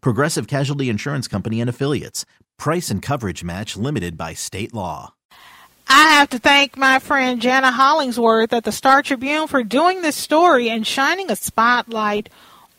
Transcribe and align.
Progressive 0.00 0.46
Casualty 0.46 0.88
Insurance 0.88 1.28
Company 1.28 1.60
and 1.60 1.70
Affiliates. 1.70 2.24
Price 2.58 2.90
and 2.90 3.02
coverage 3.02 3.44
match 3.44 3.76
limited 3.76 4.16
by 4.16 4.34
state 4.34 4.72
law. 4.72 5.12
I 5.88 6.14
have 6.14 6.30
to 6.30 6.38
thank 6.38 6.76
my 6.76 6.98
friend 6.98 7.40
Jana 7.40 7.70
Hollingsworth 7.70 8.52
at 8.52 8.64
the 8.64 8.72
Star 8.72 9.02
Tribune 9.02 9.46
for 9.46 9.62
doing 9.62 10.02
this 10.02 10.16
story 10.16 10.68
and 10.68 10.86
shining 10.86 11.30
a 11.30 11.36
spotlight 11.36 12.28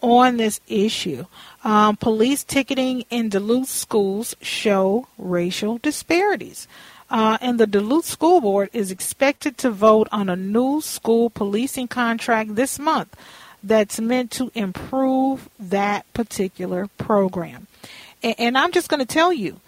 on 0.01 0.37
this 0.37 0.59
issue. 0.67 1.25
Um, 1.63 1.95
police 1.95 2.43
ticketing 2.43 3.05
in 3.09 3.29
Duluth 3.29 3.69
schools 3.69 4.35
show 4.41 5.07
racial 5.17 5.77
disparities. 5.77 6.67
Uh, 7.09 7.37
and 7.39 7.57
the 7.57 7.67
Duluth 7.67 8.05
School 8.05 8.41
Board 8.41 8.69
is 8.73 8.91
expected 8.91 9.57
to 9.59 9.71
vote 9.71 10.09
on 10.11 10.27
a 10.27 10.35
new 10.35 10.81
school 10.81 11.29
policing 11.29 11.87
contract 11.87 12.55
this 12.55 12.77
month 12.77 13.15
that's 13.67 13.99
meant 13.99 14.31
to 14.31 14.51
improve 14.55 15.49
that 15.59 16.11
particular 16.13 16.87
program. 16.97 17.67
And, 18.23 18.35
and 18.37 18.57
I'm 18.57 18.71
just 18.71 18.89
going 18.89 18.99
to 18.99 19.05
tell 19.05 19.33
you, 19.33 19.59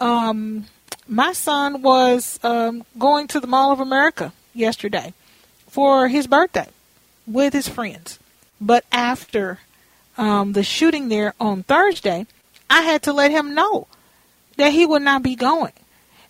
um, 0.00 0.66
my 1.06 1.32
son 1.32 1.82
was 1.82 2.40
um, 2.42 2.84
going 2.98 3.28
to 3.28 3.40
the 3.40 3.46
Mall 3.46 3.72
of 3.72 3.80
America 3.80 4.32
yesterday 4.52 5.14
for 5.68 6.08
his 6.08 6.26
birthday 6.26 6.68
with 7.26 7.52
his 7.52 7.68
friends. 7.68 8.18
But 8.60 8.84
after 8.90 9.60
um, 10.16 10.52
the 10.52 10.62
shooting 10.62 11.08
there 11.08 11.34
on 11.40 11.62
Thursday, 11.62 12.26
I 12.68 12.82
had 12.82 13.02
to 13.02 13.12
let 13.12 13.30
him 13.30 13.54
know 13.54 13.86
that 14.56 14.72
he 14.72 14.86
would 14.86 15.02
not 15.02 15.22
be 15.22 15.36
going. 15.36 15.72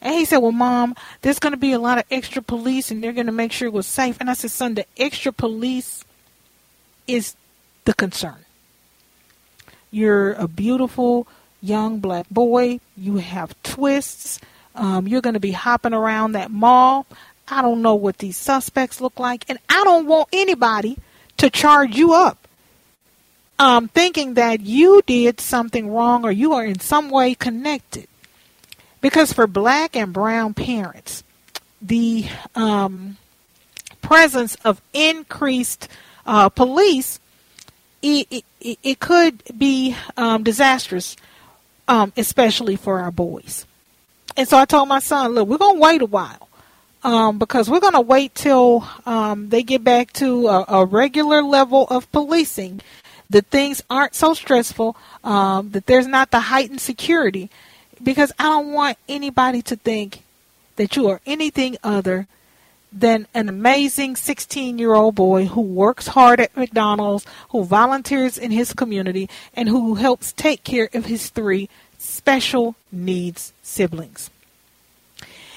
And 0.00 0.14
he 0.14 0.24
said, 0.26 0.38
Well, 0.38 0.52
mom, 0.52 0.94
there's 1.22 1.38
going 1.38 1.52
to 1.52 1.58
be 1.58 1.72
a 1.72 1.78
lot 1.78 1.98
of 1.98 2.04
extra 2.10 2.42
police 2.42 2.90
and 2.90 3.02
they're 3.02 3.12
going 3.12 3.26
to 3.26 3.32
make 3.32 3.52
sure 3.52 3.68
it 3.68 3.72
was 3.72 3.86
safe. 3.86 4.18
And 4.20 4.28
I 4.28 4.34
said, 4.34 4.50
Son, 4.50 4.74
the 4.74 4.86
extra 4.98 5.32
police 5.32 6.03
is 7.06 7.36
the 7.84 7.94
concern. 7.94 8.44
You're 9.90 10.32
a 10.32 10.48
beautiful 10.48 11.26
young 11.60 12.00
black 12.00 12.28
boy. 12.30 12.80
You 12.96 13.16
have 13.16 13.60
twists. 13.62 14.40
Um, 14.74 15.06
you're 15.06 15.20
going 15.20 15.34
to 15.34 15.40
be 15.40 15.52
hopping 15.52 15.94
around 15.94 16.32
that 16.32 16.50
mall. 16.50 17.06
I 17.48 17.62
don't 17.62 17.82
know 17.82 17.94
what 17.94 18.18
these 18.18 18.36
suspects 18.36 19.00
look 19.00 19.18
like. 19.18 19.44
And 19.48 19.58
I 19.68 19.84
don't 19.84 20.06
want 20.06 20.28
anybody 20.32 20.98
to 21.36 21.50
charge 21.50 21.96
you 21.96 22.12
up 22.12 22.44
um, 23.58 23.88
thinking 23.88 24.34
that 24.34 24.60
you 24.60 25.02
did 25.06 25.40
something 25.40 25.90
wrong 25.90 26.24
or 26.24 26.32
you 26.32 26.54
are 26.54 26.64
in 26.64 26.80
some 26.80 27.10
way 27.10 27.34
connected. 27.34 28.08
Because 29.00 29.32
for 29.32 29.46
black 29.46 29.94
and 29.96 30.12
brown 30.12 30.54
parents, 30.54 31.22
the 31.80 32.26
um, 32.54 33.16
presence 34.00 34.54
of 34.64 34.80
increased 34.92 35.88
uh, 36.26 36.48
police, 36.48 37.20
it, 38.02 38.44
it, 38.60 38.78
it, 38.82 39.00
could 39.00 39.42
be 39.56 39.96
um, 40.16 40.42
disastrous, 40.42 41.16
um, 41.88 42.12
especially 42.16 42.76
for 42.76 43.00
our 43.00 43.10
boys. 43.10 43.66
And 44.36 44.48
so 44.48 44.58
I 44.58 44.64
told 44.64 44.88
my 44.88 44.98
son, 44.98 45.32
look, 45.32 45.48
we're 45.48 45.58
going 45.58 45.76
to 45.76 45.80
wait 45.80 46.02
a 46.02 46.06
while. 46.06 46.48
Um, 47.02 47.38
because 47.38 47.68
we're 47.68 47.80
going 47.80 47.92
to 47.92 48.00
wait 48.00 48.34
till 48.34 48.88
um, 49.04 49.50
they 49.50 49.62
get 49.62 49.84
back 49.84 50.14
to 50.14 50.48
a, 50.48 50.64
a 50.68 50.84
regular 50.86 51.42
level 51.42 51.86
of 51.88 52.10
policing 52.12 52.80
that 53.28 53.46
things 53.48 53.82
aren't 53.90 54.14
so 54.14 54.32
stressful, 54.32 54.96
um, 55.22 55.70
that 55.72 55.84
there's 55.84 56.06
not 56.06 56.30
the 56.30 56.40
heightened 56.40 56.80
security, 56.80 57.50
because 58.02 58.32
I 58.38 58.44
don't 58.44 58.72
want 58.72 58.96
anybody 59.06 59.60
to 59.62 59.76
think 59.76 60.22
that 60.76 60.96
you 60.96 61.08
are 61.08 61.20
anything 61.26 61.76
other 61.84 62.26
than 62.94 63.26
an 63.34 63.48
amazing 63.48 64.14
16 64.14 64.78
year 64.78 64.94
old 64.94 65.16
boy 65.16 65.46
who 65.46 65.60
works 65.60 66.06
hard 66.06 66.40
at 66.40 66.56
McDonald's, 66.56 67.26
who 67.50 67.64
volunteers 67.64 68.38
in 68.38 68.52
his 68.52 68.72
community, 68.72 69.28
and 69.52 69.68
who 69.68 69.96
helps 69.96 70.32
take 70.32 70.62
care 70.62 70.88
of 70.94 71.06
his 71.06 71.28
three 71.28 71.68
special 71.98 72.76
needs 72.92 73.52
siblings. 73.62 74.30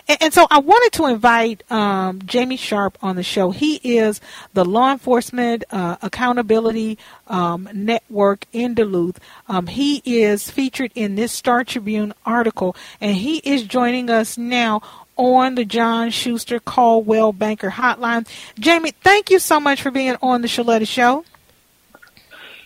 And, 0.07 0.17
and 0.21 0.33
so 0.33 0.47
I 0.49 0.59
wanted 0.59 0.93
to 0.93 1.05
invite 1.05 1.69
um, 1.71 2.19
Jamey 2.21 2.57
Sharp 2.57 2.97
on 3.03 3.15
the 3.15 3.23
show. 3.23 3.51
He 3.51 3.75
is 3.83 4.19
the 4.53 4.65
Law 4.65 4.91
Enforcement 4.91 5.63
uh, 5.69 5.97
Accountability 6.01 6.97
um, 7.27 7.69
Network 7.73 8.45
in 8.51 8.73
Duluth. 8.73 9.19
Um, 9.47 9.67
he 9.67 10.01
is 10.05 10.49
featured 10.49 10.91
in 10.95 11.15
this 11.15 11.31
Star 11.31 11.63
Tribune 11.63 12.13
article, 12.25 12.75
and 12.99 13.15
he 13.15 13.37
is 13.39 13.63
joining 13.63 14.09
us 14.09 14.37
now 14.37 14.81
on 15.17 15.55
the 15.55 15.65
John 15.65 16.09
Schuster 16.11 16.59
Coldwell 16.59 17.33
Banker 17.33 17.69
Hotline. 17.69 18.27
Jamey, 18.59 18.93
thank 19.03 19.29
you 19.29 19.39
so 19.39 19.59
much 19.59 19.81
for 19.81 19.91
being 19.91 20.15
on 20.21 20.41
the 20.41 20.47
Sheletta 20.47 20.87
Show. 20.87 21.25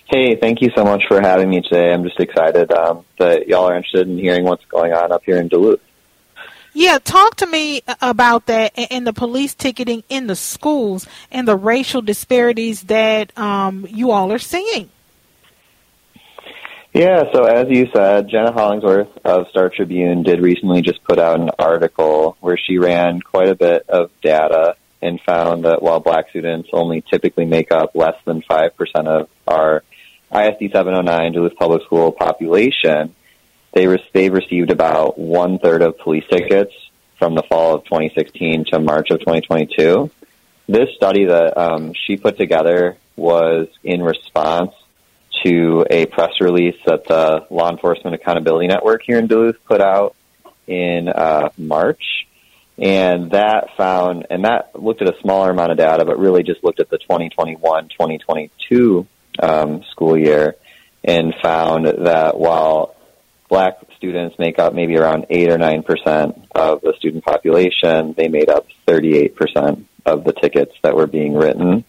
Hey, 0.08 0.36
thank 0.36 0.62
you 0.62 0.70
so 0.76 0.84
much 0.84 1.04
for 1.08 1.22
having 1.22 1.50
me 1.50 1.62
today. 1.62 1.94
I'm 1.94 2.04
just 2.04 2.20
excited 2.20 2.72
um, 2.74 3.06
that 3.18 3.48
y'all 3.48 3.70
are 3.70 3.76
interested 3.76 4.10
in 4.10 4.18
hearing 4.18 4.44
what's 4.44 4.66
going 4.66 4.92
on 4.92 5.12
up 5.12 5.24
here 5.26 5.38
in 5.38 5.48
Duluth. 5.48 5.80
Yeah, 6.74 7.00
talk 7.00 7.36
to 7.38 7.46
me 7.46 7.82
about 8.02 8.46
that 8.46 8.72
and 8.92 9.06
the 9.06 9.14
police 9.14 9.54
ticketing 9.54 10.04
in 10.10 10.28
the 10.28 10.36
schools 10.36 11.06
and 11.30 11.48
the 11.48 11.56
racial 11.56 12.02
disparities 12.02 12.84
that 12.84 13.38
um, 13.38 13.86
you 13.90 14.12
all 14.12 14.32
are 14.32 14.40
seeing. 14.40 14.90
Yeah, 16.94 17.24
so 17.32 17.46
as 17.46 17.70
you 17.70 17.88
said, 17.94 18.28
Jenna 18.28 18.52
Hollingsworth 18.52 19.18
of 19.24 19.48
Star 19.48 19.70
Tribune 19.70 20.24
did 20.24 20.42
recently 20.42 20.82
just 20.82 21.02
put 21.06 21.20
out 21.20 21.40
an 21.40 21.50
article 21.58 22.36
where 22.42 22.58
she 22.58 22.80
ran 22.80 23.22
quite 23.22 23.48
a 23.48 23.56
bit 23.56 23.88
of 23.88 24.12
data 24.22 24.76
and 25.02 25.20
found 25.22 25.64
that 25.64 25.82
while 25.82 26.02
black 26.02 26.30
students 26.32 26.70
only 26.74 27.02
typically 27.02 27.46
make 27.46 27.72
up 27.72 27.96
less 27.96 28.16
than 28.26 28.42
5% 28.42 28.72
of 29.08 29.30
our 29.48 29.84
ISD 30.34 30.74
709 30.74 31.32
Duluth 31.32 31.56
Public 31.56 31.84
School 31.84 32.12
population, 32.12 33.16
they 33.72 33.88
re- 33.88 34.04
they've 34.12 34.34
received 34.34 34.70
about 34.70 35.18
one 35.18 35.60
third 35.60 35.82
of 35.82 35.98
police 35.98 36.26
tickets 36.30 36.74
from 37.18 37.36
the 37.36 37.44
fall 37.44 37.76
of 37.76 37.86
2016 37.86 38.66
to 38.66 38.80
March 38.80 39.12
of 39.12 39.20
2022. 39.20 40.12
This 40.68 40.90
study 40.98 41.26
that 41.26 41.58
um, 41.58 41.94
she 41.94 42.18
put 42.18 42.38
together 42.38 42.98
was 43.16 43.70
in 43.82 44.04
response 44.04 44.74
to 45.44 45.86
a 45.90 46.06
press 46.08 46.32
release 46.40 46.76
that 46.86 47.06
the 47.08 47.46
Law 47.50 47.70
Enforcement 47.70 48.16
Accountability 48.16 48.68
Network 48.68 49.02
here 49.04 49.18
in 49.18 49.28
Duluth 49.28 49.58
put 49.66 49.82
out 49.82 50.16
in 50.68 51.08
uh, 51.08 51.50
March. 51.58 52.28
And 52.78 53.32
that 53.32 53.76
found, 53.78 54.28
and 54.30 54.46
that 54.46 54.82
looked 54.82 55.02
at 55.02 55.14
a 55.14 55.20
smaller 55.22 55.52
amount 55.52 55.72
of 55.72 55.78
data, 55.78 56.06
but 56.06 56.18
really 56.18 56.44
just 56.44 56.64
looked 56.64 56.80
at 56.80 56.90
the 56.90 56.98
2021 56.98 57.90
2022 57.90 59.08
um, 59.40 59.84
school 59.92 60.18
year 60.18 60.56
and 61.04 61.34
found 61.42 61.86
that 61.86 62.38
while 62.38 62.96
black 63.52 63.80
students 63.98 64.40
make 64.40 64.58
up 64.60 64.74
maybe 64.74 64.96
around 64.96 65.26
8 65.30 65.52
or 65.52 65.58
9% 65.58 66.48
of 66.56 66.82
the 66.82 66.94
student 66.98 67.24
population. 67.26 68.14
They 68.16 68.30
made 68.30 68.50
up 68.50 68.66
38% 68.88 69.84
of 70.06 70.24
the 70.24 70.32
tickets 70.32 70.74
that 70.84 70.96
were 70.96 71.06
being 71.06 71.36
written. 71.36 71.84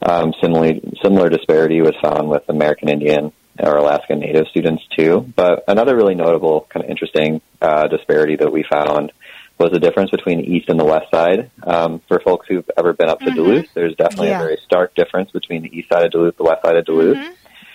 Um, 0.00 0.32
similarly, 0.40 0.80
similar 1.02 1.28
disparity 1.28 1.80
was 1.80 1.94
found 2.02 2.28
with 2.28 2.48
American 2.48 2.88
Indian 2.88 3.32
or 3.58 3.76
Alaska 3.76 4.14
Native 4.14 4.46
students 4.48 4.84
too. 4.96 5.32
But 5.34 5.64
another 5.66 5.96
really 5.96 6.14
notable, 6.14 6.66
kind 6.68 6.84
of 6.84 6.90
interesting 6.90 7.40
uh, 7.60 7.88
disparity 7.88 8.36
that 8.36 8.52
we 8.52 8.64
found 8.70 9.12
was 9.58 9.72
the 9.72 9.80
difference 9.80 10.10
between 10.10 10.38
the 10.38 10.46
east 10.46 10.68
and 10.68 10.78
the 10.78 10.84
west 10.84 11.10
side. 11.10 11.50
Um, 11.64 12.00
for 12.06 12.20
folks 12.20 12.46
who've 12.48 12.68
ever 12.76 12.92
been 12.92 13.08
up 13.08 13.18
to 13.20 13.26
mm-hmm. 13.26 13.34
Duluth, 13.34 13.74
there's 13.74 13.96
definitely 13.96 14.28
yeah. 14.28 14.40
a 14.40 14.44
very 14.44 14.58
stark 14.64 14.94
difference 14.94 15.32
between 15.32 15.62
the 15.62 15.76
east 15.76 15.88
side 15.88 16.04
of 16.04 16.12
Duluth, 16.12 16.36
the 16.36 16.44
west 16.44 16.62
side 16.64 16.76
of 16.76 16.84
Duluth. 16.84 17.18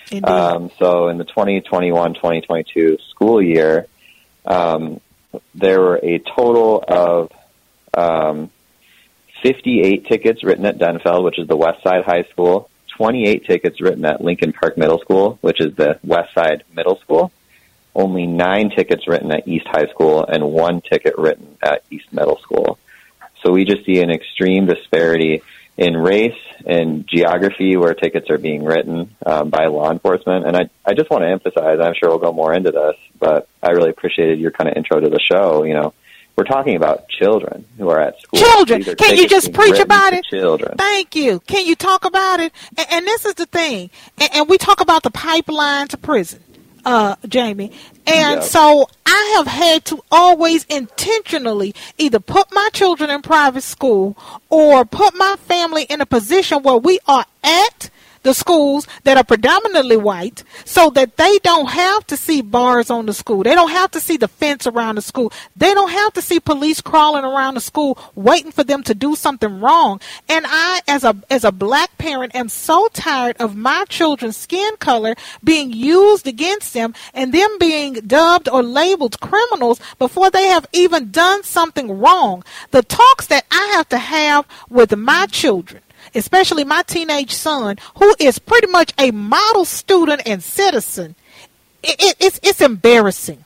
Mm-hmm. 0.06 0.24
Um, 0.24 0.70
so 0.78 1.08
in 1.08 1.18
the 1.18 1.24
2021-2022 1.24 2.98
school 3.10 3.42
year, 3.42 3.86
um, 4.46 5.00
there 5.54 5.80
were 5.80 5.96
a 6.02 6.18
total 6.20 6.82
of 6.86 7.32
um, 7.92 8.50
58 9.44 10.06
tickets 10.06 10.42
written 10.42 10.64
at 10.64 10.78
Denfeld, 10.78 11.22
which 11.22 11.38
is 11.38 11.46
the 11.46 11.56
West 11.56 11.82
Side 11.82 12.02
High 12.04 12.24
School, 12.30 12.70
28 12.96 13.44
tickets 13.44 13.78
written 13.78 14.04
at 14.06 14.24
Lincoln 14.24 14.54
Park 14.54 14.78
Middle 14.78 14.98
School, 15.00 15.38
which 15.42 15.60
is 15.60 15.76
the 15.76 16.00
West 16.02 16.32
Side 16.34 16.64
Middle 16.74 16.98
School, 17.00 17.30
only 17.94 18.26
nine 18.26 18.70
tickets 18.70 19.06
written 19.06 19.30
at 19.30 19.46
East 19.46 19.66
High 19.66 19.86
School, 19.90 20.24
and 20.24 20.42
one 20.50 20.80
ticket 20.80 21.18
written 21.18 21.58
at 21.62 21.84
East 21.90 22.10
Middle 22.10 22.38
School. 22.38 22.78
So 23.44 23.52
we 23.52 23.66
just 23.66 23.84
see 23.84 24.00
an 24.00 24.10
extreme 24.10 24.64
disparity 24.64 25.42
in 25.76 25.94
race 25.94 26.32
and 26.64 27.06
geography 27.06 27.76
where 27.76 27.92
tickets 27.92 28.30
are 28.30 28.38
being 28.38 28.64
written 28.64 29.14
um, 29.26 29.50
by 29.50 29.66
law 29.66 29.90
enforcement. 29.90 30.46
And 30.46 30.56
I, 30.56 30.70
I 30.86 30.94
just 30.94 31.10
want 31.10 31.22
to 31.24 31.28
emphasize, 31.28 31.80
I'm 31.80 31.94
sure 32.00 32.08
we'll 32.08 32.18
go 32.18 32.32
more 32.32 32.54
into 32.54 32.70
this, 32.70 32.96
but 33.18 33.48
I 33.62 33.72
really 33.72 33.90
appreciated 33.90 34.38
your 34.38 34.52
kind 34.52 34.70
of 34.70 34.76
intro 34.76 35.00
to 35.00 35.10
the 35.10 35.20
show. 35.20 35.64
You 35.64 35.74
know, 35.74 35.94
we're 36.36 36.44
talking 36.44 36.74
about 36.74 37.08
children 37.08 37.64
who 37.78 37.88
are 37.90 38.00
at 38.00 38.20
school. 38.20 38.40
Children. 38.40 38.82
Can 38.82 39.16
you 39.16 39.28
just 39.28 39.52
preach 39.52 39.78
about 39.78 40.12
it? 40.12 40.24
Children. 40.24 40.76
Thank 40.76 41.14
you. 41.14 41.40
Can 41.40 41.64
you 41.64 41.76
talk 41.76 42.04
about 42.04 42.40
it? 42.40 42.52
And, 42.76 42.86
and 42.90 43.06
this 43.06 43.24
is 43.24 43.34
the 43.34 43.46
thing. 43.46 43.90
And, 44.18 44.30
and, 44.34 44.48
we 44.48 44.58
talk 44.58 44.80
about 44.80 45.04
the 45.04 45.10
pipeline 45.10 45.88
to 45.88 45.96
prison, 45.96 46.42
uh, 46.84 47.16
Jamey. 47.26 47.72
And 48.06 48.36
Yeah. 48.36 48.40
so 48.40 48.88
I 49.06 49.34
have 49.36 49.46
had 49.46 49.84
to 49.86 50.02
always 50.10 50.64
intentionally 50.64 51.74
either 51.98 52.18
put 52.18 52.52
my 52.52 52.68
children 52.72 53.10
in 53.10 53.22
private 53.22 53.62
school 53.62 54.16
or 54.50 54.84
put 54.84 55.14
my 55.14 55.36
family 55.46 55.84
in 55.84 56.00
a 56.00 56.06
position 56.06 56.62
where 56.62 56.76
we 56.76 56.98
are 57.06 57.24
at 57.44 57.90
the 58.24 58.34
schools 58.34 58.88
that 59.04 59.16
are 59.16 59.24
predominantly 59.24 59.96
white 59.96 60.42
so 60.64 60.90
that 60.90 61.16
they 61.16 61.38
don't 61.38 61.70
have 61.70 62.06
to 62.08 62.16
see 62.16 62.42
bars 62.42 62.90
on 62.90 63.06
the 63.06 63.14
school. 63.14 63.44
They 63.44 63.54
don't 63.54 63.70
have 63.70 63.92
to 63.92 64.00
see 64.00 64.16
the 64.16 64.28
fence 64.28 64.66
around 64.66 64.96
the 64.96 65.02
school. 65.02 65.32
They 65.54 65.72
don't 65.72 65.90
have 65.90 66.12
to 66.14 66.22
see 66.22 66.40
police 66.40 66.80
crawling 66.80 67.24
around 67.24 67.54
the 67.54 67.60
school 67.60 67.98
waiting 68.14 68.50
for 68.50 68.64
them 68.64 68.82
to 68.84 68.94
do 68.94 69.14
something 69.14 69.60
wrong. 69.60 70.00
And 70.28 70.44
I 70.48 70.80
as 70.88 71.04
a 71.04 71.16
as 71.30 71.44
a 71.44 71.52
black 71.52 71.96
parent 71.98 72.34
am 72.34 72.48
so 72.48 72.88
tired 72.92 73.36
of 73.38 73.54
my 73.54 73.84
children's 73.88 74.36
skin 74.36 74.76
color 74.78 75.14
being 75.42 75.72
used 75.72 76.26
against 76.26 76.74
them 76.74 76.94
and 77.12 77.32
them 77.32 77.58
being 77.60 77.94
dubbed 77.94 78.48
or 78.48 78.62
labeled 78.62 79.20
criminals 79.20 79.80
before 79.98 80.30
they 80.30 80.46
have 80.46 80.66
even 80.72 81.10
done 81.10 81.42
something 81.44 81.98
wrong. 81.98 82.42
The 82.70 82.82
talks 82.82 83.26
that 83.26 83.44
I 83.50 83.72
have 83.76 83.88
to 83.90 83.98
have 83.98 84.46
with 84.68 84.96
my 84.96 85.26
children 85.26 85.83
especially 86.14 86.64
my 86.64 86.82
teenage 86.82 87.34
son, 87.34 87.76
who 87.96 88.14
is 88.18 88.38
pretty 88.38 88.68
much 88.68 88.92
a 88.98 89.10
model 89.10 89.64
student 89.64 90.22
and 90.26 90.42
citizen, 90.42 91.14
it, 91.82 91.96
it, 92.02 92.16
it's 92.20 92.40
it's 92.42 92.60
embarrassing. 92.60 93.44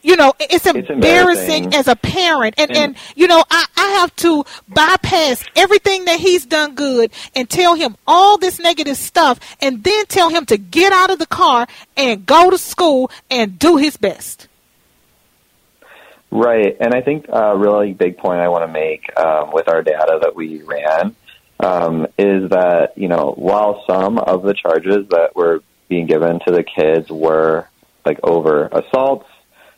You 0.00 0.14
know, 0.16 0.32
it's 0.38 0.64
embarrassing, 0.64 0.94
embarrassing. 0.94 1.74
as 1.74 1.88
a 1.88 1.96
parent, 1.96 2.54
and, 2.56 2.70
and 2.70 2.78
And- 2.78 2.96
you 3.16 3.26
know, 3.26 3.42
I, 3.50 3.66
I 3.76 3.88
have 4.00 4.14
to 4.16 4.44
bypass 4.68 5.44
everything 5.56 6.04
that 6.04 6.20
he's 6.20 6.46
done 6.46 6.76
good 6.76 7.10
and 7.34 7.50
tell 7.50 7.74
him 7.74 7.96
all 8.06 8.38
this 8.38 8.60
negative 8.60 8.96
stuff, 8.96 9.40
and 9.60 9.82
then 9.82 10.06
tell 10.06 10.28
him 10.28 10.46
to 10.46 10.56
get 10.56 10.92
out 10.92 11.10
of 11.10 11.18
the 11.18 11.26
car 11.26 11.66
and 11.96 12.24
go 12.24 12.48
to 12.48 12.56
school 12.58 13.10
and 13.28 13.58
do 13.58 13.76
his 13.76 13.96
best. 13.96 14.46
Right, 16.30 16.76
and 16.78 16.94
I 16.94 17.00
think 17.00 17.26
a 17.28 17.56
really 17.56 17.92
big 17.94 18.18
point 18.18 18.40
I 18.40 18.48
want 18.48 18.64
to 18.64 18.72
make 18.72 19.10
um, 19.18 19.50
with 19.52 19.66
our 19.68 19.82
data 19.82 20.18
that 20.22 20.36
we 20.36 20.62
ran 20.62 21.16
um, 21.60 22.06
is 22.18 22.50
that 22.50 22.92
you 22.96 23.08
know 23.08 23.34
while 23.36 23.84
some 23.88 24.18
of 24.18 24.42
the 24.42 24.54
charges 24.54 25.08
that 25.10 25.34
were 25.34 25.62
being 25.88 26.06
given 26.06 26.40
to 26.46 26.52
the 26.52 26.62
kids 26.62 27.10
were 27.10 27.66
like 28.04 28.20
over 28.22 28.66
assaults 28.66 29.26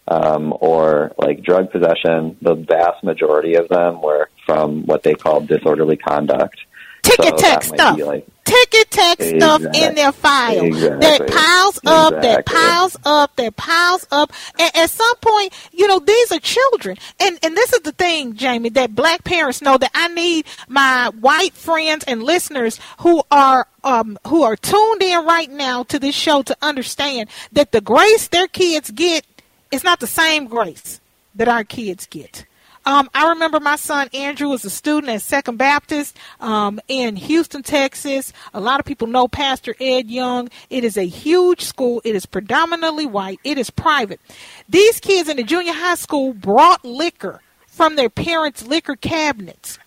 um, 0.08 0.52
or 0.60 1.12
like 1.16 1.42
drug 1.42 1.70
possession, 1.70 2.36
the 2.42 2.54
vast 2.54 3.02
majority 3.04 3.54
of 3.54 3.68
them 3.68 4.02
were 4.02 4.28
from 4.44 4.84
what 4.86 5.02
they 5.02 5.14
call 5.14 5.40
disorderly 5.40 5.96
conduct. 5.96 6.58
ticket 7.02 7.26
So 7.26 7.36
tech 7.36 7.62
stuff. 7.62 7.96
be 7.96 8.04
like 8.04 8.26
ticket 8.50 8.90
tech 8.90 9.22
stuff 9.22 9.62
in 9.74 9.94
their 9.94 10.12
file 10.12 10.70
that 10.70 11.20
exactly. 11.20 11.26
piles 11.28 11.80
up, 11.86 12.22
that 12.22 12.46
piles 12.46 12.96
up, 13.04 13.36
that 13.36 13.56
piles 13.56 14.06
up. 14.10 14.32
And 14.58 14.76
at 14.76 14.90
some 14.90 15.16
point, 15.16 15.52
you 15.72 15.86
know, 15.86 15.98
these 15.98 16.32
are 16.32 16.40
children. 16.40 16.96
And 17.20 17.38
and 17.42 17.56
this 17.56 17.72
is 17.72 17.80
the 17.80 17.92
thing, 17.92 18.34
Jamey, 18.34 18.72
that 18.74 18.94
black 18.94 19.24
parents 19.24 19.62
know 19.62 19.78
that 19.78 19.90
I 19.94 20.08
need 20.08 20.46
my 20.68 21.10
white 21.20 21.54
friends 21.54 22.04
and 22.06 22.22
listeners 22.22 22.80
who 22.98 23.22
are 23.30 23.66
um, 23.84 24.18
who 24.26 24.42
are 24.42 24.56
tuned 24.56 25.02
in 25.02 25.24
right 25.24 25.50
now 25.50 25.84
to 25.84 25.98
this 25.98 26.14
show 26.14 26.42
to 26.42 26.56
understand 26.62 27.30
that 27.52 27.72
the 27.72 27.80
grace 27.80 28.28
their 28.28 28.48
kids 28.48 28.90
get 28.90 29.24
is 29.70 29.84
not 29.84 30.00
the 30.00 30.06
same 30.06 30.46
grace 30.46 31.00
that 31.34 31.48
our 31.48 31.64
kids 31.64 32.06
get. 32.06 32.44
Um, 32.86 33.10
I 33.14 33.28
remember 33.30 33.60
my 33.60 33.76
son 33.76 34.08
Andrew 34.14 34.48
was 34.48 34.64
a 34.64 34.70
student 34.70 35.12
at 35.12 35.22
Second 35.22 35.58
Baptist 35.58 36.16
um, 36.40 36.80
in 36.88 37.16
Houston, 37.16 37.62
Texas. 37.62 38.32
A 38.54 38.60
lot 38.60 38.80
of 38.80 38.86
people 38.86 39.06
know 39.06 39.28
Pastor 39.28 39.74
Ed 39.78 40.10
Young. 40.10 40.48
It 40.70 40.82
is 40.84 40.96
a 40.96 41.06
huge 41.06 41.60
school. 41.62 42.00
It 42.04 42.16
is 42.16 42.24
predominantly 42.24 43.06
white. 43.06 43.38
It 43.44 43.58
is 43.58 43.68
private. 43.68 44.20
These 44.68 45.00
kids 45.00 45.28
in 45.28 45.36
the 45.36 45.42
junior 45.42 45.74
high 45.74 45.94
school 45.96 46.32
brought 46.32 46.84
liquor 46.84 47.40
from 47.66 47.96
their 47.96 48.10
parents' 48.10 48.66
liquor 48.66 48.96
cabinets, 48.96 49.78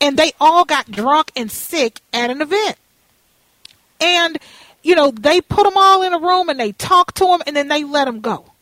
and 0.00 0.16
they 0.16 0.32
all 0.40 0.64
got 0.64 0.90
drunk 0.90 1.32
and 1.34 1.50
sick 1.50 2.00
at 2.12 2.30
an 2.30 2.40
event. 2.40 2.76
And 4.00 4.38
you 4.84 4.94
know 4.94 5.10
they 5.10 5.40
put 5.40 5.64
them 5.64 5.76
all 5.76 6.02
in 6.02 6.14
a 6.14 6.18
room 6.20 6.48
and 6.48 6.60
they 6.60 6.70
talked 6.70 7.16
to 7.16 7.26
them, 7.26 7.42
and 7.48 7.56
then 7.56 7.66
they 7.66 7.82
let 7.82 8.04
them 8.04 8.20
go. 8.20 8.52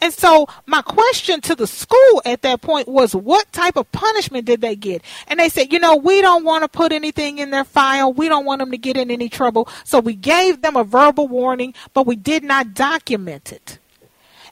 And 0.00 0.12
so 0.12 0.46
my 0.66 0.82
question 0.82 1.40
to 1.42 1.54
the 1.54 1.66
school 1.66 2.22
at 2.24 2.42
that 2.42 2.60
point 2.60 2.88
was, 2.88 3.14
what 3.14 3.50
type 3.52 3.76
of 3.76 3.90
punishment 3.92 4.44
did 4.44 4.60
they 4.60 4.76
get? 4.76 5.02
And 5.26 5.40
they 5.40 5.48
said, 5.48 5.72
you 5.72 5.78
know, 5.78 5.96
we 5.96 6.20
don't 6.20 6.44
want 6.44 6.64
to 6.64 6.68
put 6.68 6.92
anything 6.92 7.38
in 7.38 7.50
their 7.50 7.64
file. 7.64 8.12
We 8.12 8.28
don't 8.28 8.44
want 8.44 8.60
them 8.60 8.70
to 8.70 8.78
get 8.78 8.96
in 8.96 9.10
any 9.10 9.28
trouble. 9.28 9.68
So 9.84 10.00
we 10.00 10.14
gave 10.14 10.62
them 10.62 10.76
a 10.76 10.84
verbal 10.84 11.28
warning, 11.28 11.74
but 11.94 12.06
we 12.06 12.16
did 12.16 12.44
not 12.44 12.74
document 12.74 13.52
it. 13.52 13.78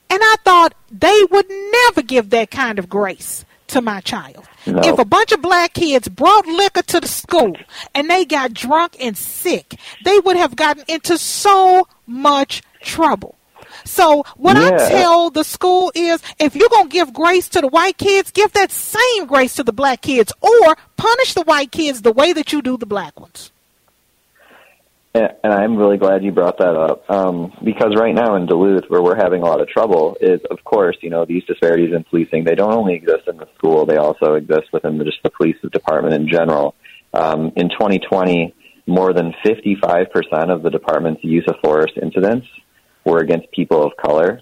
And 0.08 0.20
I 0.22 0.36
thought 0.44 0.74
they 0.90 1.24
would 1.30 1.48
never 1.48 2.02
give 2.02 2.30
that 2.30 2.50
kind 2.50 2.78
of 2.78 2.88
grace 2.88 3.44
to 3.68 3.80
my 3.80 4.00
child. 4.00 4.46
No. 4.66 4.80
If 4.82 4.98
a 4.98 5.04
bunch 5.04 5.32
of 5.32 5.42
black 5.42 5.74
kids 5.74 6.08
brought 6.08 6.46
liquor 6.46 6.82
to 6.82 7.00
the 7.00 7.08
school 7.08 7.56
and 7.94 8.10
they 8.10 8.24
got 8.24 8.52
drunk 8.52 8.96
and 9.00 9.16
sick, 9.16 9.78
they 10.04 10.18
would 10.20 10.36
have 10.36 10.56
gotten 10.56 10.84
into 10.88 11.18
so 11.18 11.86
much 12.06 12.62
trouble. 12.80 13.35
So 13.86 14.24
what 14.36 14.56
I 14.56 14.76
tell 14.88 15.30
the 15.30 15.44
school 15.44 15.92
is 15.94 16.20
if 16.38 16.54
you're 16.54 16.68
going 16.68 16.88
to 16.88 16.92
give 16.92 17.12
grace 17.12 17.48
to 17.50 17.60
the 17.60 17.68
white 17.68 17.96
kids, 17.96 18.30
give 18.30 18.52
that 18.52 18.70
same 18.70 19.26
grace 19.26 19.54
to 19.54 19.62
the 19.62 19.72
black 19.72 20.02
kids 20.02 20.32
or 20.40 20.76
punish 20.96 21.34
the 21.34 21.42
white 21.42 21.70
kids 21.70 22.02
the 22.02 22.12
way 22.12 22.32
that 22.32 22.52
you 22.52 22.62
do 22.62 22.76
the 22.76 22.86
black 22.86 23.18
ones. 23.18 23.52
And 25.14 25.32
and 25.42 25.52
I'm 25.52 25.76
really 25.76 25.96
glad 25.96 26.24
you 26.24 26.32
brought 26.32 26.58
that 26.58 26.76
up 26.76 27.08
um, 27.10 27.52
because 27.64 27.94
right 27.96 28.14
now 28.14 28.36
in 28.36 28.46
Duluth, 28.46 28.84
where 28.88 29.02
we're 29.02 29.16
having 29.16 29.42
a 29.42 29.46
lot 29.46 29.60
of 29.62 29.68
trouble, 29.68 30.16
is 30.20 30.40
of 30.50 30.62
course 30.64 30.96
you 31.00 31.08
know 31.08 31.24
these 31.24 31.44
disparities 31.44 31.94
in 31.94 32.04
policing. 32.04 32.44
They 32.44 32.54
don't 32.54 32.74
only 32.74 32.94
exist 32.94 33.26
in 33.26 33.38
the 33.38 33.48
school; 33.56 33.86
they 33.86 33.96
also 33.96 34.34
exist 34.34 34.72
within 34.72 34.98
the, 34.98 35.04
just 35.04 35.22
the 35.22 35.30
police 35.30 35.56
department 35.72 36.14
in 36.14 36.28
general. 36.28 36.74
Um, 37.14 37.52
in 37.56 37.70
2020, 37.70 38.54
more 38.86 39.14
than 39.14 39.32
55% 39.44 40.50
of 40.50 40.62
the 40.62 40.70
department's 40.70 41.24
use 41.24 41.44
of 41.48 41.56
force 41.62 41.92
incidents 42.00 42.46
were 43.06 43.20
against 43.20 43.50
people 43.52 43.82
of 43.82 43.96
color, 43.96 44.40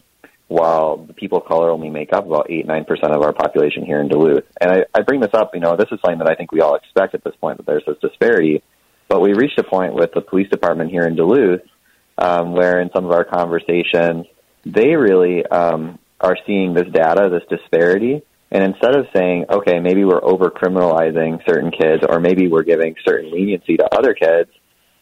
while 0.49 0.97
the 0.97 1.13
people 1.13 1.39
of 1.39 1.45
color 1.45 1.71
only 1.71 1.91
make 1.91 2.13
up 2.13 2.27
about 2.27 2.51
eight 2.51 2.67
nine 2.67 2.85
percent 2.85 3.15
of 3.15 3.23
our 3.23 3.33
population 3.33 3.85
here 3.85 4.01
in 4.01 4.09
Duluth. 4.09 4.45
And 4.61 4.71
I, 4.73 4.85
I 4.95 5.03
bring 5.03 5.21
this 5.21 5.35
up, 5.35 5.55
you 5.55 5.61
know, 5.61 5.77
this 5.77 5.89
is 5.93 6.01
something 6.05 6.19
that 6.19 6.31
I 6.31 6.35
think 6.35 6.51
we 6.51 6.61
all 6.61 6.75
expect 6.75 7.15
at 7.15 7.23
this 7.23 7.37
point 7.41 7.59
that 7.59 7.67
there's 7.67 7.85
this 7.87 7.99
disparity. 8.01 8.63
But 9.07 9.21
we 9.21 9.35
reached 9.35 9.59
a 9.59 9.65
point 9.65 9.95
with 9.95 10.13
the 10.15 10.23
police 10.23 10.49
department 10.49 10.91
here 10.91 11.07
in 11.07 11.15
Duluth 11.15 11.61
um, 12.17 12.55
where, 12.55 12.81
in 12.81 12.91
some 12.95 13.05
of 13.05 13.13
our 13.13 13.25
conversations, 13.25 14.27
they 14.65 14.97
really 14.97 15.45
um, 15.47 15.99
are 16.21 16.37
seeing 16.47 16.73
this 16.73 16.89
data, 16.91 17.29
this 17.31 17.47
disparity, 17.51 18.23
and 18.51 18.63
instead 18.63 18.97
of 18.97 19.07
saying, 19.15 19.47
okay, 19.51 19.79
maybe 19.81 20.05
we're 20.05 20.25
over 20.25 20.49
criminalizing 20.51 21.45
certain 21.47 21.71
kids 21.71 22.03
or 22.09 22.21
maybe 22.21 22.49
we're 22.49 22.63
giving 22.63 22.95
certain 23.07 23.31
leniency 23.31 23.77
to 23.77 23.89
other 23.95 24.15
kids, 24.15 24.51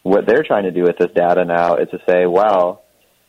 what 0.01 0.25
they're 0.25 0.43
trying 0.43 0.63
to 0.63 0.71
do 0.71 0.83
with 0.83 0.97
this 0.97 1.11
data 1.15 1.45
now 1.45 1.77
is 1.77 1.89
to 1.91 1.99
say, 2.09 2.25
well, 2.25 2.82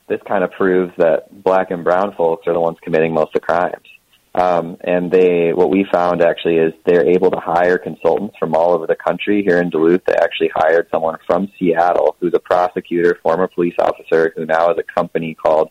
this 0.08 0.20
kind 0.26 0.44
of 0.44 0.50
proves 0.52 0.92
that 0.98 1.42
black 1.42 1.70
and 1.70 1.84
brown 1.84 2.14
folks 2.14 2.46
are 2.46 2.52
the 2.52 2.60
ones 2.60 2.78
committing 2.82 3.14
most 3.14 3.28
of 3.28 3.34
the 3.34 3.40
crimes. 3.40 3.86
Um, 4.34 4.76
and 4.80 5.12
they, 5.12 5.52
what 5.52 5.70
we 5.70 5.86
found 5.92 6.20
actually 6.20 6.56
is 6.56 6.72
they're 6.84 7.08
able 7.08 7.30
to 7.30 7.38
hire 7.38 7.78
consultants 7.78 8.36
from 8.38 8.54
all 8.54 8.72
over 8.72 8.86
the 8.86 8.96
country. 8.96 9.44
Here 9.44 9.60
in 9.60 9.70
Duluth, 9.70 10.04
they 10.06 10.14
actually 10.14 10.50
hired 10.52 10.88
someone 10.90 11.18
from 11.24 11.52
Seattle 11.58 12.16
who's 12.18 12.34
a 12.34 12.40
prosecutor, 12.40 13.18
former 13.22 13.46
police 13.46 13.76
officer, 13.78 14.32
who 14.36 14.44
now 14.44 14.68
has 14.68 14.76
a 14.76 14.82
company 14.82 15.34
called 15.34 15.70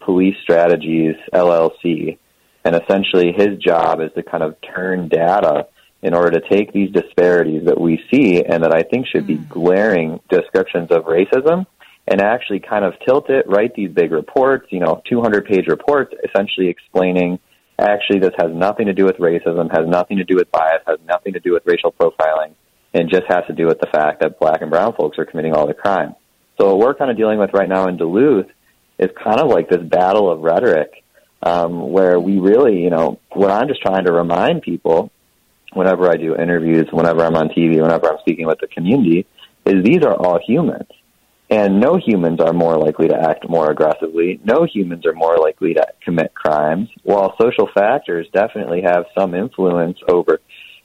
Police 0.00 0.36
Strategies 0.42 1.16
LLC. 1.34 2.18
And 2.64 2.76
essentially, 2.76 3.32
his 3.32 3.58
job 3.58 4.00
is 4.00 4.10
to 4.14 4.22
kind 4.22 4.44
of 4.44 4.54
turn 4.60 5.08
data 5.08 5.66
in 6.02 6.14
order 6.14 6.38
to 6.38 6.48
take 6.48 6.72
these 6.72 6.90
disparities 6.92 7.64
that 7.64 7.80
we 7.80 8.00
see 8.12 8.44
and 8.44 8.62
that 8.62 8.72
I 8.72 8.84
think 8.84 9.06
should 9.08 9.26
be 9.26 9.36
glaring 9.36 10.20
descriptions 10.28 10.92
of 10.92 11.04
racism 11.04 11.66
and 12.08 12.20
actually 12.20 12.60
kind 12.60 12.84
of 12.84 12.94
tilt 13.04 13.30
it, 13.30 13.46
write 13.48 13.74
these 13.74 13.90
big 13.90 14.12
reports, 14.12 14.66
you 14.70 14.80
know, 14.80 15.02
200 15.08 15.46
page 15.46 15.66
reports, 15.66 16.14
essentially 16.24 16.68
explaining 16.68 17.38
actually 17.78 18.20
this 18.20 18.32
has 18.38 18.50
nothing 18.52 18.86
to 18.86 18.94
do 18.94 19.04
with 19.04 19.16
racism, 19.16 19.70
has 19.70 19.86
nothing 19.86 20.18
to 20.18 20.24
do 20.24 20.36
with 20.36 20.50
bias, 20.50 20.82
has 20.86 20.98
nothing 21.06 21.34
to 21.34 21.40
do 21.40 21.52
with 21.52 21.62
racial 21.66 21.92
profiling, 21.92 22.54
and 22.94 23.10
just 23.10 23.24
has 23.28 23.44
to 23.46 23.52
do 23.52 23.66
with 23.66 23.78
the 23.80 23.88
fact 23.92 24.20
that 24.20 24.38
black 24.38 24.62
and 24.62 24.70
brown 24.70 24.94
folks 24.94 25.18
are 25.18 25.24
committing 25.24 25.52
all 25.54 25.66
the 25.66 25.74
crime. 25.74 26.14
So 26.58 26.74
what 26.74 26.78
we're 26.78 26.94
kind 26.94 27.10
of 27.10 27.16
dealing 27.16 27.38
with 27.38 27.50
right 27.52 27.68
now 27.68 27.86
in 27.88 27.96
Duluth 27.96 28.46
is 28.98 29.10
kind 29.22 29.40
of 29.40 29.48
like 29.48 29.68
this 29.68 29.82
battle 29.82 30.30
of 30.30 30.40
rhetoric, 30.40 31.04
um, 31.42 31.90
where 31.90 32.18
we 32.18 32.38
really, 32.38 32.80
you 32.80 32.90
know, 32.90 33.20
what 33.32 33.50
I'm 33.50 33.68
just 33.68 33.82
trying 33.82 34.06
to 34.06 34.12
remind 34.12 34.62
people 34.62 35.12
whenever 35.74 36.08
I 36.08 36.16
do 36.16 36.34
interviews, 36.34 36.86
whenever 36.90 37.22
I'm 37.22 37.36
on 37.36 37.48
TV, 37.48 37.80
whenever 37.82 38.08
I'm 38.08 38.18
speaking 38.20 38.46
with 38.46 38.58
the 38.60 38.68
community, 38.68 39.26
is 39.66 39.84
these 39.84 40.02
are 40.02 40.14
all 40.14 40.40
humans. 40.46 40.88
And 41.48 41.80
no 41.80 41.96
humans 41.96 42.40
are 42.40 42.52
more 42.52 42.76
likely 42.76 43.08
to 43.08 43.16
act 43.16 43.48
more 43.48 43.70
aggressively. 43.70 44.40
No 44.44 44.64
humans 44.64 45.06
are 45.06 45.12
more 45.12 45.38
likely 45.38 45.74
to 45.74 45.86
commit 46.04 46.34
crimes, 46.34 46.88
while 47.04 47.36
social 47.40 47.68
factors 47.72 48.26
definitely 48.32 48.82
have 48.82 49.04
some 49.16 49.32
influence 49.34 49.98
over 50.08 50.40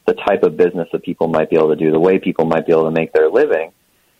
the 0.05 0.13
type 0.13 0.43
of 0.43 0.57
business 0.57 0.87
that 0.91 1.03
people 1.03 1.27
might 1.27 1.49
be 1.49 1.55
able 1.55 1.69
to 1.69 1.75
do, 1.75 1.91
the 1.91 1.99
way 1.99 2.19
people 2.19 2.45
might 2.45 2.67
be 2.67 2.73
able 2.73 2.85
to 2.85 2.91
make 2.91 3.11
their 3.13 3.29
living, 3.29 3.71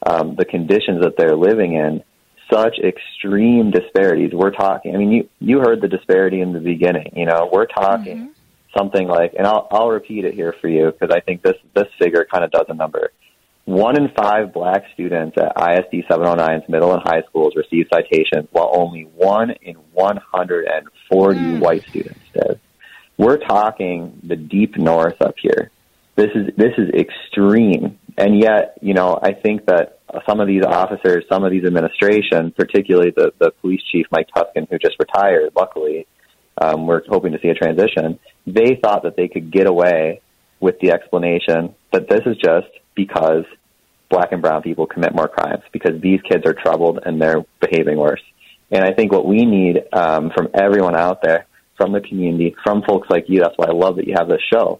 um, 0.06 0.36
the 0.36 0.46
conditions 0.46 1.02
that 1.04 1.16
they're 1.18 1.36
living 1.36 1.74
in. 1.74 2.04
Such 2.52 2.80
extreme 2.80 3.72
disparities. 3.72 4.32
We're 4.34 4.52
talking. 4.52 4.94
I 4.94 4.98
mean, 4.98 5.12
you 5.12 5.30
you 5.40 5.60
heard 5.60 5.80
the 5.80 5.88
disparity 5.88 6.42
in 6.42 6.52
the 6.52 6.60
beginning. 6.60 7.14
You 7.16 7.26
know, 7.26 7.50
we're 7.50 7.66
talking 7.66 8.18
mm-hmm. 8.18 8.78
something 8.78 9.08
like, 9.08 9.36
and 9.38 9.48
I'll 9.48 9.70
I'll 9.72 9.88
repeat 9.88 10.26
it 10.26 10.34
here 10.34 10.54
for 10.60 10.68
you 10.68 10.92
because 10.92 11.16
I 11.16 11.22
think 11.22 11.44
this 11.44 11.56
this 11.74 11.88
figure 11.98 12.28
kind 12.30 12.44
of 12.44 12.52
does 12.52 12.66
a 12.68 12.74
number. 12.74 13.12
One 13.65 13.96
in 13.96 14.10
five 14.10 14.53
black 14.53 14.84
students 14.94 15.38
at 15.38 15.53
ISD 15.56 16.08
709's 16.10 16.68
middle 16.68 16.94
and 16.94 17.01
high 17.03 17.22
schools 17.30 17.53
receive 17.56 17.86
citations, 17.94 18.48
while 18.51 18.72
only 18.74 19.03
one 19.03 19.51
in 19.62 19.75
140 19.94 21.39
mm. 21.39 21.60
white 21.60 21.84
students 21.88 22.20
did. 22.34 22.60
We're 23.18 23.38
talking 23.38 24.20
the 24.24 24.36
deep 24.36 24.77
north 24.77 25.22
up 25.22 25.36
here. 25.38 25.70
This 26.15 26.32
is 26.34 26.56
this 26.58 26.74
is 26.77 26.89
extreme, 26.89 28.00
and 28.18 28.39
yet 28.39 28.77
you 28.82 28.94
know 28.94 29.18
I 29.22 29.34
think 29.34 29.68
that 29.68 30.00
some 30.27 30.39
of 30.39 30.48
these 30.48 30.63
officers, 30.63 31.25
some 31.30 31.44
of 31.44 31.51
these 31.51 31.63
administrations, 31.63 32.53
particularly 32.58 33.12
the 33.15 33.32
the 33.38 33.51
police 33.62 33.82
chief 33.91 34.08
Mike 34.12 34.27
Tusken, 34.36 34.68
who 34.70 34.80
just 34.80 34.96
retired, 35.00 35.51
luckily, 35.56 36.08
um, 36.60 36.88
we're 36.88 37.03
hoping 37.08 37.34
to 37.34 37.39
see 37.41 37.50
a 37.50 37.53
transition. 37.53 38.20
They 38.48 38.80
thought 38.82 39.03
that 39.03 39.15
they 39.15 39.27
could 39.27 39.51
get 39.51 39.68
away 39.68 40.22
with 40.60 40.80
the 40.80 40.91
explanation 40.91 41.75
that 41.91 42.10
this 42.10 42.22
is 42.25 42.38
just 42.38 42.68
because 42.96 43.46
black 44.10 44.32
and 44.32 44.42
brown 44.42 44.62
people 44.62 44.86
commit 44.86 45.16
more 45.16 45.28
crimes 45.28 45.64
because 45.72 46.02
these 46.02 46.22
kids 46.22 46.46
are 46.46 46.54
troubled 46.54 47.00
and 47.06 47.22
they're 47.22 47.44
behaving 47.60 47.98
worse. 47.98 48.22
And 48.70 48.84
I 48.84 48.94
think 48.94 49.12
what 49.12 49.26
we 49.26 49.46
need 49.46 49.84
um, 49.92 50.32
from 50.36 50.50
everyone 50.54 50.96
out 50.96 51.22
there, 51.22 51.46
from 51.78 51.94
the 51.94 52.02
community, 52.02 52.56
from 52.64 52.84
folks 52.84 53.10
like 53.10 53.26
you, 53.28 53.40
that's 53.40 53.58
why 53.58 53.68
I 53.68 53.72
love 53.72 53.96
that 53.96 54.08
you 54.08 54.16
have 54.18 54.30
this 54.30 54.42
show, 54.52 54.80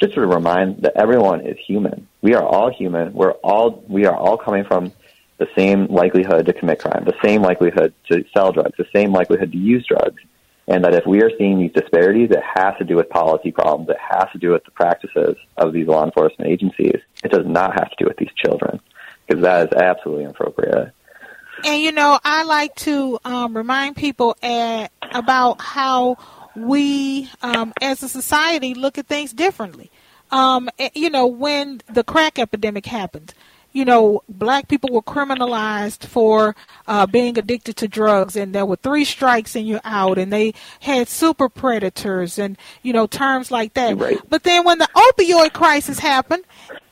just 0.00 0.14
to 0.14 0.20
remind 0.20 0.82
that 0.82 0.92
everyone 0.96 1.46
is 1.46 1.56
human. 1.66 2.06
We 2.22 2.34
are 2.34 2.44
all 2.44 2.70
human. 2.70 3.12
We're 3.12 3.32
all 3.32 3.82
we 3.88 4.06
are 4.06 4.16
all 4.16 4.38
coming 4.38 4.64
from 4.64 4.92
the 5.38 5.48
same 5.56 5.86
likelihood 5.86 6.46
to 6.46 6.52
commit 6.52 6.80
crime, 6.80 7.04
the 7.04 7.16
same 7.22 7.42
likelihood 7.42 7.92
to 8.10 8.24
sell 8.34 8.52
drugs, 8.52 8.76
the 8.76 8.86
same 8.94 9.12
likelihood 9.12 9.52
to 9.52 9.58
use 9.58 9.86
drugs 9.86 10.20
and 10.68 10.84
that 10.84 10.94
if 10.94 11.06
we 11.06 11.22
are 11.22 11.30
seeing 11.38 11.58
these 11.58 11.72
disparities, 11.72 12.30
it 12.30 12.42
has 12.54 12.74
to 12.78 12.84
do 12.84 12.96
with 12.96 13.08
policy 13.08 13.50
problems. 13.50 13.88
It 13.88 13.96
has 13.98 14.30
to 14.32 14.38
do 14.38 14.50
with 14.50 14.64
the 14.64 14.70
practices 14.70 15.34
of 15.56 15.72
these 15.72 15.88
law 15.88 16.04
enforcement 16.04 16.50
agencies. 16.50 17.00
It 17.24 17.32
does 17.32 17.46
not 17.46 17.72
have 17.72 17.90
to 17.90 17.96
do 17.98 18.04
with 18.06 18.18
these 18.18 18.32
children, 18.36 18.78
because 19.26 19.42
that 19.42 19.68
is 19.68 19.80
absolutely 19.80 20.24
inappropriate. 20.24 20.92
And 21.64 21.82
you 21.82 21.90
know, 21.90 22.20
I 22.22 22.44
like 22.44 22.74
to 22.76 23.18
um, 23.24 23.56
remind 23.56 23.96
people 23.96 24.36
at, 24.42 24.92
about 25.02 25.60
how 25.60 26.18
we, 26.54 27.30
um, 27.42 27.72
as 27.80 28.02
a 28.02 28.08
society, 28.08 28.74
look 28.74 28.98
at 28.98 29.06
things 29.06 29.32
differently. 29.32 29.90
Um, 30.30 30.68
eh, 30.78 30.90
you 30.94 31.08
know, 31.08 31.26
when 31.26 31.80
the 31.90 32.04
crack 32.04 32.38
epidemic 32.38 32.84
happened, 32.84 33.32
you 33.72 33.84
know, 33.84 34.22
black 34.28 34.68
people 34.68 34.90
were 34.92 35.02
criminalized 35.02 36.04
for 36.06 36.56
uh, 36.86 37.06
being 37.06 37.38
addicted 37.38 37.76
to 37.76 37.88
drugs, 37.88 38.34
and 38.36 38.54
there 38.54 38.66
were 38.66 38.76
three 38.76 39.04
strikes 39.04 39.54
and 39.54 39.68
you're 39.68 39.80
out, 39.84 40.18
and 40.18 40.32
they 40.32 40.54
had 40.80 41.08
super 41.08 41.48
predators 41.48 42.38
and, 42.38 42.56
you 42.82 42.92
know, 42.92 43.06
terms 43.06 43.50
like 43.50 43.74
that. 43.74 43.96
Right. 43.96 44.18
But 44.28 44.42
then 44.44 44.64
when 44.64 44.78
the 44.78 44.88
opioid 44.94 45.52
crisis 45.52 45.98
happened, 45.98 46.44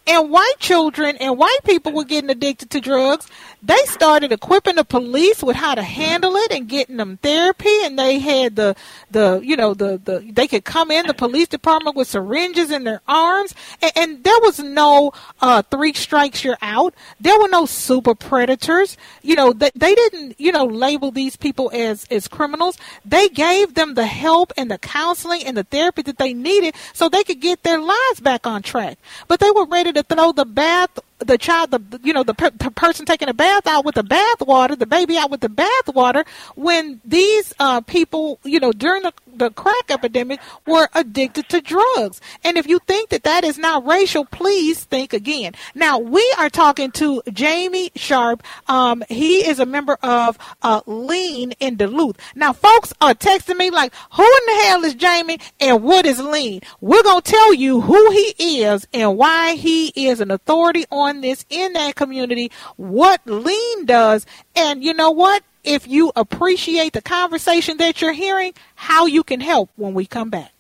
and 0.07 0.31
white 0.31 0.55
children 0.61 1.17
and 1.17 1.37
white 1.37 1.59
people 1.65 1.93
were 1.93 2.05
getting 2.05 2.31
addicted 2.31 2.71
to 2.71 2.81
drugs, 2.81 3.27
they 3.63 3.79
started 3.87 4.31
equipping 4.31 4.77
the 4.77 4.85
police 4.85 5.43
with 5.43 5.57
how 5.57 5.75
to 5.75 5.83
handle 5.83 6.37
it 6.37 6.53
and 6.53 6.69
getting 6.69 6.99
them 6.99 7.17
therapy. 7.17 7.83
And 7.83 7.99
they 7.99 8.21
had 8.21 8.55
the 8.55 8.77
the 9.11 9.41
you 9.43 9.57
know 9.57 9.75
the 9.75 10.01
the 10.03 10.25
they 10.33 10.47
could 10.47 10.65
come 10.65 10.91
in 10.91 11.07
the 11.07 11.15
police 11.15 11.49
department 11.49 11.97
with 11.97 12.07
syringes 12.07 12.71
in 12.71 12.85
their 12.85 13.01
arms. 13.09 13.55
And, 13.83 13.93
and 13.97 14.25
there 14.25 14.39
was 14.41 14.61
no 14.61 15.13
uh 15.41 15.63
three 15.63 15.93
strikes 15.93 16.45
you're 16.45 16.59
out. 16.63 16.95
There 17.21 17.39
were 17.41 17.49
no 17.49 17.67
super 17.67 18.15
predators. 18.15 18.97
You 19.23 19.35
know 19.35 19.53
they, 19.53 19.71
they 19.75 19.95
didn't 19.95 20.39
you 20.39 20.53
know 20.53 20.65
label 20.65 21.11
these 21.11 21.37
people 21.37 21.71
as 21.75 22.07
as 22.11 22.29
criminals. 22.29 22.79
They 23.05 23.29
gave 23.29 23.75
them 23.75 23.95
the 23.95 24.07
help 24.07 24.53
and 24.57 24.71
the 24.71 24.79
counseling 24.79 25.45
and 25.45 25.57
the 25.57 25.65
therapy 25.65 26.03
that 26.03 26.19
they 26.19 26.33
needed 26.33 26.75
so 26.93 27.09
they 27.09 27.25
could 27.25 27.41
get 27.41 27.65
their 27.65 27.81
lives 27.81 28.21
back 28.21 28.47
on 28.47 28.63
track. 28.63 28.99
But 29.27 29.41
they 29.41 29.51
were 29.51 29.67
ready 29.67 29.96
to 29.97 30.03
throw 30.03 30.31
the 30.33 30.45
bath 30.45 30.93
the 31.19 31.39
child, 31.39 31.71
the 31.71 32.01
you 32.03 32.13
know 32.13 32.23
the, 32.23 32.35
per- 32.35 32.51
the 32.51 32.71
person 32.71 33.07
taking 33.07 33.29
a 33.29 33.35
bath 33.35 33.67
out 33.67 33.85
with 33.85 33.95
the 33.95 34.03
bath 34.03 34.41
water, 34.41 34.77
the 34.77 34.87
baby 34.87 35.17
out 35.17 35.31
with 35.31 35.41
the 35.41 35.49
bath 35.49 35.89
water, 35.95 36.25
when 36.55 37.01
these 37.05 37.55
uh, 37.59 37.81
people, 37.81 38.39
you 38.45 38.61
know, 38.61 38.73
during 38.73 39.03
the 39.03 39.13
the 39.37 39.51
crack 39.51 39.91
epidemic 39.91 40.41
were 40.67 40.89
addicted 40.95 41.49
to 41.51 41.61
drugs. 41.61 42.21
And 42.43 42.57
if 42.57 42.67
you 42.67 42.79
think 42.87 43.11
that 43.11 43.25
that 43.25 43.45
is 43.45 43.59
not 43.59 43.87
racial, 43.87 44.25
please 44.25 44.85
think 44.85 45.13
again. 45.13 45.53
Now, 45.75 45.99
we 45.99 46.35
are 46.39 46.49
talking 46.49 46.91
to 46.93 47.23
Jamey 47.27 47.91
Sharp. 47.95 48.43
Um, 48.67 49.05
he 49.09 49.47
is 49.47 49.59
a 49.59 49.67
member 49.67 49.99
of 50.03 50.39
uh, 50.63 50.81
Lean 50.87 51.53
in 51.61 51.77
Duluth. 51.77 52.17
Now, 52.35 52.53
folks 52.53 52.93
are 53.01 53.15
texting 53.15 53.59
me 53.59 53.71
like, 53.71 53.93
who 54.13 54.23
in 54.23 54.47
the 54.47 54.63
hell 54.65 54.85
is 54.85 54.95
Jamey 54.95 55.41
and 55.61 55.83
what 55.83 56.07
is 56.07 56.19
Lean? 56.19 56.61
We're 56.81 57.03
going 57.03 57.23
to 57.23 57.31
tell 57.31 57.55
you 57.55 57.81
who 57.83 58.11
he 58.11 58.63
is 58.63 58.87
and 58.93 59.17
why 59.17 59.55
he 59.55 59.89
is 59.89 60.21
an 60.21 60.31
authority 60.31 60.85
on 60.91 61.06
this 61.21 61.45
in 61.49 61.73
that 61.75 61.95
community, 61.95 62.51
what 62.77 63.21
Lean 63.27 63.87
does. 63.87 64.27
And 64.55 64.83
you 64.83 64.95
know 64.95 65.11
what? 65.11 65.43
if 65.67 65.89
you 65.89 66.13
appreciate 66.15 66.93
the 66.93 67.03
conversation 67.03 67.77
that 67.79 68.01
you're 68.01 68.13
hearing, 68.13 68.55
how 68.77 69.07
you 69.07 69.25
can 69.25 69.41
help 69.41 69.69
when 69.75 69.93
we 69.93 70.07
come 70.07 70.31
back. 70.31 70.53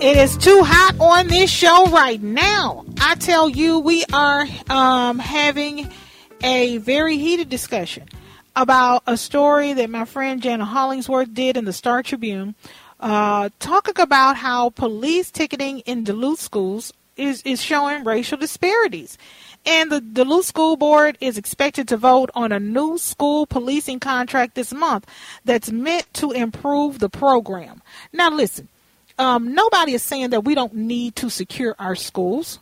It 0.00 0.16
is 0.18 0.36
too 0.36 0.62
hot 0.62 0.96
on 0.98 1.28
this 1.28 1.50
show 1.50 1.86
right 1.90 2.22
now. 2.22 2.84
I 3.00 3.14
tell 3.14 3.48
you, 3.48 3.78
we 3.78 4.04
are 4.12 4.46
um, 4.68 5.18
having 5.18 5.90
a 6.42 6.78
very 6.78 7.16
heated 7.16 7.48
discussion 7.48 8.08
about 8.56 9.02
a 9.06 9.16
story 9.16 9.72
that 9.72 9.88
my 9.88 10.04
friend 10.04 10.42
Jana 10.42 10.64
Hollingsworth 10.64 11.32
did 11.32 11.56
in 11.56 11.64
the 11.64 11.72
Star 11.72 12.02
Tribune, 12.02 12.54
uh, 13.00 13.50
talking 13.58 14.00
about 14.00 14.36
how 14.36 14.70
police 14.70 15.30
ticketing 15.30 15.80
in 15.80 16.04
Duluth 16.04 16.40
schools 16.40 16.92
is, 17.16 17.42
is 17.42 17.62
showing 17.62 18.04
racial 18.04 18.38
disparities. 18.38 19.18
And 19.66 19.90
the 19.90 20.00
Duluth 20.00 20.44
School 20.44 20.76
Board 20.76 21.16
is 21.20 21.38
expected 21.38 21.88
to 21.88 21.96
vote 21.96 22.30
on 22.34 22.52
a 22.52 22.60
new 22.60 22.98
school 22.98 23.46
policing 23.46 24.00
contract 24.00 24.54
this 24.54 24.74
month 24.74 25.06
that's 25.44 25.72
meant 25.72 26.12
to 26.14 26.32
improve 26.32 26.98
the 26.98 27.08
program. 27.08 27.80
Now, 28.12 28.30
listen, 28.30 28.68
um, 29.18 29.54
nobody 29.54 29.94
is 29.94 30.02
saying 30.02 30.30
that 30.30 30.44
we 30.44 30.54
don't 30.54 30.74
need 30.74 31.16
to 31.16 31.30
secure 31.30 31.74
our 31.78 31.94
schools. 31.94 32.58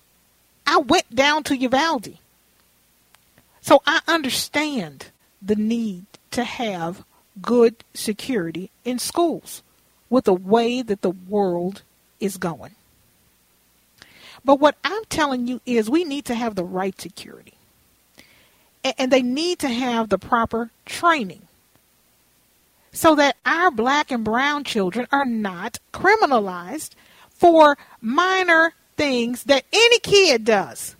I 0.67 0.79
went 0.79 1.13
down 1.15 1.43
to 1.45 1.57
Uvalde. 1.57 2.19
So 3.61 3.83
I 3.87 4.01
understand 4.07 5.07
the 5.41 5.57
need 5.57 6.07
to 6.33 6.45
have 6.45 7.05
good 7.41 7.77
security 7.95 8.71
in 8.85 8.99
schools 8.99 9.63
with 10.13 10.25
the 10.25 10.35
way 10.35 10.83
that 10.83 11.01
the 11.01 11.11
world 11.11 11.81
is 12.21 12.37
going. 12.37 12.75
But 14.45 14.61
what 14.61 14.77
I'm 14.85 15.05
telling 15.07 15.49
you 15.49 15.63
is 15.65 15.89
we 15.89 16.05
need 16.05 16.27
to 16.27 16.35
have 16.35 16.55
the 16.55 16.65
right 16.65 17.01
security. 17.01 17.55
And 18.99 19.11
they 19.11 19.23
need 19.23 19.59
to 19.61 19.69
have 19.69 20.11
the 20.11 20.19
proper 20.19 20.71
training 20.85 21.49
so 22.93 23.15
that 23.15 23.37
our 23.47 23.71
black 23.71 24.11
and 24.11 24.23
brown 24.23 24.65
children 24.65 25.07
are 25.11 25.25
not 25.25 25.79
criminalized 25.95 26.91
for 27.31 27.79
minor 28.03 28.75
things 28.99 29.45
that 29.45 29.65
any 29.73 29.99
kid 30.01 30.45
does. 30.45 30.95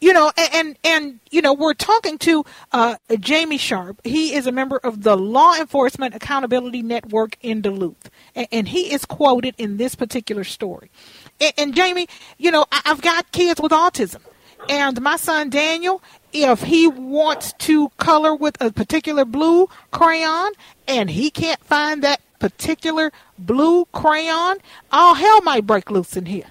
You 0.00 0.14
know, 0.14 0.32
and 0.54 0.78
and, 0.82 1.20
you 1.30 1.42
know, 1.42 1.52
we're 1.52 1.74
talking 1.74 2.16
to 2.18 2.44
uh, 2.72 2.96
Jamey 3.10 3.60
Sharp. 3.60 4.00
He 4.02 4.34
is 4.34 4.46
a 4.46 4.52
member 4.52 4.78
of 4.78 5.02
the 5.02 5.14
Law 5.14 5.54
Enforcement 5.56 6.14
Accountability 6.14 6.80
Network 6.82 7.36
in 7.42 7.60
Duluth, 7.60 8.10
and, 8.34 8.48
and 8.50 8.68
he 8.68 8.92
is 8.94 9.04
quoted 9.04 9.54
in 9.58 9.76
this 9.76 9.94
particular 9.94 10.44
story. 10.44 10.90
And, 11.38 11.52
and 11.58 11.74
Jamey, 11.74 12.08
you 12.38 12.50
know, 12.50 12.64
I, 12.72 12.80
I've 12.86 13.02
got 13.02 13.30
kids 13.32 13.60
with 13.60 13.72
autism. 13.72 14.22
And 14.68 15.00
my 15.00 15.16
son 15.16 15.50
Daniel, 15.50 16.02
if 16.32 16.62
he 16.62 16.86
wants 16.86 17.52
to 17.60 17.88
color 17.98 18.34
with 18.34 18.60
a 18.60 18.70
particular 18.70 19.24
blue 19.24 19.68
crayon 19.90 20.52
and 20.86 21.10
he 21.10 21.30
can't 21.30 21.62
find 21.64 22.02
that 22.04 22.20
particular 22.38 23.12
blue 23.38 23.86
crayon, 23.86 24.58
all 24.92 25.14
hell 25.14 25.42
might 25.42 25.66
break 25.66 25.90
loose 25.90 26.16
in 26.16 26.26
here. 26.26 26.46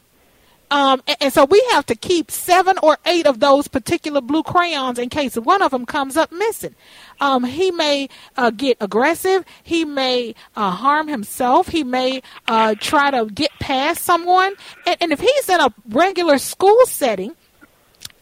Um, 0.72 1.02
and, 1.08 1.18
and, 1.22 1.34
so 1.34 1.46
we 1.46 1.66
have 1.72 1.86
to 1.88 1.96
keep 1.96 2.30
seven 2.30 2.78
or 2.84 2.98
eight 3.06 3.26
of 3.26 3.40
those 3.40 3.68
particular 3.68 4.22
blue 4.22 4.44
crayons 4.44 5.00
in 5.00 5.10
case 5.10 5.36
one 5.36 5.62
of 5.62 5.72
them 5.72 5.86
comes 5.86 6.16
up 6.16 6.32
missing. 6.32 6.76
Um, 7.20 7.44
he 7.44 7.72
may 7.72 8.10
uh, 8.38 8.52
get 8.52 8.78
aggressive. 8.80 9.46
He 9.64 9.84
may 9.84 10.36
uh, 10.56 10.72
harm 10.72 11.08
himself. 11.08 11.70
He 11.70 11.84
may 11.84 12.22
uh, 12.48 12.76
try 12.80 13.10
to 13.12 13.26
get 13.26 13.52
past 13.60 14.04
someone. 14.04 14.54
And, 14.86 14.98
and 15.02 15.12
if 15.12 15.20
he's 15.20 15.50
in 15.50 15.60
a 15.60 15.74
regular 15.90 16.38
school 16.38 16.86
setting, 16.86 17.36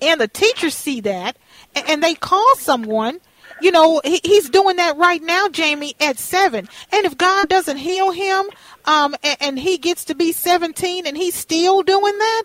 and 0.02 0.22
the 0.22 0.28
teachers 0.28 0.76
see 0.76 1.02
that, 1.02 1.38
and, 1.76 1.90
and 1.90 2.04
they 2.04 2.16
call 2.16 2.56
someone, 2.56 3.20
you 3.62 3.72
know, 3.72 4.02
he, 4.04 4.20
he's 4.24 4.50
doing 4.50 4.76
that 4.78 4.98
right 4.98 5.22
now, 5.22 5.48
Jamey, 5.48 5.94
at 6.00 6.20
seven. 6.20 6.68
And 6.92 7.06
if 7.06 7.18
God 7.18 7.50
doesn't 7.50 7.78
heal 7.78 8.12
him, 8.12 8.46
um, 8.88 9.16
and, 9.22 9.38
and 9.40 9.60
he 9.60 9.78
gets 9.78 10.06
to 10.06 10.16
be 10.16 10.32
17 10.32 11.06
and 11.06 11.16
he's 11.16 11.36
still 11.36 11.84
doing 11.84 12.18
that, 12.18 12.44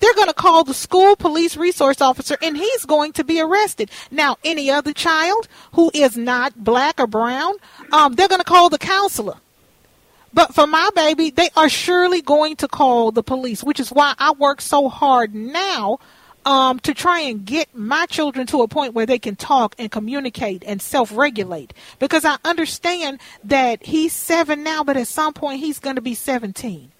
they're 0.00 0.14
going 0.14 0.28
to 0.28 0.34
call 0.34 0.64
the 0.64 0.74
school 0.74 1.16
police 1.16 1.56
resource 1.56 2.00
officer 2.00 2.36
and 2.42 2.56
he's 2.56 2.84
going 2.84 3.12
to 3.12 3.24
be 3.24 3.40
arrested. 3.40 3.90
Now, 4.10 4.36
any 4.44 4.70
other 4.70 4.92
child 4.92 5.48
who 5.72 5.90
is 5.94 6.16
not 6.16 6.62
black 6.62 7.00
or 7.00 7.06
brown, 7.06 7.54
um, 7.92 8.14
they're 8.14 8.28
going 8.28 8.40
to 8.40 8.44
call 8.44 8.68
the 8.68 8.78
counselor. 8.78 9.36
But 10.34 10.52
for 10.52 10.66
my 10.66 10.90
baby, 10.96 11.30
they 11.30 11.48
are 11.56 11.68
surely 11.68 12.20
going 12.20 12.56
to 12.56 12.66
call 12.66 13.12
the 13.12 13.22
police, 13.22 13.62
which 13.62 13.78
is 13.78 13.90
why 13.90 14.14
I 14.18 14.32
work 14.32 14.60
so 14.60 14.88
hard 14.88 15.32
now 15.32 16.00
um, 16.44 16.78
to 16.80 16.94
try 16.94 17.20
and 17.20 17.44
get 17.44 17.74
my 17.74 18.06
children 18.06 18.46
to 18.48 18.62
a 18.62 18.68
point 18.68 18.94
where 18.94 19.06
they 19.06 19.18
can 19.18 19.36
talk 19.36 19.74
and 19.78 19.90
communicate 19.90 20.62
and 20.66 20.80
self 20.80 21.14
regulate. 21.16 21.72
Because 21.98 22.24
I 22.24 22.38
understand 22.44 23.20
that 23.44 23.84
he's 23.84 24.12
seven 24.12 24.62
now, 24.62 24.84
but 24.84 24.96
at 24.96 25.08
some 25.08 25.32
point 25.32 25.60
he's 25.60 25.78
going 25.78 25.96
to 25.96 26.02
be 26.02 26.14
17 26.14 26.90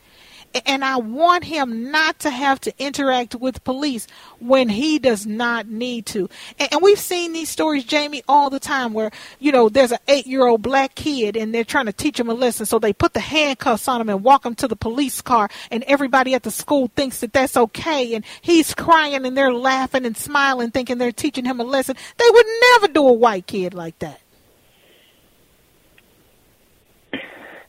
and 0.67 0.85
I 0.85 0.97
want 0.99 1.45
him 1.45 1.91
not 1.91 2.21
to 2.21 2.31
have 2.31 2.61
to 2.63 2.73
interact 2.79 3.35
with 3.35 3.65
police 3.65 4.07
when 4.39 4.69
he 4.69 4.99
does 4.99 5.27
not 5.27 5.69
need 5.69 6.07
to. 6.07 6.29
And, 6.59 6.83
we've 6.83 6.99
seen 6.99 7.33
these 7.33 7.49
stories, 7.49 7.85
Jamey, 7.85 8.23
all 8.29 8.51
the 8.51 8.61
time 8.61 8.93
where, 8.93 9.11
you 9.39 9.53
know, 9.53 9.69
there's 9.69 9.93
an 9.93 9.99
eight 10.09 10.27
year 10.27 10.47
old 10.47 10.63
black 10.63 10.95
kid 10.95 11.37
and 11.37 11.55
they're 11.55 11.65
trying 11.65 11.87
to 11.87 11.93
teach 11.93 12.21
him 12.21 12.29
a 12.29 12.35
lesson. 12.35 12.67
So 12.67 12.79
they 12.79 12.93
put 12.93 13.15
the 13.15 13.21
handcuffs 13.21 13.89
on 13.89 14.01
him 14.01 14.09
and 14.11 14.23
walk 14.23 14.45
him 14.45 14.55
to 14.57 14.69
the 14.69 14.77
police 14.77 15.23
car 15.23 15.49
and 15.71 15.83
everybody 15.85 16.35
at 16.35 16.43
the 16.43 16.51
school 16.51 16.91
thinks 16.95 17.21
that 17.21 17.33
that's 17.33 17.57
okay. 17.57 18.15
And 18.15 18.25
he's 18.43 18.75
crying 18.75 19.25
and 19.25 19.37
they're 19.37 19.53
laughing 19.53 20.05
and 20.05 20.17
smiling 20.17 20.71
thinking 20.71 20.99
they're 20.99 21.13
teaching 21.13 21.45
him 21.45 21.61
a 21.61 21.65
lesson. 21.65 21.97
They 22.19 22.31
would 22.31 22.47
never 22.73 22.89
do 22.89 23.07
a 23.09 23.13
white 23.13 23.47
kid 23.47 23.75
like 23.75 23.99
that. 24.01 24.21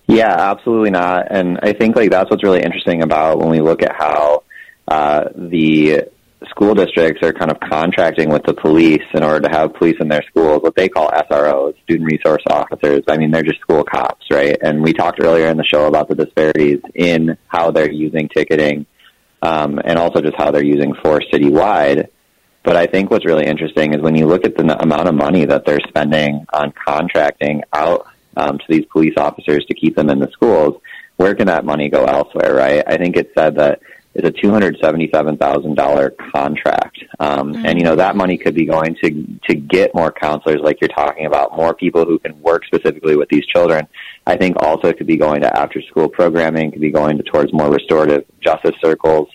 Yeah, 0.08 0.34
absolutely 0.34 0.92
not. 0.92 1.28
And 1.32 1.60
I 1.64 1.74
think 1.74 1.96
like 1.96 2.12
that's 2.12 2.30
what's 2.30 2.44
really 2.44 2.62
interesting 2.62 3.02
about 3.02 3.40
when 3.40 3.50
we 3.50 3.60
look 3.60 3.82
at 3.82 3.96
how 3.98 4.44
uh, 4.88 5.26
the 5.36 6.04
school 6.50 6.76
districts 6.76 7.24
are 7.24 7.34
kind 7.34 7.52
of 7.52 7.60
contracting 7.60 8.30
with 8.30 8.44
the 8.44 8.54
police 8.54 9.04
in 9.14 9.24
order 9.24 9.48
to 9.48 9.56
have 9.56 9.74
police 9.74 9.96
in 10.00 10.08
their 10.08 10.22
schools, 10.30 10.62
what 10.62 10.76
they 10.76 10.88
call 10.88 11.10
SROs, 11.10 11.74
student 11.84 12.12
resource 12.12 12.44
officers. 12.50 13.04
I 13.08 13.18
mean, 13.18 13.32
they're 13.32 13.44
just 13.44 13.60
school 13.62 13.84
cops, 13.84 14.26
right? 14.32 14.56
And 14.62 14.84
we 14.84 14.94
talked 14.94 15.20
earlier 15.22 15.48
in 15.48 15.58
the 15.58 15.66
show 15.66 15.88
about 15.88 16.08
the 16.08 16.16
disparities 16.16 16.80
in 16.94 17.38
how 17.48 17.72
they're 17.72 17.92
using 17.92 18.30
ticketing 18.30 18.86
um, 19.42 19.80
and 19.84 19.98
also 19.98 20.22
just 20.22 20.36
how 20.38 20.52
they're 20.52 20.64
using 20.64 20.94
force 21.04 21.26
citywide. 21.34 22.10
But 22.64 22.76
I 22.76 22.86
think 22.86 23.12
what's 23.12 23.26
really 23.26 23.46
interesting 23.46 23.94
is 23.94 24.02
when 24.02 24.16
you 24.16 24.26
look 24.26 24.46
at 24.46 24.56
the 24.56 24.82
amount 24.82 25.08
of 25.08 25.16
money 25.16 25.46
that 25.46 25.66
they're 25.66 25.80
spending 25.88 26.46
on 26.52 26.74
contracting 26.88 27.64
out 27.74 28.08
um, 28.36 28.58
to 28.58 28.66
these 28.68 28.86
police 28.86 29.14
officers 29.18 29.66
to 29.66 29.74
keep 29.74 29.96
them 29.96 30.10
in 30.10 30.20
the 30.20 30.32
schools, 30.32 30.82
where 31.18 31.36
can 31.36 31.48
that 31.48 31.66
money 31.66 31.90
go 31.90 32.06
elsewhere, 32.06 32.54
right? 32.54 32.84
I 32.86 32.98
think 32.98 33.16
it 33.16 33.32
said 33.38 33.56
that 33.56 33.82
it's 34.16 34.28
a 34.28 34.32
$277,000 34.32 36.12
contract. 36.34 37.04
Um, 37.20 37.54
mm-hmm. 37.54 37.66
And, 37.66 37.78
you 37.78 37.84
know, 37.84 37.98
that 37.98 38.16
money 38.16 38.38
could 38.38 38.56
be 38.56 38.66
going 38.66 38.96
to, 39.04 39.40
to 39.50 39.56
get 39.56 39.94
more 39.94 40.10
counselors 40.10 40.62
like 40.64 40.80
you're 40.80 40.88
talking 40.88 41.26
about, 41.26 41.56
more 41.56 41.74
people 41.74 42.06
who 42.06 42.18
can 42.20 42.42
work 42.42 42.64
specifically 42.66 43.18
with 43.18 43.28
these 43.28 43.46
children. 43.46 43.88
I 44.26 44.38
think 44.38 44.56
also 44.62 44.88
it 44.88 44.98
could 44.98 45.08
be 45.08 45.18
going 45.18 45.42
to 45.42 45.60
after 45.60 45.82
school 45.82 46.08
programming, 46.08 46.72
could 46.72 46.80
be 46.80 46.92
going 46.92 47.18
to, 47.18 47.24
towards 47.24 47.52
more 47.52 47.70
restorative 47.70 48.24
justice 48.40 48.76
circles. 48.82 49.28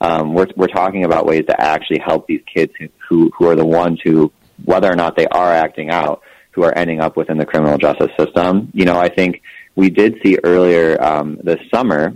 Um, 0.00 0.34
we're, 0.34 0.48
we're 0.56 0.66
talking 0.66 1.04
about 1.04 1.26
ways 1.26 1.44
to 1.48 1.60
actually 1.60 2.00
help 2.00 2.26
these 2.26 2.42
kids 2.52 2.72
who, 2.78 2.88
who, 3.08 3.30
who 3.38 3.48
are 3.48 3.56
the 3.56 3.64
ones 3.64 4.00
who, 4.02 4.32
whether 4.64 4.90
or 4.90 4.96
not 4.96 5.16
they 5.16 5.26
are 5.26 5.52
acting 5.52 5.90
out, 5.90 6.22
who 6.54 6.62
are 6.62 6.76
ending 6.76 7.00
up 7.00 7.16
within 7.16 7.38
the 7.38 7.46
criminal 7.46 7.78
justice 7.78 8.10
system. 8.18 8.70
You 8.72 8.84
know, 8.84 8.98
I 8.98 9.08
think 9.08 9.42
we 9.74 9.90
did 9.90 10.20
see 10.22 10.38
earlier 10.42 11.02
um, 11.02 11.38
this 11.42 11.58
summer 11.72 12.14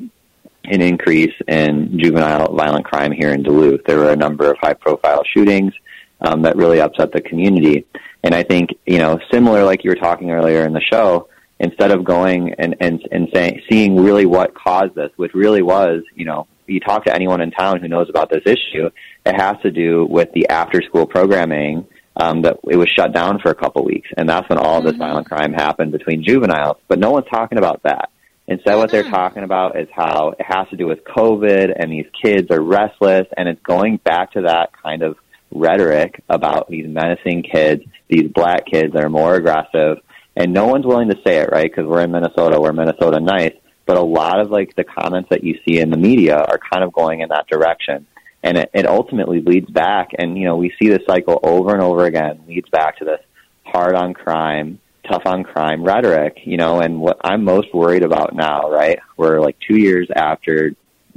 an 0.64 0.82
increase 0.82 1.34
in 1.46 1.98
juvenile 1.98 2.54
violent 2.54 2.84
crime 2.84 3.12
here 3.12 3.32
in 3.32 3.42
Duluth. 3.42 3.84
There 3.86 3.98
were 3.98 4.10
a 4.10 4.16
number 4.16 4.50
of 4.50 4.58
high 4.60 4.74
profile 4.74 5.22
shootings 5.24 5.72
um, 6.20 6.42
that 6.42 6.56
really 6.56 6.80
upset 6.80 7.12
the 7.12 7.20
community. 7.20 7.86
And 8.22 8.34
I 8.34 8.42
think, 8.42 8.70
you 8.86 8.98
know, 8.98 9.18
similar 9.32 9.64
like 9.64 9.84
you 9.84 9.90
were 9.90 9.96
talking 9.96 10.30
earlier 10.30 10.64
in 10.66 10.72
the 10.72 10.82
show, 10.82 11.28
instead 11.58 11.90
of 11.90 12.04
going 12.04 12.54
and, 12.58 12.76
and, 12.80 13.00
and 13.10 13.28
saying, 13.32 13.62
seeing 13.68 13.96
really 13.96 14.26
what 14.26 14.54
caused 14.54 14.94
this, 14.94 15.10
which 15.16 15.32
really 15.34 15.62
was, 15.62 16.02
you 16.14 16.24
know, 16.24 16.46
you 16.66 16.80
talk 16.80 17.04
to 17.06 17.14
anyone 17.14 17.40
in 17.40 17.50
town 17.50 17.80
who 17.80 17.88
knows 17.88 18.08
about 18.10 18.30
this 18.30 18.42
issue, 18.44 18.90
it 19.24 19.40
has 19.40 19.56
to 19.62 19.70
do 19.70 20.04
with 20.04 20.30
the 20.32 20.48
after 20.48 20.82
school 20.82 21.06
programming 21.06 21.86
um, 22.18 22.42
that 22.42 22.58
it 22.68 22.76
was 22.76 22.88
shut 22.96 23.12
down 23.12 23.38
for 23.38 23.50
a 23.50 23.54
couple 23.54 23.84
weeks, 23.84 24.08
and 24.16 24.28
that's 24.28 24.48
when 24.48 24.58
all 24.58 24.78
mm-hmm. 24.78 24.88
this 24.88 24.96
violent 24.96 25.28
crime 25.28 25.52
happened 25.52 25.92
between 25.92 26.24
juveniles. 26.24 26.76
But 26.88 26.98
no 26.98 27.10
one's 27.12 27.26
talking 27.30 27.58
about 27.58 27.82
that. 27.84 28.10
Instead, 28.46 28.76
what 28.76 28.90
they're 28.90 29.04
mm-hmm. 29.04 29.12
talking 29.12 29.42
about 29.44 29.78
is 29.78 29.88
how 29.94 30.34
it 30.38 30.44
has 30.46 30.68
to 30.70 30.76
do 30.76 30.86
with 30.86 31.04
COVID, 31.04 31.72
and 31.78 31.92
these 31.92 32.06
kids 32.22 32.50
are 32.50 32.60
restless, 32.60 33.26
and 33.36 33.48
it's 33.48 33.62
going 33.62 33.98
back 33.98 34.32
to 34.32 34.42
that 34.42 34.70
kind 34.82 35.02
of 35.02 35.16
rhetoric 35.50 36.22
about 36.28 36.68
these 36.68 36.86
menacing 36.86 37.42
kids, 37.42 37.82
these 38.08 38.28
black 38.34 38.66
kids 38.66 38.92
that 38.94 39.04
are 39.04 39.10
more 39.10 39.34
aggressive, 39.34 39.98
and 40.36 40.52
no 40.52 40.66
one's 40.66 40.86
willing 40.86 41.08
to 41.08 41.16
say 41.26 41.38
it, 41.38 41.50
right? 41.52 41.70
Because 41.70 41.86
we're 41.86 42.02
in 42.02 42.10
Minnesota, 42.10 42.60
we're 42.60 42.72
Minnesota 42.72 43.20
nice, 43.20 43.54
but 43.86 43.96
a 43.96 44.02
lot 44.02 44.40
of 44.40 44.50
like 44.50 44.74
the 44.76 44.84
comments 44.84 45.28
that 45.30 45.44
you 45.44 45.58
see 45.66 45.78
in 45.78 45.90
the 45.90 45.96
media 45.96 46.36
are 46.36 46.58
kind 46.72 46.84
of 46.84 46.92
going 46.92 47.20
in 47.20 47.28
that 47.30 47.46
direction 47.48 48.06
and 48.42 48.58
it, 48.58 48.70
it 48.72 48.86
ultimately 48.86 49.40
leads 49.40 49.70
back. 49.70 50.10
And 50.18 50.36
you 50.38 50.44
know, 50.44 50.56
we 50.56 50.72
see 50.80 50.88
this 50.88 51.02
cycle 51.08 51.40
over 51.42 51.72
and 51.72 51.82
over 51.82 52.04
again. 52.04 52.44
Leads 52.46 52.68
back 52.70 52.98
to 52.98 53.04
this 53.04 53.20
hard 53.64 53.94
on 53.94 54.14
crime, 54.14 54.80
tough 55.08 55.22
on 55.26 55.44
crime 55.44 55.84
rhetoric. 55.84 56.38
You 56.44 56.56
know, 56.56 56.80
and 56.80 57.00
what 57.00 57.18
I'm 57.22 57.44
most 57.44 57.74
worried 57.74 58.04
about 58.04 58.34
now, 58.34 58.70
right? 58.70 58.98
We're 59.16 59.40
like 59.40 59.56
two 59.66 59.76
years 59.76 60.08
after 60.14 60.72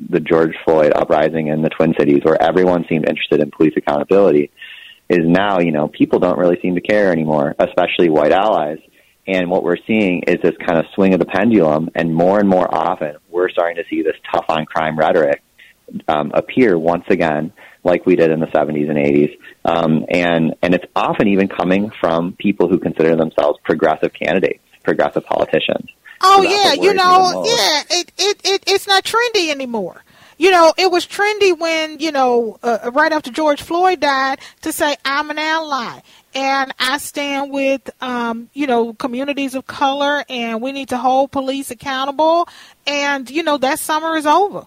the 0.10 0.20
George 0.20 0.56
Floyd 0.66 0.94
uprising 0.96 1.48
in 1.48 1.62
the 1.62 1.70
Twin 1.70 1.94
Cities, 2.00 2.22
where 2.24 2.42
everyone 2.42 2.86
seemed 2.90 3.08
interested 3.08 3.40
in 3.40 3.52
police 3.52 3.74
accountability. 3.78 4.52
Is 5.10 5.20
now, 5.26 5.60
you 5.60 5.74
know, 5.74 5.90
people 5.90 6.20
don't 6.20 6.40
really 6.40 6.58
seem 6.62 6.76
to 6.76 6.82
care 6.82 7.12
anymore, 7.12 7.54
especially 7.60 8.10
white 8.10 8.32
allies. 8.32 8.78
And 9.28 9.50
what 9.50 9.62
we're 9.62 9.78
seeing 9.86 10.24
is 10.26 10.38
this 10.42 10.56
kind 10.66 10.80
of 10.80 10.86
swing 10.96 11.14
of 11.14 11.20
the 11.20 11.26
pendulum, 11.26 11.90
and 11.96 12.16
more 12.16 12.40
and 12.40 12.48
more 12.48 12.74
often, 12.74 13.18
we're 13.30 13.50
starting 13.50 13.76
to 13.76 13.84
see 13.90 14.04
this 14.04 14.16
tough 14.32 14.46
on 14.48 14.66
crime 14.66 14.98
rhetoric 14.98 15.44
um, 16.08 16.32
appear 16.34 16.78
once 16.78 17.06
again, 17.10 17.54
like 17.84 18.06
we 18.06 18.16
did 18.16 18.32
in 18.32 18.40
the 18.40 18.48
70s 18.48 18.90
and 18.90 18.98
80s. 18.98 19.38
Um, 19.66 20.06
and, 20.10 20.56
and 20.62 20.74
it's 20.74 20.86
often 20.96 21.28
even 21.28 21.48
coming 21.48 21.92
from 22.00 22.34
people 22.34 22.68
who 22.68 22.80
consider 22.80 23.16
themselves 23.16 23.60
progressive 23.64 24.14
candidates, 24.14 24.64
progressive 24.84 25.26
politicians. 25.26 25.90
Oh, 26.22 26.44
so 26.44 26.50
yeah, 26.50 26.74
you 26.74 26.94
know, 26.94 27.44
yeah, 27.46 27.84
it, 27.90 28.12
it, 28.18 28.42
it, 28.44 28.64
it's 28.68 28.88
not 28.88 29.04
trendy 29.04 29.50
anymore 29.50 30.04
you 30.42 30.50
know, 30.50 30.74
it 30.76 30.90
was 30.90 31.06
trendy 31.06 31.56
when, 31.56 32.00
you 32.00 32.12
know, 32.12 32.58
uh, 32.64 32.90
right 32.96 33.12
after 33.12 33.30
George 33.30 33.62
Floyd 33.62 34.00
died 34.00 34.40
to 34.62 34.74
say, 34.74 34.96
I'm 35.06 35.30
an 35.30 35.38
ally. 35.38 36.00
And 36.34 36.74
I 36.80 36.98
stand 36.98 37.52
with, 37.52 37.88
um, 38.02 38.50
you 38.52 38.66
know, 38.66 38.96
communities 38.96 39.54
of 39.54 39.68
color 39.68 40.26
and 40.28 40.60
we 40.60 40.72
need 40.72 40.90
to 40.90 40.98
hold 40.98 41.32
police 41.32 41.70
accountable. 41.70 42.48
And, 42.88 43.30
you 43.30 43.44
know, 43.44 43.58
that 43.60 43.78
summer 43.78 44.18
is 44.18 44.26
over. 44.26 44.66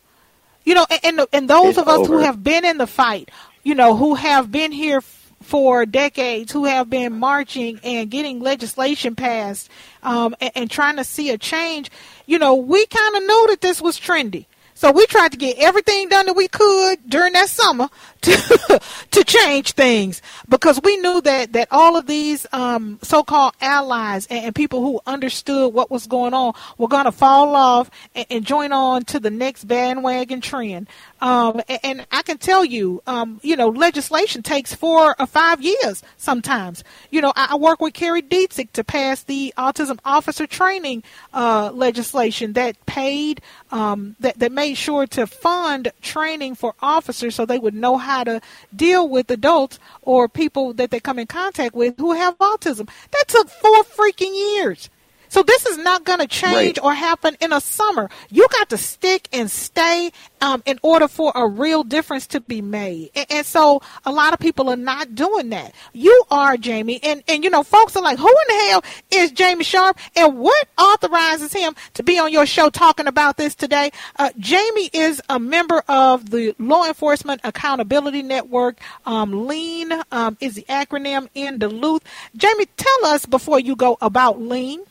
You 0.65 0.75
know, 0.75 0.87
and 1.03 1.21
and 1.33 1.49
those 1.49 1.71
it's 1.71 1.79
of 1.79 1.89
us 1.89 2.01
over. 2.01 2.15
who 2.15 2.19
have 2.21 2.43
been 2.43 2.65
in 2.65 2.79
the 2.79 2.87
fight, 2.87 3.31
you 3.63 3.75
know, 3.75 3.97
who 3.97 4.15
have 4.15 4.51
been 4.51 4.73
here 4.73 5.03
for 5.43 5.85
decades, 5.85 6.51
who 6.53 6.65
have 6.65 6.89
been 6.89 7.13
marching 7.19 7.79
and 7.85 8.11
getting 8.11 8.41
legislation 8.41 9.15
passed, 9.15 9.71
um, 10.03 10.35
and, 10.41 10.51
and 10.55 10.71
trying 10.71 10.97
to 10.97 11.05
see 11.05 11.31
a 11.31 11.39
change, 11.39 11.91
you 12.27 12.39
know, 12.39 12.55
we 12.55 12.87
kind 12.87 13.17
of 13.17 13.23
knew 13.23 13.47
that 13.49 13.61
this 13.61 13.83
was 13.83 14.01
trendy. 14.01 14.47
So 14.77 14.91
we 14.91 15.07
tried 15.07 15.31
to 15.33 15.39
get 15.39 15.57
everything 15.59 16.09
done 16.09 16.27
that 16.27 16.35
we 16.35 16.49
could 16.49 16.99
during 17.09 17.33
that 17.35 17.49
summer 17.49 17.89
to 18.23 18.81
to 19.13 19.25
change 19.25 19.73
things 19.73 20.21
because 20.49 20.81
we 20.83 20.97
knew 20.97 21.21
that 21.21 21.53
that 21.53 21.69
all 21.71 21.97
of 21.97 22.07
these 22.07 22.45
um, 22.53 22.99
so-called 23.01 23.55
allies 23.61 24.27
and, 24.27 24.47
and, 24.47 24.55
people 24.55 24.81
who 24.81 25.01
understood 25.07 25.73
what 25.73 25.91
was 25.91 26.07
going 26.07 26.35
on 26.35 26.55
were 26.77 26.89
going 26.89 27.05
to 27.05 27.13
fall 27.13 27.55
off 27.55 27.91
and, 28.15 28.27
and, 28.31 28.45
join 28.45 28.73
on 28.73 29.05
to 29.05 29.21
the 29.21 29.31
next 29.31 29.65
bandwagon 29.65 30.41
trend. 30.41 30.89
Um, 31.25 31.63
and, 31.83 32.07
I 32.13 32.21
can 32.23 32.37
tell 32.37 32.67
you, 32.67 33.03
um, 33.07 33.41
you 33.43 33.57
know, 33.57 33.69
legislation 33.71 34.43
takes 34.43 34.75
four 34.75 35.17
or 35.19 35.27
five 35.27 35.63
years 35.63 36.03
sometimes. 36.19 36.85
You 37.11 37.23
know, 37.23 37.33
I, 37.35 37.57
work 37.57 37.81
with 37.81 37.95
Kerry 37.95 38.21
Dietzig 38.21 38.73
to 38.73 38.85
pass 38.85 39.23
the 39.23 39.55
autism 39.57 39.99
officer 40.05 40.47
training 40.47 41.03
uh, 41.33 41.71
legislation 41.73 42.53
that 42.53 42.85
paid 42.85 43.41
um, 43.71 44.17
that 44.21 44.39
that 44.39 44.53
made 44.53 44.75
sure 44.75 45.07
to 45.07 45.27
fund 45.27 45.91
training 46.03 46.57
for 46.57 46.75
officers 46.83 47.35
so 47.35 47.47
they 47.47 47.59
would 47.59 47.75
know 47.75 47.97
how 47.97 48.23
to 48.25 48.43
deal 48.77 49.09
with 49.09 49.31
adults 49.31 49.79
or 50.03 50.29
people 50.29 50.75
that 50.75 50.91
they 50.91 51.01
come 51.01 51.19
in 51.19 51.27
contact 51.27 51.75
with 51.75 51.99
who 51.99 52.13
have 52.13 52.37
autism. 52.37 52.87
That 53.13 53.25
took 53.29 53.49
four 53.49 53.83
freaking 53.85 54.35
years. 54.35 54.91
So 55.35 55.43
this 55.43 55.67
is 55.67 55.79
not 55.79 56.05
going 56.05 56.21
to 56.21 56.29
change 56.29 56.79
right. 56.79 56.85
or 56.85 56.95
happen 56.95 57.37
in 57.41 57.53
a 57.53 57.61
summer. 57.61 58.09
You 58.31 58.47
got 58.53 58.69
to 58.69 58.79
stick 58.79 59.29
and 59.33 59.51
stay 59.51 60.13
um, 60.41 60.63
in 60.65 60.79
order 60.81 61.09
for 61.09 61.33
a 61.35 61.45
real 61.45 61.83
difference 61.83 62.29
to 62.29 62.41
be 62.41 62.63
made. 62.63 63.11
And, 63.17 63.27
and, 63.29 63.45
so 63.45 63.83
a 64.07 64.13
lot 64.13 64.33
of 64.33 64.39
people 64.39 64.71
are 64.71 64.77
not 64.77 65.17
doing 65.17 65.49
that. 65.49 65.75
You 65.93 66.23
are 66.31 66.55
Jamey, 66.57 67.01
and 67.03 67.25
and 67.27 67.43
you 67.43 67.51
know 67.51 67.65
folks 67.65 67.97
are 67.97 68.03
like, 68.05 68.17
who 68.17 68.29
in 68.29 68.47
the 68.47 68.65
hell 68.69 68.85
is 69.11 69.33
Jamey 69.33 69.65
Sharp, 69.65 69.99
and 70.15 70.39
what 70.39 70.69
authorizes 70.79 71.53
him 71.53 71.75
to 71.95 72.05
be 72.05 72.17
on 72.17 72.31
your 72.31 72.47
show 72.47 72.71
talking 72.71 73.09
about 73.09 73.37
this 73.37 73.57
today? 73.57 73.91
Uh, 74.15 74.31
Jamey 74.39 74.89
is 74.93 75.21
a 75.29 75.41
member 75.41 75.83
of 75.89 76.31
the 76.31 76.55
Law 76.61 76.87
Enforcement 76.87 77.41
Accountability 77.43 78.23
Network. 78.23 78.79
Um, 79.05 79.49
LEAN 79.49 80.01
um, 80.13 80.37
is 80.41 80.55
the 80.55 80.67
acronym 80.69 81.29
in 81.35 81.59
Duluth. 81.59 82.05
Jamie, 82.37 82.67
tell 82.77 83.07
us 83.07 83.27
before 83.27 83.59
you 83.59 83.75
go 83.75 83.99
about 84.01 84.41
LEAN. 84.41 84.85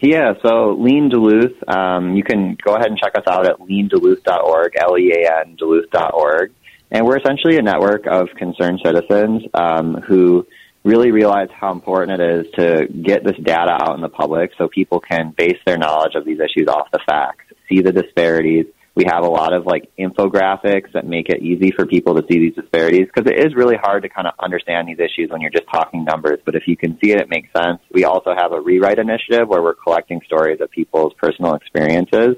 Yeah, 0.00 0.32
so 0.42 0.76
Lean 0.78 1.10
Duluth, 1.10 1.56
um, 1.68 2.16
you 2.16 2.22
can 2.22 2.56
go 2.64 2.74
ahead 2.74 2.86
and 2.86 2.98
check 2.98 3.14
us 3.16 3.24
out 3.28 3.46
at 3.46 3.58
leanduluth.org, 3.60 4.72
L-E-A-N 4.80 5.56
Duluth.org. 5.56 6.52
And 6.90 7.06
we're 7.06 7.18
essentially 7.18 7.58
a 7.58 7.62
network 7.62 8.06
of 8.06 8.28
concerned 8.36 8.80
citizens 8.82 9.42
um, 9.52 9.96
who 9.96 10.46
really 10.84 11.10
realize 11.10 11.48
how 11.52 11.72
important 11.72 12.18
it 12.18 12.46
is 12.46 12.46
to 12.54 12.86
get 12.86 13.24
this 13.24 13.36
data 13.42 13.78
out 13.82 13.94
in 13.94 14.00
the 14.00 14.08
public 14.08 14.52
so 14.56 14.68
people 14.68 15.00
can 15.00 15.34
base 15.36 15.58
their 15.66 15.76
knowledge 15.76 16.14
of 16.14 16.24
these 16.24 16.38
issues 16.40 16.66
off 16.66 16.90
the 16.90 17.00
facts, 17.06 17.44
see 17.68 17.82
the 17.82 17.92
disparities, 17.92 18.66
we 18.94 19.04
have 19.06 19.22
a 19.24 19.28
lot 19.28 19.52
of 19.52 19.66
like 19.66 19.90
infographics 19.98 20.92
that 20.92 21.06
make 21.06 21.28
it 21.28 21.42
easy 21.42 21.70
for 21.70 21.86
people 21.86 22.14
to 22.16 22.22
see 22.30 22.38
these 22.38 22.54
disparities 22.54 23.06
because 23.06 23.30
it 23.30 23.38
is 23.38 23.54
really 23.54 23.76
hard 23.80 24.02
to 24.02 24.08
kind 24.08 24.26
of 24.26 24.34
understand 24.42 24.88
these 24.88 24.98
issues 24.98 25.30
when 25.30 25.40
you're 25.40 25.50
just 25.50 25.68
talking 25.72 26.04
numbers. 26.04 26.40
But 26.44 26.56
if 26.56 26.64
you 26.66 26.76
can 26.76 26.98
see 27.02 27.12
it, 27.12 27.20
it 27.20 27.28
makes 27.28 27.48
sense. 27.52 27.78
We 27.92 28.04
also 28.04 28.34
have 28.36 28.52
a 28.52 28.60
rewrite 28.60 28.98
initiative 28.98 29.48
where 29.48 29.62
we're 29.62 29.74
collecting 29.74 30.20
stories 30.26 30.60
of 30.60 30.70
people's 30.70 31.12
personal 31.14 31.54
experiences 31.54 32.36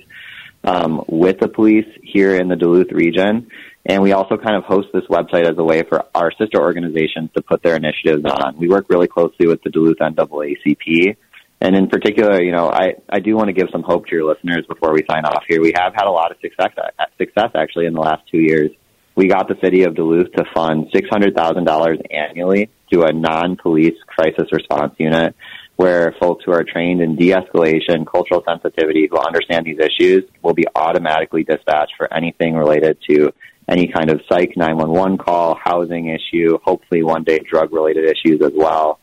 um, 0.64 1.04
with 1.08 1.40
the 1.40 1.48
police 1.48 1.88
here 2.02 2.36
in 2.36 2.48
the 2.48 2.56
Duluth 2.56 2.92
region. 2.92 3.48
And 3.84 4.02
we 4.02 4.12
also 4.12 4.36
kind 4.36 4.54
of 4.54 4.64
host 4.64 4.88
this 4.92 5.04
website 5.10 5.50
as 5.50 5.58
a 5.58 5.64
way 5.64 5.82
for 5.82 6.04
our 6.14 6.30
sister 6.38 6.60
organizations 6.60 7.30
to 7.34 7.42
put 7.42 7.62
their 7.62 7.76
initiatives 7.76 8.24
on. 8.24 8.56
We 8.56 8.68
work 8.68 8.86
really 8.88 9.08
closely 9.08 9.46
with 9.48 9.62
the 9.62 9.70
Duluth 9.70 9.98
NAACP 9.98 11.16
and 11.62 11.76
in 11.76 11.86
particular, 11.86 12.42
you 12.42 12.50
know, 12.50 12.68
I, 12.68 12.94
I 13.08 13.20
do 13.20 13.36
want 13.36 13.46
to 13.46 13.52
give 13.52 13.68
some 13.70 13.84
hope 13.84 14.06
to 14.06 14.16
your 14.16 14.24
listeners 14.24 14.66
before 14.68 14.92
we 14.92 15.04
sign 15.08 15.24
off 15.24 15.44
here. 15.48 15.60
We 15.62 15.72
have 15.76 15.94
had 15.94 16.06
a 16.06 16.10
lot 16.10 16.32
of 16.32 16.38
success, 16.40 16.72
success 17.16 17.50
actually 17.54 17.86
in 17.86 17.94
the 17.94 18.00
last 18.00 18.22
two 18.28 18.40
years. 18.40 18.70
We 19.14 19.28
got 19.28 19.46
the 19.46 19.54
city 19.62 19.84
of 19.84 19.94
Duluth 19.94 20.32
to 20.32 20.44
fund 20.52 20.88
$600,000 20.92 22.06
annually 22.10 22.68
to 22.92 23.04
a 23.04 23.12
non-police 23.12 23.94
crisis 24.08 24.48
response 24.50 24.94
unit 24.98 25.36
where 25.76 26.16
folks 26.18 26.44
who 26.44 26.52
are 26.52 26.64
trained 26.64 27.00
in 27.00 27.14
de-escalation, 27.14 28.06
cultural 28.10 28.42
sensitivity, 28.44 29.06
who 29.08 29.18
understand 29.18 29.64
these 29.64 29.78
issues 29.78 30.24
will 30.42 30.54
be 30.54 30.64
automatically 30.74 31.44
dispatched 31.44 31.92
for 31.96 32.12
anything 32.12 32.56
related 32.56 32.98
to 33.08 33.32
any 33.68 33.86
kind 33.86 34.10
of 34.10 34.20
psych 34.28 34.56
911 34.56 35.18
call, 35.18 35.56
housing 35.62 36.08
issue, 36.08 36.58
hopefully 36.64 37.04
one 37.04 37.22
day 37.22 37.38
drug 37.38 37.72
related 37.72 38.04
issues 38.04 38.42
as 38.42 38.52
well. 38.52 38.98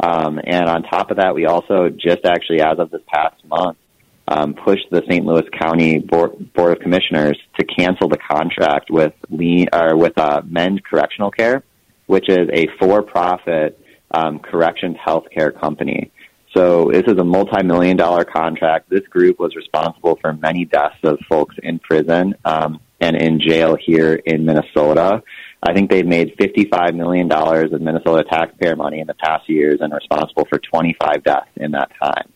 Um, 0.00 0.40
and 0.42 0.66
on 0.68 0.82
top 0.82 1.10
of 1.10 1.18
that, 1.18 1.34
we 1.34 1.46
also 1.46 1.88
just 1.88 2.24
actually, 2.24 2.60
as 2.60 2.78
of 2.78 2.90
this 2.90 3.02
past 3.06 3.44
month, 3.44 3.78
um, 4.26 4.54
pushed 4.54 4.86
the 4.90 5.02
St. 5.08 5.24
Louis 5.24 5.44
County 5.58 5.98
Board, 5.98 6.52
Board 6.54 6.76
of 6.76 6.82
Commissioners 6.82 7.38
to 7.58 7.66
cancel 7.66 8.08
the 8.08 8.18
contract 8.18 8.90
with 8.90 9.12
Lean, 9.30 9.68
or 9.72 9.96
with 9.96 10.18
uh, 10.18 10.42
Mend 10.46 10.82
Correctional 10.84 11.30
Care, 11.30 11.62
which 12.06 12.28
is 12.28 12.48
a 12.52 12.66
for-profit 12.78 13.78
um, 14.10 14.38
corrections 14.38 14.96
healthcare 15.06 15.58
company. 15.58 16.10
So 16.56 16.90
this 16.92 17.02
is 17.06 17.18
a 17.18 17.24
multi-million 17.24 17.96
dollar 17.96 18.24
contract. 18.24 18.88
This 18.88 19.06
group 19.08 19.40
was 19.40 19.56
responsible 19.56 20.16
for 20.20 20.32
many 20.32 20.64
deaths 20.64 20.98
of 21.02 21.18
folks 21.28 21.56
in 21.62 21.80
prison 21.80 22.34
um, 22.44 22.80
and 23.00 23.16
in 23.16 23.40
jail 23.40 23.76
here 23.76 24.14
in 24.14 24.44
Minnesota. 24.44 25.22
I 25.66 25.72
think 25.72 25.90
they've 25.90 26.06
made 26.06 26.36
$55 26.36 26.94
million 26.94 27.30
of 27.32 27.80
Minnesota 27.80 28.22
taxpayer 28.30 28.76
money 28.76 29.00
in 29.00 29.06
the 29.06 29.14
past 29.14 29.48
years 29.48 29.78
and 29.80 29.94
responsible 29.94 30.44
for 30.50 30.58
25 30.58 31.24
deaths 31.24 31.48
in 31.56 31.70
that 31.70 31.90
time. 32.02 32.30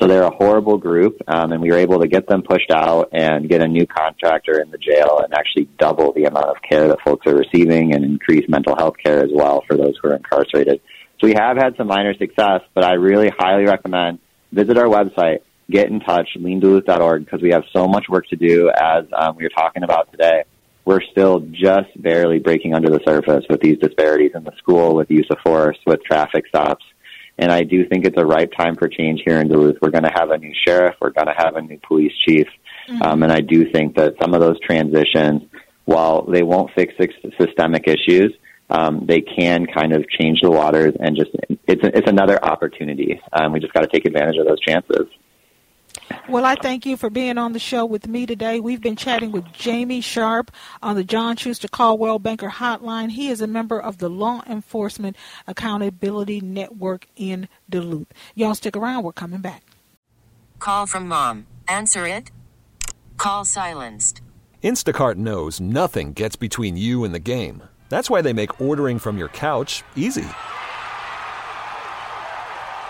So 0.00 0.08
they're 0.08 0.24
a 0.24 0.34
horrible 0.34 0.78
group, 0.78 1.22
um, 1.28 1.52
and 1.52 1.62
we 1.62 1.70
were 1.70 1.76
able 1.76 2.00
to 2.00 2.08
get 2.08 2.26
them 2.26 2.42
pushed 2.42 2.72
out 2.72 3.10
and 3.12 3.48
get 3.48 3.62
a 3.62 3.68
new 3.68 3.86
contractor 3.86 4.60
in 4.60 4.72
the 4.72 4.78
jail 4.78 5.20
and 5.22 5.32
actually 5.32 5.68
double 5.78 6.12
the 6.12 6.24
amount 6.24 6.46
of 6.46 6.56
care 6.68 6.88
that 6.88 6.98
folks 7.04 7.24
are 7.28 7.36
receiving 7.36 7.94
and 7.94 8.04
increase 8.04 8.48
mental 8.48 8.74
health 8.74 8.96
care 9.04 9.22
as 9.22 9.30
well 9.32 9.62
for 9.68 9.76
those 9.76 9.94
who 10.02 10.08
are 10.08 10.16
incarcerated. 10.16 10.80
So 11.20 11.28
we 11.28 11.34
have 11.34 11.56
had 11.56 11.76
some 11.76 11.86
minor 11.86 12.14
success, 12.14 12.62
but 12.74 12.82
I 12.82 12.94
really 12.94 13.30
highly 13.38 13.64
recommend 13.64 14.18
visit 14.50 14.76
our 14.76 14.86
website, 14.86 15.38
get 15.70 15.88
in 15.88 16.00
touch, 16.00 16.30
leanduluth.org, 16.36 17.24
because 17.24 17.42
we 17.42 17.50
have 17.50 17.62
so 17.72 17.86
much 17.86 18.06
work 18.08 18.26
to 18.30 18.36
do 18.36 18.70
as 18.70 19.04
um, 19.16 19.36
we 19.36 19.44
were 19.44 19.50
talking 19.50 19.84
about 19.84 20.10
today 20.10 20.42
we're 20.84 21.02
still 21.12 21.40
just 21.40 21.90
barely 21.96 22.38
breaking 22.38 22.74
under 22.74 22.90
the 22.90 23.00
surface 23.06 23.44
with 23.48 23.60
these 23.60 23.78
disparities 23.78 24.32
in 24.34 24.44
the 24.44 24.52
school, 24.58 24.94
with 24.94 25.10
use 25.10 25.26
of 25.30 25.38
force, 25.44 25.78
with 25.86 26.02
traffic 26.04 26.46
stops. 26.48 26.84
And 27.38 27.50
I 27.50 27.62
do 27.62 27.88
think 27.88 28.04
it's 28.04 28.18
a 28.18 28.26
ripe 28.26 28.52
time 28.56 28.76
for 28.76 28.88
change 28.88 29.22
here 29.24 29.40
in 29.40 29.48
Duluth. 29.48 29.76
We're 29.80 29.90
going 29.90 30.04
to 30.04 30.12
have 30.14 30.30
a 30.30 30.38
new 30.38 30.52
sheriff. 30.66 30.96
We're 31.00 31.10
going 31.10 31.28
to 31.28 31.34
have 31.36 31.56
a 31.56 31.62
new 31.62 31.78
police 31.86 32.12
chief. 32.26 32.46
Mm-hmm. 32.88 33.02
Um, 33.02 33.22
and 33.22 33.32
I 33.32 33.40
do 33.40 33.70
think 33.70 33.96
that 33.96 34.14
some 34.20 34.34
of 34.34 34.40
those 34.40 34.60
transitions, 34.60 35.42
while 35.84 36.22
they 36.22 36.42
won't 36.42 36.70
fix 36.74 36.94
systemic 37.40 37.88
issues, 37.88 38.34
um, 38.70 39.04
they 39.06 39.20
can 39.20 39.66
kind 39.66 39.92
of 39.92 40.08
change 40.08 40.40
the 40.42 40.50
waters 40.50 40.94
and 40.98 41.14
just 41.14 41.30
it's 41.66 41.82
it's 41.84 42.08
another 42.08 42.42
opportunity. 42.42 43.20
Um, 43.32 43.52
we 43.52 43.60
just 43.60 43.72
got 43.74 43.82
to 43.82 43.88
take 43.88 44.06
advantage 44.06 44.36
of 44.38 44.46
those 44.46 44.60
chances. 44.60 45.06
Well, 46.28 46.44
I 46.44 46.54
thank 46.54 46.86
you 46.86 46.96
for 46.96 47.10
being 47.10 47.36
on 47.36 47.52
the 47.52 47.58
show 47.58 47.84
with 47.84 48.06
me 48.06 48.26
today. 48.26 48.60
We've 48.60 48.80
been 48.80 48.96
chatting 48.96 49.32
with 49.32 49.44
Jamey 49.46 50.02
Sharp 50.02 50.50
on 50.82 50.96
the 50.96 51.04
John 51.04 51.36
Schuster 51.36 51.68
Coldwell 51.68 52.18
Banker 52.18 52.48
Hotline. 52.48 53.10
He 53.10 53.28
is 53.28 53.40
a 53.40 53.46
member 53.46 53.80
of 53.80 53.98
the 53.98 54.08
Law 54.08 54.42
Enforcement 54.48 55.16
Accountability 55.46 56.40
Network 56.40 57.06
in 57.16 57.48
Duluth. 57.68 58.08
Y'all 58.34 58.54
stick 58.54 58.76
around. 58.76 59.02
We're 59.04 59.12
coming 59.12 59.40
back. 59.40 59.64
Call 60.58 60.86
from 60.86 61.08
mom. 61.08 61.46
Answer 61.66 62.06
it. 62.06 62.30
Call 63.16 63.44
silenced. 63.44 64.22
Instacart 64.62 65.16
knows 65.16 65.60
nothing 65.60 66.12
gets 66.12 66.36
between 66.36 66.76
you 66.76 67.04
and 67.04 67.12
the 67.12 67.18
game. 67.18 67.64
That's 67.88 68.08
why 68.08 68.22
they 68.22 68.32
make 68.32 68.60
ordering 68.60 68.98
from 69.00 69.18
your 69.18 69.28
couch 69.28 69.82
easy. 69.96 70.26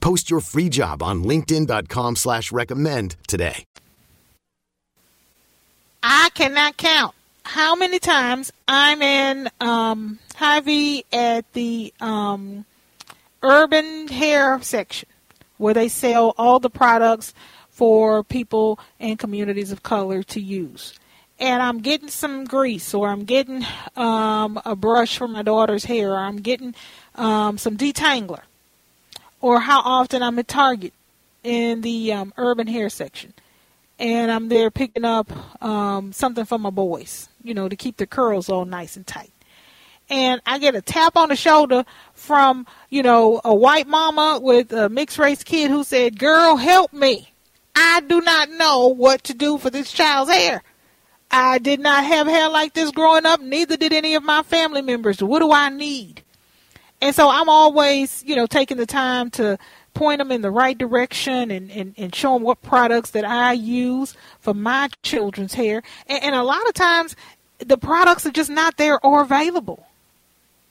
Post 0.00 0.30
your 0.30 0.40
free 0.40 0.68
job 0.68 1.02
on 1.02 1.24
LinkedIn.com 1.24 2.16
slash 2.16 2.52
recommend 2.52 3.16
today. 3.26 3.64
I 6.02 6.30
cannot 6.34 6.76
count 6.76 7.14
how 7.44 7.74
many 7.74 7.98
times 7.98 8.52
I'm 8.68 9.02
in 9.02 9.48
um, 9.60 10.18
Hy-Vee 10.36 11.04
at 11.12 11.52
the 11.54 11.92
um, 12.00 12.64
urban 13.42 14.08
hair 14.08 14.60
section 14.62 15.08
where 15.56 15.74
they 15.74 15.88
sell 15.88 16.34
all 16.38 16.60
the 16.60 16.70
products 16.70 17.34
for 17.70 18.22
people 18.22 18.78
and 18.98 19.18
communities 19.18 19.72
of 19.72 19.82
color 19.82 20.22
to 20.24 20.40
use. 20.40 20.94
And 21.40 21.62
I'm 21.62 21.78
getting 21.80 22.08
some 22.08 22.44
grease, 22.44 22.92
or 22.94 23.08
I'm 23.08 23.24
getting 23.24 23.64
um, 23.96 24.60
a 24.64 24.74
brush 24.74 25.18
for 25.18 25.28
my 25.28 25.42
daughter's 25.42 25.84
hair, 25.84 26.12
or 26.12 26.18
I'm 26.18 26.38
getting 26.38 26.74
um, 27.14 27.58
some 27.58 27.76
detangler, 27.76 28.42
or 29.40 29.60
how 29.60 29.80
often 29.80 30.22
I'm 30.22 30.38
at 30.38 30.48
Target 30.48 30.92
in 31.42 31.80
the 31.80 32.12
um, 32.12 32.32
urban 32.36 32.66
hair 32.66 32.88
section, 32.88 33.32
and 33.98 34.30
I'm 34.30 34.48
there 34.48 34.70
picking 34.70 35.04
up 35.04 35.30
um, 35.62 36.12
something 36.12 36.44
for 36.44 36.58
my 36.58 36.70
boys, 36.70 37.28
you 37.42 37.54
know, 37.54 37.68
to 37.68 37.76
keep 37.76 37.96
their 37.96 38.06
curls 38.06 38.48
all 38.48 38.64
nice 38.64 38.96
and 38.96 39.06
tight. 39.06 39.32
And 40.10 40.40
I 40.46 40.58
get 40.58 40.74
a 40.74 40.80
tap 40.80 41.16
on 41.16 41.28
the 41.28 41.36
shoulder 41.36 41.84
from, 42.14 42.66
you 42.88 43.02
know, 43.02 43.40
a 43.44 43.54
white 43.54 43.86
mama 43.86 44.38
with 44.42 44.72
a 44.72 44.88
mixed 44.88 45.18
race 45.18 45.44
kid 45.44 45.70
who 45.70 45.84
said, 45.84 46.18
Girl, 46.18 46.56
help 46.56 46.92
me. 46.92 47.32
I 47.76 48.00
do 48.00 48.20
not 48.22 48.50
know 48.50 48.88
what 48.88 49.22
to 49.24 49.34
do 49.34 49.58
for 49.58 49.70
this 49.70 49.92
child's 49.92 50.30
hair. 50.30 50.62
I 51.30 51.58
did 51.58 51.78
not 51.80 52.04
have 52.04 52.26
hair 52.26 52.48
like 52.48 52.72
this 52.72 52.90
growing 52.90 53.26
up, 53.26 53.40
neither 53.40 53.76
did 53.76 53.92
any 53.92 54.14
of 54.14 54.22
my 54.22 54.42
family 54.42 54.80
members. 54.80 55.22
What 55.22 55.40
do 55.40 55.52
I 55.52 55.68
need? 55.68 56.22
And 57.00 57.14
so 57.14 57.28
I'm 57.30 57.48
always, 57.48 58.24
you 58.26 58.34
know, 58.34 58.46
taking 58.46 58.76
the 58.76 58.86
time 58.86 59.30
to 59.30 59.58
point 59.94 60.18
them 60.18 60.32
in 60.32 60.42
the 60.42 60.50
right 60.50 60.76
direction 60.76 61.50
and, 61.50 61.70
and, 61.70 61.94
and 61.96 62.14
show 62.14 62.34
them 62.34 62.42
what 62.42 62.62
products 62.62 63.10
that 63.10 63.24
I 63.24 63.52
use 63.52 64.14
for 64.40 64.54
my 64.54 64.88
children's 65.02 65.54
hair. 65.54 65.82
And, 66.06 66.22
and 66.22 66.34
a 66.34 66.42
lot 66.42 66.66
of 66.66 66.74
times 66.74 67.16
the 67.58 67.78
products 67.78 68.26
are 68.26 68.30
just 68.30 68.50
not 68.50 68.76
there 68.76 69.04
or 69.04 69.22
available. 69.22 69.86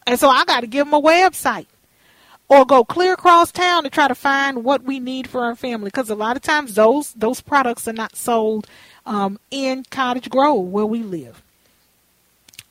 And 0.05 0.19
so 0.19 0.29
I 0.29 0.45
got 0.45 0.61
to 0.61 0.67
give 0.67 0.85
them 0.85 0.93
a 0.93 1.01
website 1.01 1.67
or 2.49 2.65
go 2.65 2.83
clear 2.83 3.13
across 3.13 3.51
town 3.51 3.83
to 3.83 3.89
try 3.89 4.07
to 4.07 4.15
find 4.15 4.63
what 4.63 4.83
we 4.83 4.99
need 4.99 5.27
for 5.27 5.43
our 5.43 5.55
family 5.55 5.87
because 5.87 6.09
a 6.09 6.15
lot 6.15 6.37
of 6.37 6.41
times 6.41 6.75
those 6.75 7.11
those 7.13 7.41
products 7.41 7.87
are 7.87 7.93
not 7.93 8.15
sold 8.15 8.67
um, 9.05 9.37
in 9.51 9.83
Cottage 9.89 10.29
Grove 10.29 10.67
where 10.67 10.85
we 10.85 11.03
live. 11.03 11.41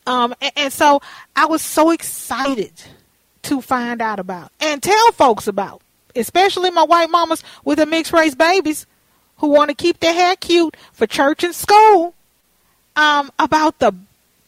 Um, 0.07 0.35
and, 0.41 0.53
and 0.57 0.73
so 0.73 1.03
I 1.35 1.47
was 1.47 1.61
so 1.61 1.91
excited 1.91 2.73
to 3.47 3.61
find 3.61 4.03
out 4.03 4.19
about 4.19 4.51
and 4.61 4.83
tell 4.83 5.13
folks 5.13 5.47
about, 5.47 5.81
especially 6.15 6.71
my 6.71 6.85
white 6.85 7.11
mamas 7.11 7.43
with 7.65 7.79
the 7.79 7.87
mixed 7.87 8.13
race 8.13 8.35
babies 8.35 8.87
who 9.39 9.49
want 9.49 9.69
to 9.69 9.75
keep 9.75 10.01
their 10.01 10.15
hair 10.15 10.37
cute 10.37 10.77
for 10.93 11.07
church 11.07 11.45
and 11.45 11.55
school. 11.55 12.15
Um, 12.97 13.31
about 13.39 13.79
the 13.79 13.95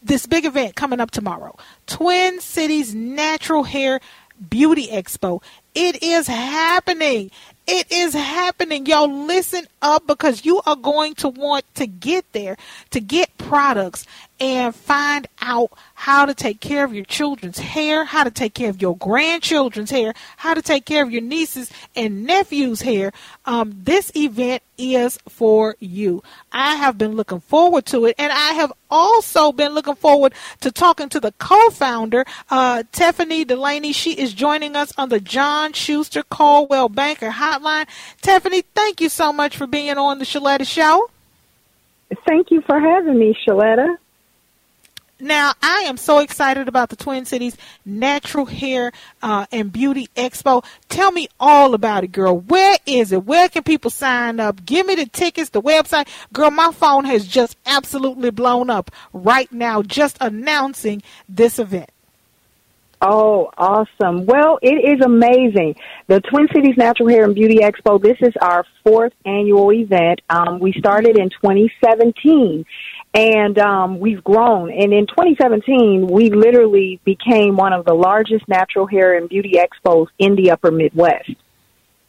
this 0.01 0.25
big 0.25 0.43
event 0.43 0.75
coming 0.75 0.99
up 0.99 1.11
tomorrow, 1.11 1.55
Twin 1.85 2.39
Cities 2.39 2.95
Natural 2.95 3.63
Hair 3.63 3.99
Beauty 4.49 4.87
Expo. 4.87 5.43
It 5.75 6.01
is 6.01 6.25
happening. 6.25 7.29
It 7.67 7.91
is 7.91 8.13
happening. 8.13 8.87
Y'all 8.87 9.25
listen 9.25 9.67
up 9.83 10.07
because 10.07 10.45
you 10.45 10.61
are 10.65 10.75
going 10.75 11.13
to 11.15 11.29
want 11.29 11.63
to 11.75 11.85
get 11.85 12.25
there 12.31 12.57
to 12.89 12.99
get 12.99 13.37
products 13.37 14.07
and 14.39 14.73
find 14.73 15.27
out 15.41 15.71
how 15.95 16.25
to 16.25 16.33
take 16.33 16.59
care 16.61 16.83
of 16.83 16.93
your 16.93 17.05
children's 17.05 17.59
hair, 17.59 18.05
how 18.05 18.23
to 18.23 18.31
take 18.31 18.53
care 18.53 18.69
of 18.69 18.81
your 18.81 18.95
grandchildren's 18.95 19.91
hair, 19.91 20.13
how 20.37 20.53
to 20.53 20.61
take 20.61 20.85
care 20.85 21.03
of 21.03 21.11
your 21.11 21.21
nieces 21.21 21.71
and 21.95 22.23
nephews' 22.23 22.81
hair. 22.81 23.11
Um, 23.45 23.81
this 23.83 24.11
event 24.15 24.63
is 24.77 25.19
for 25.27 25.75
you. 25.79 26.23
I 26.53 26.75
have 26.75 26.97
been 26.97 27.15
looking 27.15 27.41
forward 27.41 27.85
to 27.87 28.05
it, 28.05 28.15
and 28.17 28.31
I 28.31 28.53
have 28.53 28.71
also 28.89 29.51
been 29.51 29.73
looking 29.73 29.95
forward 29.95 30.33
to 30.61 30.71
talking 30.71 31.09
to 31.09 31.19
the 31.19 31.33
co-founder, 31.33 32.25
uh, 32.49 32.83
Tiffany 32.91 33.43
Delaney. 33.43 33.91
She 33.91 34.13
is 34.13 34.33
joining 34.33 34.75
us 34.75 34.93
on 34.97 35.09
the 35.09 35.19
John 35.19 35.73
Schuster 35.73 36.23
Coldwell 36.23 36.89
Banker 36.89 37.31
Hotline. 37.31 37.87
Tiffany, 38.21 38.61
thank 38.73 39.01
you 39.01 39.09
so 39.09 39.33
much 39.33 39.57
for 39.57 39.67
being 39.67 39.97
on 39.97 40.19
the 40.19 40.25
Sheletta 40.25 40.65
Show. 40.65 41.09
Thank 42.25 42.51
you 42.51 42.61
for 42.61 42.79
having 42.79 43.19
me, 43.19 43.37
Sheletta. 43.45 43.97
Now, 45.19 45.51
I 45.61 45.83
am 45.87 45.97
so 45.97 46.19
excited 46.19 46.69
about 46.69 46.89
the 46.89 46.95
Twin 46.95 47.25
Cities 47.25 47.57
Natural 47.85 48.45
Hair 48.45 48.93
uh, 49.21 49.47
and 49.51 49.71
Beauty 49.71 50.07
Expo. 50.15 50.63
Tell 50.87 51.11
me 51.11 51.27
all 51.39 51.73
about 51.73 52.05
it, 52.05 52.13
girl. 52.13 52.39
Where 52.39 52.77
is 52.85 53.11
it? 53.11 53.25
Where 53.25 53.49
can 53.49 53.63
people 53.63 53.91
sign 53.91 54.39
up? 54.39 54.65
Give 54.65 54.85
me 54.85 54.95
the 54.95 55.07
tickets, 55.07 55.49
the 55.49 55.61
website. 55.61 56.07
Girl, 56.31 56.51
my 56.51 56.71
phone 56.71 57.03
has 57.03 57.27
just 57.27 57.57
absolutely 57.65 58.29
blown 58.31 58.69
up 58.69 58.91
right 59.11 59.51
now 59.51 59.81
just 59.81 60.17
announcing 60.21 61.03
this 61.27 61.59
event. 61.59 61.89
Oh, 63.01 63.49
awesome. 63.57 64.25
Well, 64.25 64.59
it 64.61 64.75
is 64.75 65.05
amazing. 65.05 65.75
The 66.07 66.19
Twin 66.19 66.47
Cities 66.53 66.75
Natural 66.77 67.07
Hair 67.07 67.25
and 67.25 67.35
Beauty 67.35 67.59
Expo, 67.59 68.01
this 68.01 68.17
is 68.19 68.33
our 68.41 68.65
fourth 68.83 69.13
annual 69.25 69.71
event. 69.71 70.19
Um, 70.29 70.59
we 70.59 70.73
started 70.73 71.17
in 71.17 71.29
2017 71.29 72.65
and 73.13 73.57
um, 73.57 73.99
we've 73.99 74.23
grown. 74.23 74.71
And 74.71 74.93
in 74.93 75.07
2017, 75.07 76.07
we 76.07 76.29
literally 76.29 76.99
became 77.03 77.55
one 77.55 77.73
of 77.73 77.85
the 77.85 77.93
largest 77.93 78.47
natural 78.47 78.85
hair 78.85 79.17
and 79.17 79.27
beauty 79.27 79.55
expos 79.57 80.07
in 80.19 80.35
the 80.35 80.51
upper 80.51 80.71
Midwest. 80.71 81.31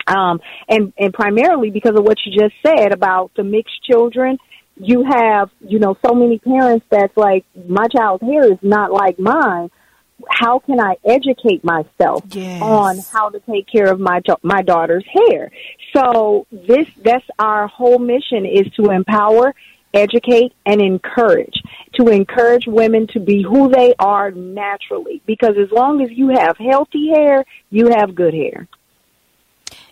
Um, 0.06 0.40
and, 0.68 0.92
and 0.98 1.12
primarily 1.12 1.70
because 1.70 1.96
of 1.96 2.04
what 2.04 2.18
you 2.24 2.38
just 2.38 2.54
said 2.66 2.92
about 2.92 3.30
the 3.36 3.44
mixed 3.44 3.82
children. 3.84 4.38
You 4.82 5.04
have, 5.04 5.50
you 5.60 5.78
know, 5.78 5.96
so 6.04 6.14
many 6.14 6.38
parents 6.38 6.86
that's 6.90 7.14
like, 7.16 7.44
my 7.68 7.86
child's 7.88 8.22
hair 8.22 8.50
is 8.50 8.58
not 8.62 8.90
like 8.90 9.18
mine. 9.18 9.70
How 10.28 10.58
can 10.58 10.80
I 10.80 10.96
educate 11.04 11.62
myself 11.64 12.24
yes. 12.30 12.62
on 12.62 12.98
how 13.12 13.28
to 13.30 13.40
take 13.40 13.66
care 13.70 13.90
of 13.90 14.00
my 14.00 14.20
my 14.42 14.62
daughter's 14.62 15.04
hair? 15.12 15.50
So 15.94 16.46
this 16.50 16.86
that's 17.02 17.24
our 17.38 17.68
whole 17.68 17.98
mission 17.98 18.44
is 18.44 18.70
to 18.74 18.90
empower 18.90 19.54
educate, 19.94 20.53
and 20.66 20.81
encourage. 20.81 21.62
To 21.94 22.09
encourage 22.09 22.66
women 22.66 23.07
to 23.09 23.20
be 23.20 23.42
who 23.42 23.68
they 23.68 23.94
are 23.98 24.31
naturally. 24.31 25.22
Because 25.26 25.57
as 25.59 25.70
long 25.70 26.03
as 26.03 26.11
you 26.11 26.29
have 26.29 26.57
healthy 26.57 27.09
hair, 27.09 27.44
you 27.70 27.88
have 27.88 28.14
good 28.14 28.35
hair. 28.35 28.68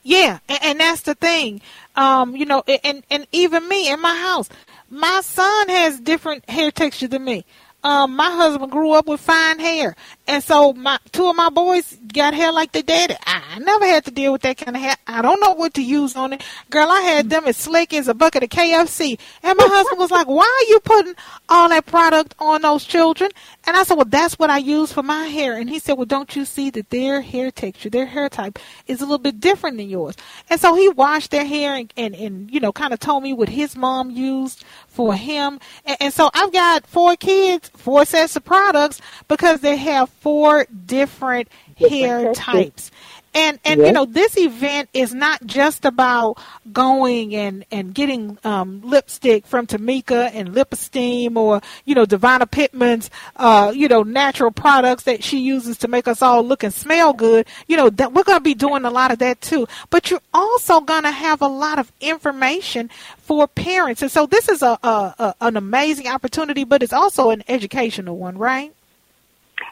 Yeah, 0.03 0.39
and, 0.49 0.59
and 0.63 0.81
that's 0.81 1.03
the 1.03 1.15
thing. 1.15 1.61
Um, 1.97 2.37
you 2.37 2.47
know, 2.47 2.63
and 2.85 3.03
and 3.11 3.27
even 3.33 3.69
me 3.69 3.91
in 3.91 4.01
my 4.01 4.17
house, 4.17 4.49
my 4.89 5.21
son 5.23 5.69
has 5.69 6.01
different 6.01 6.49
hair 6.49 6.71
texture 6.71 7.09
than 7.09 7.25
me 7.25 7.45
um, 7.85 8.17
my 8.17 8.31
husband 8.31 8.73
grew 8.73 8.93
up 8.93 9.07
with 9.07 9.21
fine 9.21 9.59
hair, 9.59 9.95
and 10.29 10.45
so 10.45 10.75
my 10.75 10.99
two 11.11 11.27
of 11.27 11.37
my 11.37 11.49
boys 11.49 11.99
got 12.13 12.35
hair 12.35 12.53
like 12.53 12.73
their 12.73 12.83
daddy. 12.83 13.17
I, 13.27 13.59
never 13.59 13.87
had 13.87 14.05
to 14.05 14.11
deal 14.11 14.33
with 14.33 14.43
that 14.43 14.57
kind 14.57 14.77
of 14.77 14.83
hair. 14.83 14.97
I 15.07 15.23
don't 15.23 15.41
know 15.41 15.53
what 15.53 15.75
to 15.75 15.83
use 15.83 16.15
on 16.17 16.33
it. 16.35 16.45
Girl, 16.71 16.89
I 16.89 17.01
had 17.01 17.29
them 17.31 17.45
as 17.47 17.57
slick 17.57 17.93
as 17.93 18.09
a 18.09 18.15
bucket 18.15 18.43
of 18.43 18.51
KFC, 18.51 19.19
and 19.43 19.59
my 19.59 19.67
husband 19.67 19.99
was 19.99 20.11
like, 20.11 20.27
"Why 20.27 20.45
are 20.45 20.71
you 20.71 20.81
putting 20.81 21.15
all 21.49 21.69
that 21.71 21.87
product 21.87 22.35
on 22.39 22.63
those 22.63 22.85
children?" 22.85 23.31
And 23.67 23.77
I 23.77 23.83
said, 23.83 23.97
"Well, 23.97 24.05
that's 24.05 24.39
what 24.39 24.51
I 24.51 24.59
use 24.59 24.93
for 24.93 25.03
my 25.03 25.27
hair." 25.27 25.57
And 25.57 25.69
he 25.69 25.79
said, 25.79 25.95
"Well, 25.95 26.07
don't 26.07 26.37
you 26.37 26.45
see 26.45 26.71
that 26.71 26.91
their 26.91 27.21
hair 27.23 27.51
texture, 27.51 27.91
their 27.91 28.07
hair 28.07 28.29
type, 28.29 28.59
is 28.87 29.01
a 29.01 29.05
little 29.05 29.19
bit 29.19 29.41
different 29.41 29.79
than 29.79 29.89
yours?" 29.89 30.15
And 30.51 30.61
so 30.61 30.75
he 30.75 30.89
washed 30.91 31.31
their 31.31 31.47
hair 31.47 31.75
and 31.75 31.93
and, 31.97 32.15
and 32.15 32.51
you 32.51 32.61
know, 32.61 32.73
kind 32.73 32.93
of 32.93 33.01
told 33.01 33.23
me 33.23 33.33
what 33.33 33.49
his 33.49 33.77
mom 33.77 34.11
used 34.11 34.65
for 34.89 35.15
him. 35.15 35.59
And, 35.85 35.97
and 36.01 36.15
so 36.15 36.31
I've 36.35 36.53
got 36.53 36.87
four 36.87 37.17
kids, 37.17 37.71
four 37.77 38.05
sets 38.05 38.37
of 38.37 38.45
products 38.45 39.01
because 39.27 39.61
they 39.61 39.77
have 39.77 40.11
four 40.21 40.67
different 40.87 41.49
hair 41.77 42.33
types. 42.35 42.91
And 43.35 43.59
and 43.65 43.79
yes. 43.79 43.87
you 43.87 43.93
know 43.93 44.07
this 44.07 44.39
event 44.39 44.89
is 44.95 45.15
not 45.15 45.45
just 45.45 45.85
about 45.85 46.39
going 46.73 47.37
and 47.37 47.65
and 47.71 47.95
getting 47.95 48.39
um, 48.43 48.81
lipstick 48.83 49.47
from 49.47 49.67
Tamika 49.67 50.31
and 50.33 50.55
Lip 50.55 50.73
Esteem 50.73 51.37
or 51.37 51.61
you 51.85 51.95
know 51.95 52.07
Devonna 52.07 52.51
Pittman's 52.51 53.11
uh, 53.37 53.71
you 53.75 53.87
know 53.87 54.03
natural 54.03 54.51
products 54.51 55.03
that 55.05 55.23
she 55.23 55.39
uses 55.41 55.77
to 55.79 55.89
make 55.89 56.09
us 56.09 56.23
all 56.23 56.43
look 56.43 56.65
and 56.65 56.73
smell 56.73 57.13
good. 57.13 57.47
You 57.67 57.77
know 57.77 57.91
that 57.91 58.15
we're 58.15 58.25
going 58.25 58.39
to 58.39 58.43
be 58.43 58.55
doing 58.55 58.85
a 58.85 58.91
lot 58.91 59.13
of 59.13 59.19
that 59.19 59.43
too. 59.43 59.69
But 59.91 60.11
you're 60.11 60.23
also 60.33 60.81
going 60.81 61.05
to 61.05 61.13
have 61.13 61.43
a 61.43 61.49
lot 61.49 61.79
of 61.79 61.93
information 62.01 62.89
for 63.19 63.47
parents, 63.47 64.01
and 64.01 64.11
so 64.11 64.25
this 64.25 64.49
is 64.49 64.63
a, 64.63 64.79
a, 64.83 65.15
a 65.19 65.35
an 65.43 65.57
amazing 65.59 66.09
opportunity, 66.09 66.65
but 66.65 66.83
it's 66.83 66.95
also 66.95 67.29
an 67.29 67.45
educational 67.47 68.17
one, 68.17 68.39
right? 68.39 68.73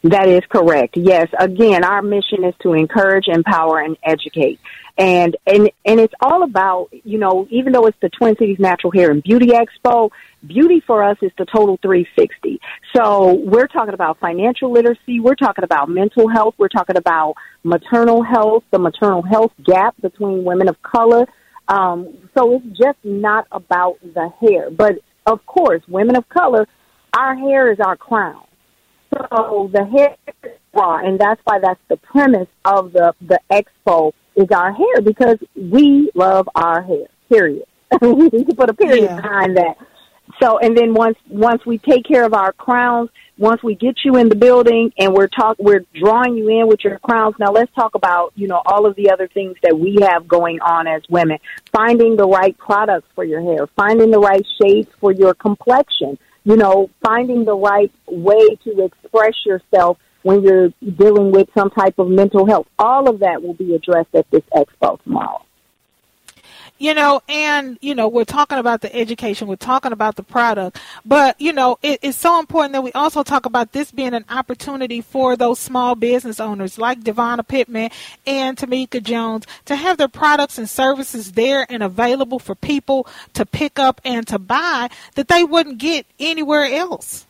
That 0.03 0.29
is 0.29 0.43
correct. 0.49 0.97
Yes. 0.97 1.29
Again, 1.39 1.85
our 1.85 2.03
mission 2.03 2.45
is 2.45 2.55
to 2.63 2.75
encourage, 2.75 3.25
empower, 3.29 3.81
and 3.81 3.97
educate. 4.03 4.61
And, 4.99 5.37
and, 5.47 5.71
and 5.85 6.01
it's 6.01 6.15
all 6.21 6.43
about, 6.43 6.89
you 7.05 7.19
know, 7.19 7.47
even 7.51 7.73
though 7.73 7.87
it's 7.87 7.99
the 8.01 8.09
Twin 8.09 8.35
Cities 8.39 8.59
Natural 8.59 8.91
Hair 8.93 9.11
and 9.11 9.23
Beauty 9.23 9.49
Expo, 9.49 10.11
beauty 10.47 10.83
for 10.87 11.03
us 11.03 11.19
is 11.21 11.33
the 11.37 11.45
total 11.45 11.79
360. 11.83 12.61
So 12.95 13.35
we're 13.35 13.67
talking 13.67 13.93
about 13.93 14.19
financial 14.21 14.73
literacy. 14.73 15.21
We're 15.21 15.35
talking 15.35 15.65
about 15.65 15.91
mental 15.91 16.29
health. 16.29 16.55
We're 16.57 16.69
talking 16.69 16.97
about 16.97 17.35
maternal 17.63 18.23
health, 18.23 18.65
the 18.71 18.79
maternal 18.79 19.23
health 19.23 19.53
gap 19.63 19.95
between 20.01 20.45
women 20.45 20.69
of 20.69 20.81
color. 20.83 21.27
Um, 21.69 22.17
so 22.37 22.55
it's 22.55 22.79
just 22.79 22.99
not 23.05 23.47
about 23.53 23.99
the 24.03 24.31
hair. 24.41 24.71
But 24.71 25.01
of 25.27 25.45
course, 25.45 25.83
women 25.89 26.17
of 26.17 26.29
color, 26.29 26.67
our 27.15 27.35
hair 27.35 27.71
is 27.73 27.81
our 27.81 27.97
crown. 27.97 28.45
So 29.17 29.71
the 29.73 29.85
hair 29.85 30.17
bra, 30.73 30.99
and 30.99 31.19
that's 31.19 31.41
why 31.45 31.59
that's 31.61 31.81
the 31.89 31.97
premise 31.97 32.49
of 32.65 32.93
the 32.93 33.15
the 33.21 33.41
expo 33.51 34.13
is 34.35 34.49
our 34.51 34.73
hair 34.73 35.01
because 35.03 35.39
we 35.55 36.11
love 36.15 36.49
our 36.55 36.83
hair. 36.83 37.07
Period. 37.29 37.65
we 38.01 38.29
need 38.29 38.49
to 38.49 38.55
put 38.55 38.71
a 38.71 38.75
period 38.75 39.05
yeah. 39.05 39.21
behind 39.21 39.57
that. 39.57 39.77
So, 40.41 40.59
and 40.59 40.77
then 40.77 40.93
once 40.93 41.17
once 41.29 41.65
we 41.65 41.79
take 41.79 42.05
care 42.05 42.25
of 42.25 42.35
our 42.35 42.53
crowns, 42.53 43.11
once 43.39 43.63
we 43.63 43.75
get 43.75 43.97
you 44.05 44.17
in 44.17 44.29
the 44.29 44.35
building 44.35 44.93
and 44.99 45.15
we're 45.15 45.29
talk 45.29 45.57
we're 45.59 45.85
drawing 45.95 46.37
you 46.37 46.49
in 46.49 46.69
with 46.69 46.81
your 46.85 46.99
crowns. 46.99 47.37
Now 47.39 47.53
let's 47.53 47.73
talk 47.75 47.95
about 47.95 48.33
you 48.35 48.49
know 48.49 48.61
all 48.67 48.87
of 48.87 48.97
the 48.97 49.11
other 49.11 49.29
things 49.29 49.57
that 49.63 49.79
we 49.79 49.99
have 50.03 50.29
going 50.29 50.61
on 50.61 50.87
as 50.87 51.03
women. 51.09 51.39
Finding 51.73 52.17
the 52.17 52.27
right 52.27 52.57
products 52.59 53.09
for 53.15 53.25
your 53.25 53.41
hair, 53.41 53.67
finding 53.77 54.11
the 54.11 54.19
right 54.19 54.45
shades 54.61 54.89
for 55.01 55.13
your 55.13 55.33
complexion, 55.35 56.19
you 56.47 56.57
know, 56.57 56.89
finding 57.05 57.45
the 57.45 57.57
right 57.57 57.93
way 58.07 58.47
to 58.63 58.85
express 58.85 59.35
yourself 59.45 59.99
when 60.23 60.43
you're 60.43 60.73
dealing 60.97 61.33
with 61.33 61.49
some 61.59 61.71
type 61.71 61.99
of 61.99 62.09
mental 62.09 62.47
health. 62.47 62.69
All 62.79 63.11
of 63.11 63.19
that 63.19 63.43
will 63.43 63.55
be 63.55 63.75
addressed 63.75 64.15
at 64.15 64.31
this 64.31 64.43
expo 64.55 65.03
tomorrow. 65.03 65.46
You 66.79 66.93
know, 66.93 67.23
and, 67.27 67.79
you 67.81 67.95
know, 67.95 68.07
we're 68.07 68.27
talking 68.27 68.59
about 68.59 68.83
the 68.83 68.95
education, 68.95 69.49
we're 69.49 69.57
talking 69.57 69.93
about 69.93 70.17
the 70.17 70.23
product, 70.23 70.79
but, 71.07 71.41
you 71.41 71.55
know, 71.55 71.79
it, 71.83 72.01
it's 72.03 72.19
so 72.19 72.39
important 72.39 72.75
that 72.75 72.83
we 72.83 72.93
also 72.93 73.23
talk 73.23 73.47
about 73.47 73.73
this 73.73 73.91
being 73.91 74.13
an 74.13 74.27
opportunity 74.29 75.01
for 75.01 75.37
those 75.37 75.59
small 75.59 75.95
business 75.95 76.39
owners 76.39 76.77
like 76.77 77.01
Devonna 77.01 77.49
Pittman 77.49 77.91
and 78.27 78.59
Tamika 78.59 79.03
Jones 79.03 79.47
to 79.65 79.75
have 79.75 79.97
their 79.97 80.09
products 80.09 80.59
and 80.59 80.69
services 80.69 81.33
there 81.33 81.67
and 81.71 81.83
available 81.83 82.39
for 82.39 82.55
people 82.55 83.07
to 83.33 83.47
pick 83.47 83.79
up 83.79 84.03
and 84.05 84.27
to 84.27 84.39
buy 84.39 84.91
that 85.15 85.29
they 85.29 85.45
wouldn't 85.45 85.79
get 85.79 86.05
anywhere 86.21 86.67
else. 86.67 87.27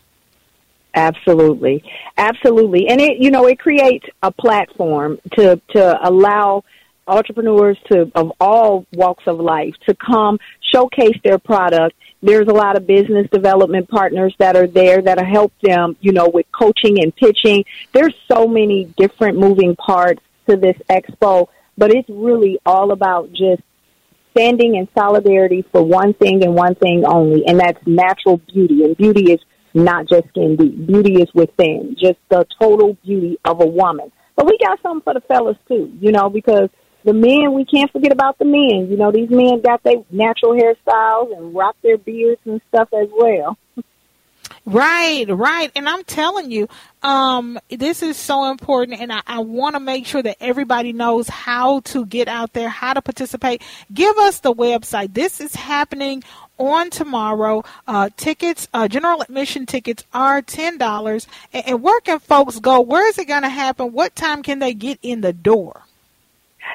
Absolutely. 0.94 1.84
Absolutely. 2.16 2.88
And 2.88 3.00
it, 3.00 3.18
you 3.18 3.30
know, 3.30 3.46
it 3.46 3.60
creates 3.60 4.06
a 4.24 4.32
platform 4.32 5.20
to, 5.34 5.60
to 5.70 6.08
allow 6.08 6.64
entrepreneurs 7.06 7.78
to 7.90 8.10
of 8.14 8.32
all 8.40 8.86
walks 8.92 9.24
of 9.26 9.38
life 9.38 9.74
to 9.86 9.94
come 9.94 10.38
showcase 10.72 11.16
their 11.24 11.38
product. 11.38 11.96
There's 12.22 12.48
a 12.48 12.52
lot 12.52 12.76
of 12.76 12.86
business 12.86 13.28
development 13.30 13.88
partners 13.88 14.34
that 14.38 14.56
are 14.56 14.66
there 14.66 15.00
that 15.02 15.24
help 15.24 15.52
them, 15.62 15.96
you 16.00 16.12
know, 16.12 16.28
with 16.28 16.46
coaching 16.52 17.02
and 17.02 17.14
pitching. 17.14 17.64
There's 17.92 18.14
so 18.30 18.46
many 18.46 18.86
different 18.96 19.38
moving 19.38 19.76
parts 19.76 20.22
to 20.48 20.56
this 20.56 20.76
expo, 20.90 21.48
but 21.76 21.92
it's 21.94 22.08
really 22.08 22.58
all 22.64 22.90
about 22.92 23.30
just 23.30 23.62
standing 24.32 24.74
in 24.74 24.88
solidarity 24.94 25.64
for 25.72 25.82
one 25.82 26.12
thing 26.14 26.42
and 26.42 26.54
one 26.54 26.74
thing 26.74 27.04
only, 27.06 27.46
and 27.46 27.60
that's 27.60 27.78
natural 27.86 28.38
beauty. 28.52 28.84
And 28.84 28.96
beauty 28.96 29.32
is 29.32 29.40
not 29.72 30.08
just 30.08 30.28
skin 30.28 30.56
deep. 30.56 30.86
Beauty 30.86 31.22
is 31.22 31.28
within, 31.34 31.96
just 31.98 32.18
the 32.28 32.46
total 32.60 32.96
beauty 33.04 33.38
of 33.44 33.60
a 33.60 33.66
woman. 33.66 34.10
But 34.34 34.46
we 34.46 34.58
got 34.58 34.80
something 34.82 35.02
for 35.02 35.14
the 35.14 35.20
fellas 35.20 35.56
too, 35.68 35.92
you 36.00 36.12
know, 36.12 36.28
because 36.28 36.68
the 37.06 37.12
men, 37.12 37.54
we 37.54 37.64
can't 37.64 37.90
forget 37.92 38.10
about 38.10 38.36
the 38.38 38.44
men. 38.44 38.88
You 38.90 38.96
know, 38.96 39.12
these 39.12 39.30
men 39.30 39.60
got 39.60 39.82
their 39.84 40.02
natural 40.10 40.54
hairstyles 40.54 41.36
and 41.36 41.54
rock 41.54 41.76
their 41.80 41.96
beards 41.96 42.40
and 42.44 42.60
stuff 42.68 42.88
as 42.92 43.08
well. 43.16 43.56
Right, 44.64 45.24
right. 45.28 45.70
And 45.76 45.88
I'm 45.88 46.02
telling 46.02 46.50
you, 46.50 46.68
um, 47.04 47.60
this 47.70 48.02
is 48.02 48.16
so 48.16 48.50
important, 48.50 49.00
and 49.00 49.12
I, 49.12 49.22
I 49.24 49.38
want 49.38 49.76
to 49.76 49.80
make 49.80 50.04
sure 50.04 50.20
that 50.20 50.38
everybody 50.40 50.92
knows 50.92 51.28
how 51.28 51.80
to 51.80 52.04
get 52.04 52.26
out 52.26 52.52
there, 52.52 52.68
how 52.68 52.92
to 52.92 53.00
participate. 53.00 53.62
Give 53.94 54.16
us 54.18 54.40
the 54.40 54.52
website. 54.52 55.14
This 55.14 55.40
is 55.40 55.54
happening 55.54 56.24
on 56.58 56.90
tomorrow. 56.90 57.62
Uh, 57.86 58.10
tickets, 58.16 58.66
uh, 58.74 58.88
general 58.88 59.22
admission 59.22 59.66
tickets 59.66 60.02
are 60.12 60.42
$10. 60.42 61.26
And, 61.52 61.68
and 61.68 61.82
where 61.84 62.00
can 62.00 62.18
folks 62.18 62.58
go? 62.58 62.80
Where 62.80 63.08
is 63.08 63.18
it 63.18 63.28
going 63.28 63.42
to 63.42 63.48
happen? 63.48 63.92
What 63.92 64.16
time 64.16 64.42
can 64.42 64.58
they 64.58 64.74
get 64.74 64.98
in 65.02 65.20
the 65.20 65.32
door? 65.32 65.82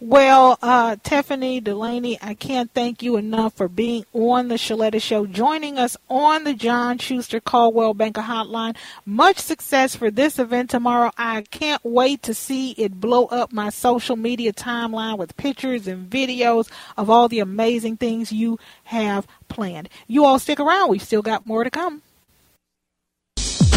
Well, 0.00 0.58
uh, 0.62 0.96
Tiffany 1.02 1.60
Delaney, 1.60 2.18
I 2.22 2.34
can't 2.34 2.72
thank 2.72 3.02
you 3.02 3.16
enough 3.16 3.54
for 3.54 3.68
being 3.68 4.04
on 4.12 4.48
the 4.48 4.56
Sheletta 4.56 5.00
Show, 5.00 5.26
joining 5.26 5.78
us 5.78 5.96
on 6.08 6.44
the 6.44 6.54
John 6.54 6.98
Schuster 6.98 7.40
Coldwell 7.40 7.94
Banker 7.94 8.22
Hotline. 8.22 8.76
Much 9.04 9.38
success 9.38 9.96
for 9.96 10.10
this 10.10 10.38
event 10.38 10.70
tomorrow. 10.70 11.10
I 11.16 11.42
can't 11.42 11.84
wait 11.84 12.22
to 12.24 12.34
see 12.34 12.72
it 12.72 13.00
blow 13.00 13.26
up 13.26 13.52
my 13.52 13.70
social 13.70 14.16
media 14.16 14.52
timeline 14.52 15.18
with 15.18 15.36
pictures 15.36 15.86
and 15.86 16.08
videos 16.08 16.70
of 16.96 17.10
all 17.10 17.28
the 17.28 17.40
amazing 17.40 17.96
things 17.96 18.32
you 18.32 18.58
have 18.84 19.26
planned. 19.48 19.88
You 20.06 20.24
all 20.24 20.38
stick 20.38 20.60
around. 20.60 20.90
We've 20.90 21.02
still 21.02 21.22
got 21.22 21.46
more 21.46 21.64
to 21.64 21.70
come. 21.70 22.02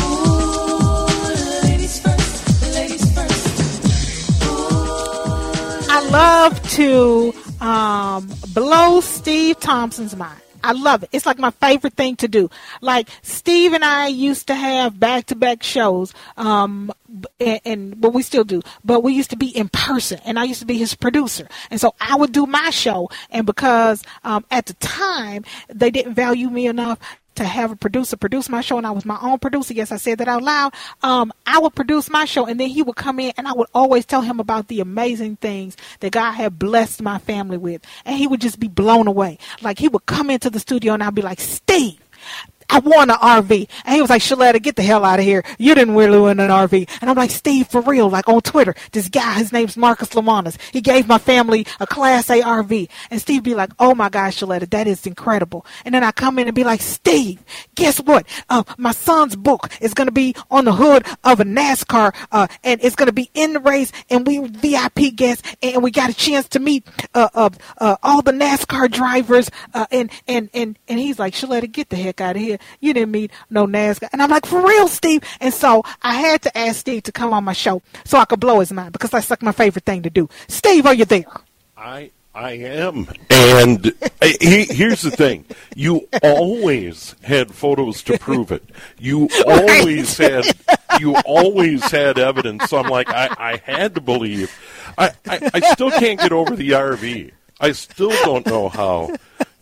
I 0.03 0.70
love 6.11 6.61
to 6.71 7.33
um, 7.61 8.29
blow 8.53 8.99
Steve 8.99 9.57
Thompson's 9.61 10.13
mind. 10.13 10.41
I 10.61 10.73
love 10.73 11.03
it. 11.03 11.09
It's 11.13 11.25
like 11.25 11.39
my 11.39 11.51
favorite 11.51 11.93
thing 11.93 12.17
to 12.17 12.27
do. 12.27 12.49
Like 12.81 13.07
Steve 13.21 13.71
and 13.73 13.83
I 13.83 14.07
used 14.07 14.47
to 14.47 14.55
have 14.55 14.99
back 14.99 15.27
to 15.27 15.35
back 15.35 15.63
shows, 15.63 16.13
um, 16.35 16.91
and, 17.39 17.61
and 17.63 18.03
well, 18.03 18.11
we 18.11 18.23
still 18.23 18.43
do, 18.43 18.61
but 18.83 19.03
we 19.03 19.13
used 19.13 19.29
to 19.29 19.37
be 19.37 19.47
in 19.47 19.69
person, 19.69 20.19
and 20.25 20.37
I 20.37 20.43
used 20.43 20.59
to 20.59 20.65
be 20.65 20.77
his 20.77 20.95
producer, 20.95 21.47
and 21.71 21.79
so 21.79 21.95
I 22.01 22.15
would 22.17 22.33
do 22.33 22.45
my 22.45 22.69
show, 22.71 23.09
and 23.31 23.45
because 23.45 24.03
um, 24.23 24.45
at 24.51 24.65
the 24.65 24.73
time 24.75 25.45
they 25.69 25.89
didn't 25.91 26.13
value 26.13 26.49
me 26.49 26.67
enough, 26.67 26.99
to 27.35 27.43
have 27.43 27.71
a 27.71 27.75
producer 27.75 28.17
produce 28.17 28.49
my 28.49 28.61
show, 28.61 28.77
and 28.77 28.87
I 28.87 28.91
was 28.91 29.05
my 29.05 29.17
own 29.21 29.39
producer. 29.39 29.73
Yes, 29.73 29.91
I 29.91 29.97
said 29.97 30.17
that 30.19 30.27
out 30.27 30.43
loud. 30.43 30.73
Um, 31.03 31.31
I 31.45 31.59
would 31.59 31.75
produce 31.75 32.09
my 32.09 32.25
show, 32.25 32.45
and 32.45 32.59
then 32.59 32.69
he 32.69 32.83
would 32.83 32.95
come 32.95 33.19
in, 33.19 33.33
and 33.37 33.47
I 33.47 33.53
would 33.53 33.69
always 33.73 34.05
tell 34.05 34.21
him 34.21 34.39
about 34.39 34.67
the 34.67 34.79
amazing 34.79 35.37
things 35.37 35.77
that 35.99 36.11
God 36.11 36.33
had 36.33 36.59
blessed 36.59 37.01
my 37.01 37.19
family 37.19 37.57
with, 37.57 37.81
and 38.05 38.17
he 38.17 38.27
would 38.27 38.41
just 38.41 38.59
be 38.59 38.67
blown 38.67 39.07
away. 39.07 39.37
Like 39.61 39.79
he 39.79 39.87
would 39.87 40.05
come 40.05 40.29
into 40.29 40.49
the 40.49 40.59
studio, 40.59 40.93
and 40.93 41.03
I'd 41.03 41.15
be 41.15 41.21
like, 41.21 41.39
Steve. 41.39 41.99
I 42.71 42.79
want 42.79 43.11
an 43.11 43.17
RV. 43.17 43.67
And 43.85 43.95
he 43.95 44.01
was 44.01 44.09
like, 44.09 44.21
Sheletta, 44.21 44.61
get 44.61 44.77
the 44.77 44.81
hell 44.81 45.03
out 45.03 45.19
of 45.19 45.25
here. 45.25 45.43
You 45.57 45.75
didn't 45.75 45.95
really 45.95 46.19
win 46.19 46.39
an 46.39 46.49
RV. 46.49 46.89
And 47.01 47.09
I'm 47.09 47.17
like, 47.17 47.31
Steve, 47.31 47.67
for 47.67 47.81
real, 47.81 48.09
like 48.09 48.29
on 48.29 48.41
Twitter, 48.41 48.73
this 48.93 49.09
guy, 49.09 49.33
his 49.33 49.51
name's 49.51 49.75
Marcus 49.75 50.09
Lamanas. 50.09 50.57
He 50.71 50.79
gave 50.79 51.05
my 51.05 51.17
family 51.17 51.67
a 51.81 51.85
Class 51.85 52.29
A 52.29 52.41
RV. 52.41 52.89
And 53.11 53.21
Steve 53.21 53.43
be 53.43 53.55
like, 53.55 53.71
oh 53.77 53.93
my 53.93 54.07
gosh, 54.07 54.39
Sheletta, 54.39 54.69
that 54.69 54.87
is 54.87 55.05
incredible. 55.05 55.65
And 55.83 55.93
then 55.93 56.03
I 56.03 56.11
come 56.11 56.39
in 56.39 56.47
and 56.47 56.55
be 56.55 56.63
like, 56.63 56.81
Steve, 56.81 57.43
guess 57.75 57.99
what? 57.99 58.25
Uh, 58.49 58.63
my 58.77 58.93
son's 58.93 59.35
book 59.35 59.69
is 59.81 59.93
going 59.93 60.07
to 60.07 60.13
be 60.13 60.33
on 60.49 60.63
the 60.63 60.73
hood 60.73 61.05
of 61.25 61.41
a 61.41 61.43
NASCAR, 61.43 62.15
uh, 62.31 62.47
and 62.63 62.81
it's 62.81 62.95
going 62.95 63.07
to 63.07 63.13
be 63.13 63.29
in 63.33 63.51
the 63.53 63.59
race, 63.59 63.91
and 64.09 64.25
we 64.25 64.39
VIP 64.39 65.13
guests, 65.15 65.43
and 65.61 65.83
we 65.83 65.91
got 65.91 66.09
a 66.09 66.13
chance 66.13 66.47
to 66.49 66.59
meet 66.59 66.87
uh, 67.13 67.27
uh, 67.33 67.49
uh, 67.79 67.97
all 68.01 68.21
the 68.21 68.31
NASCAR 68.31 68.89
drivers. 68.89 69.51
Uh, 69.73 69.85
and, 69.91 70.09
and, 70.27 70.49
and, 70.53 70.79
and 70.87 70.99
he's 70.99 71.19
like, 71.19 71.33
Sheletta, 71.33 71.69
get 71.69 71.89
the 71.89 71.97
heck 71.97 72.21
out 72.21 72.37
of 72.37 72.41
here. 72.41 72.59
You 72.79 72.93
didn't 72.93 73.11
meet 73.11 73.31
no 73.49 73.67
NASCAR. 73.67 74.09
And 74.11 74.21
I'm 74.21 74.29
like, 74.29 74.45
for 74.45 74.65
real, 74.65 74.87
Steve. 74.87 75.21
And 75.39 75.53
so 75.53 75.83
I 76.01 76.15
had 76.15 76.41
to 76.43 76.57
ask 76.57 76.79
Steve 76.79 77.03
to 77.03 77.11
come 77.11 77.33
on 77.33 77.43
my 77.43 77.53
show 77.53 77.81
so 78.05 78.17
I 78.17 78.25
could 78.25 78.39
blow 78.39 78.59
his 78.59 78.71
mind 78.71 78.93
because 78.93 79.09
that's 79.11 79.29
like 79.29 79.41
my 79.41 79.51
favorite 79.51 79.85
thing 79.85 80.03
to 80.03 80.09
do. 80.09 80.29
Steve, 80.47 80.85
are 80.85 80.93
you 80.93 81.05
there? 81.05 81.25
I 81.77 82.11
I 82.33 82.51
am, 82.51 83.09
and 83.29 83.87
uh, 84.21 84.27
he, 84.39 84.63
here's 84.63 85.01
the 85.01 85.11
thing: 85.11 85.43
you 85.75 86.07
always 86.23 87.13
had 87.21 87.53
photos 87.53 88.03
to 88.03 88.17
prove 88.17 88.53
it. 88.53 88.63
You 88.97 89.27
always 89.45 90.17
had 90.17 90.45
you 90.99 91.17
always 91.25 91.83
had 91.91 92.17
evidence. 92.17 92.69
So 92.69 92.77
I'm 92.77 92.89
like, 92.89 93.09
I, 93.09 93.35
I 93.37 93.57
had 93.57 93.95
to 93.95 94.01
believe. 94.01 94.49
I, 94.97 95.11
I, 95.27 95.49
I 95.53 95.59
still 95.73 95.91
can't 95.91 96.19
get 96.19 96.31
over 96.31 96.55
the 96.55 96.69
RV. 96.69 97.31
I 97.59 97.73
still 97.73 98.11
don't 98.23 98.45
know 98.45 98.69
how 98.69 99.13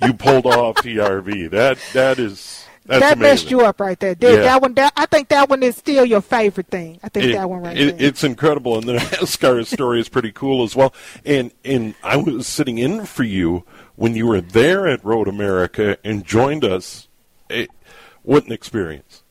you 0.03 0.13
pulled 0.13 0.45
off 0.45 0.83
the 0.83 0.97
RV. 0.97 1.49
That 1.49 1.79
that 1.93 2.19
is 2.19 2.65
that's 2.89 3.01
that 3.01 3.13
amazing. 3.17 3.21
messed 3.21 3.51
you 3.51 3.61
up 3.61 3.79
right 3.79 3.99
there. 3.99 4.15
Dude, 4.15 4.35
Yeah. 4.35 4.41
That 4.41 4.61
one, 4.61 4.73
that, 4.73 4.93
I 4.97 5.05
think 5.05 5.29
that 5.29 5.49
one 5.49 5.63
is 5.63 5.77
still 5.77 6.03
your 6.05 6.21
favorite 6.21 6.67
thing. 6.67 6.99
I 7.03 7.09
think 7.09 7.27
It- 7.27 7.33
that 7.33 7.49
one 7.49 7.61
right 7.61 7.77
it- 7.77 7.97
there. 7.97 8.07
It's 8.07 8.23
incredible, 8.23 8.77
and 8.77 8.87
the 8.87 8.93
NASCAR 8.95 9.65
story 9.73 9.99
is 10.01 10.09
pretty 10.09 10.31
cool 10.31 10.63
as 10.63 10.75
well. 10.75 10.93
And 11.25 11.51
and 11.63 11.95
I 12.03 12.17
was 12.17 12.47
sitting 12.47 12.77
in 12.77 13.05
for 13.05 13.23
you 13.23 13.63
when 13.95 14.15
you 14.15 14.27
were 14.27 14.41
there 14.41 14.87
at 14.87 15.03
Road 15.05 15.27
America 15.27 15.97
and 16.03 16.25
joined 16.25 16.65
us. 16.65 17.07
It, 17.49 17.69
what 18.23 18.45
an 18.45 18.51
experience! 18.51 19.23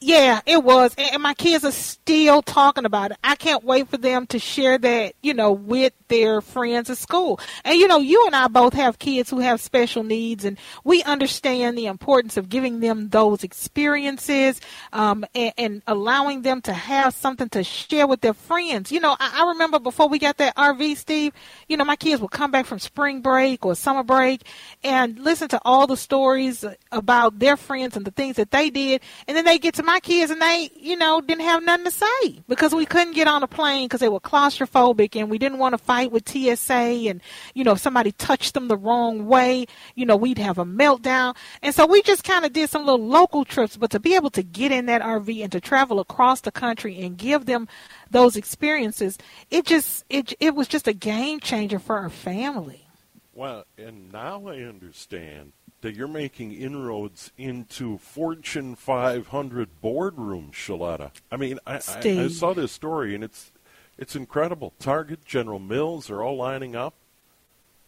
Yeah, 0.00 0.40
it 0.46 0.62
was. 0.62 0.94
And 0.96 1.22
my 1.22 1.34
kids 1.34 1.64
are 1.64 1.72
still 1.72 2.40
talking 2.42 2.84
about 2.84 3.10
it. 3.10 3.16
I 3.24 3.34
can't 3.34 3.64
wait 3.64 3.88
for 3.88 3.96
them 3.96 4.26
to 4.28 4.38
share 4.38 4.78
that, 4.78 5.14
you 5.22 5.34
know, 5.34 5.50
with 5.52 5.92
their 6.06 6.40
friends 6.40 6.88
at 6.88 6.98
school. 6.98 7.40
And, 7.64 7.78
you 7.78 7.88
know, 7.88 7.98
you 7.98 8.24
and 8.26 8.36
I 8.36 8.46
both 8.46 8.74
have 8.74 9.00
kids 9.00 9.28
who 9.28 9.40
have 9.40 9.60
special 9.60 10.04
needs, 10.04 10.44
and 10.44 10.56
we 10.84 11.02
understand 11.02 11.76
the 11.76 11.86
importance 11.86 12.36
of 12.36 12.48
giving 12.48 12.78
them 12.78 13.08
those 13.08 13.42
experiences 13.42 14.60
um, 14.92 15.24
and, 15.34 15.52
and 15.58 15.82
allowing 15.88 16.42
them 16.42 16.62
to 16.62 16.72
have 16.72 17.12
something 17.12 17.48
to 17.50 17.64
share 17.64 18.06
with 18.06 18.20
their 18.20 18.34
friends. 18.34 18.92
You 18.92 19.00
know, 19.00 19.16
I, 19.18 19.42
I 19.42 19.48
remember 19.48 19.80
before 19.80 20.08
we 20.08 20.20
got 20.20 20.36
that 20.36 20.54
RV, 20.56 20.96
Steve, 20.96 21.32
you 21.68 21.76
know, 21.76 21.84
my 21.84 21.96
kids 21.96 22.22
would 22.22 22.30
come 22.30 22.52
back 22.52 22.66
from 22.66 22.78
spring 22.78 23.20
break 23.20 23.66
or 23.66 23.74
summer 23.74 24.04
break 24.04 24.42
and 24.84 25.18
listen 25.18 25.48
to 25.48 25.60
all 25.64 25.88
the 25.88 25.96
stories 25.96 26.64
about 26.92 27.40
their 27.40 27.56
friends 27.56 27.96
and 27.96 28.06
the 28.06 28.12
things 28.12 28.36
that 28.36 28.52
they 28.52 28.70
did. 28.70 29.02
And 29.26 29.36
then 29.36 29.44
they 29.44 29.58
get 29.58 29.74
to 29.74 29.82
my 29.88 30.00
kids 30.00 30.30
and 30.30 30.42
they, 30.42 30.70
you 30.76 30.98
know, 30.98 31.22
didn't 31.22 31.44
have 31.44 31.62
nothing 31.64 31.86
to 31.86 31.90
say 31.90 32.40
because 32.46 32.74
we 32.74 32.84
couldn't 32.84 33.14
get 33.14 33.26
on 33.26 33.42
a 33.42 33.46
plane 33.46 33.86
because 33.86 34.00
they 34.00 34.08
were 34.10 34.20
claustrophobic 34.20 35.16
and 35.18 35.30
we 35.30 35.38
didn't 35.38 35.56
want 35.56 35.72
to 35.72 35.78
fight 35.78 36.12
with 36.12 36.28
TSA. 36.28 37.08
And, 37.08 37.22
you 37.54 37.64
know, 37.64 37.72
if 37.72 37.78
somebody 37.78 38.12
touched 38.12 38.52
them 38.52 38.68
the 38.68 38.76
wrong 38.76 39.26
way, 39.26 39.64
you 39.94 40.04
know, 40.04 40.14
we'd 40.14 40.36
have 40.36 40.58
a 40.58 40.64
meltdown. 40.66 41.34
And 41.62 41.74
so 41.74 41.86
we 41.86 42.02
just 42.02 42.22
kind 42.22 42.44
of 42.44 42.52
did 42.52 42.68
some 42.68 42.84
little 42.84 43.06
local 43.06 43.46
trips. 43.46 43.78
But 43.78 43.90
to 43.92 43.98
be 43.98 44.14
able 44.14 44.28
to 44.30 44.42
get 44.42 44.72
in 44.72 44.84
that 44.86 45.00
RV 45.00 45.42
and 45.42 45.52
to 45.52 45.60
travel 45.60 46.00
across 46.00 46.42
the 46.42 46.52
country 46.52 47.00
and 47.00 47.16
give 47.16 47.46
them 47.46 47.66
those 48.10 48.36
experiences, 48.36 49.16
it 49.50 49.64
just, 49.64 50.04
it, 50.10 50.34
it 50.38 50.54
was 50.54 50.68
just 50.68 50.86
a 50.86 50.92
game 50.92 51.40
changer 51.40 51.78
for 51.78 51.96
our 51.96 52.10
family. 52.10 52.86
Well, 53.32 53.64
and 53.78 54.12
now 54.12 54.48
I 54.48 54.64
understand 54.64 55.52
that 55.80 55.94
you're 55.94 56.08
making 56.08 56.52
inroads 56.52 57.30
into 57.38 57.98
Fortune 57.98 58.74
500 58.74 59.68
boardrooms, 59.82 60.52
Sheletta. 60.52 61.12
I 61.30 61.36
mean, 61.36 61.58
I, 61.66 61.74
I, 61.74 62.00
I 62.04 62.28
saw 62.28 62.52
this 62.52 62.72
story, 62.72 63.14
and 63.14 63.22
it's 63.22 63.52
it's 63.96 64.14
incredible. 64.14 64.72
Target, 64.78 65.24
General 65.24 65.58
Mills, 65.58 66.10
are 66.10 66.22
all 66.22 66.36
lining 66.36 66.76
up. 66.76 66.94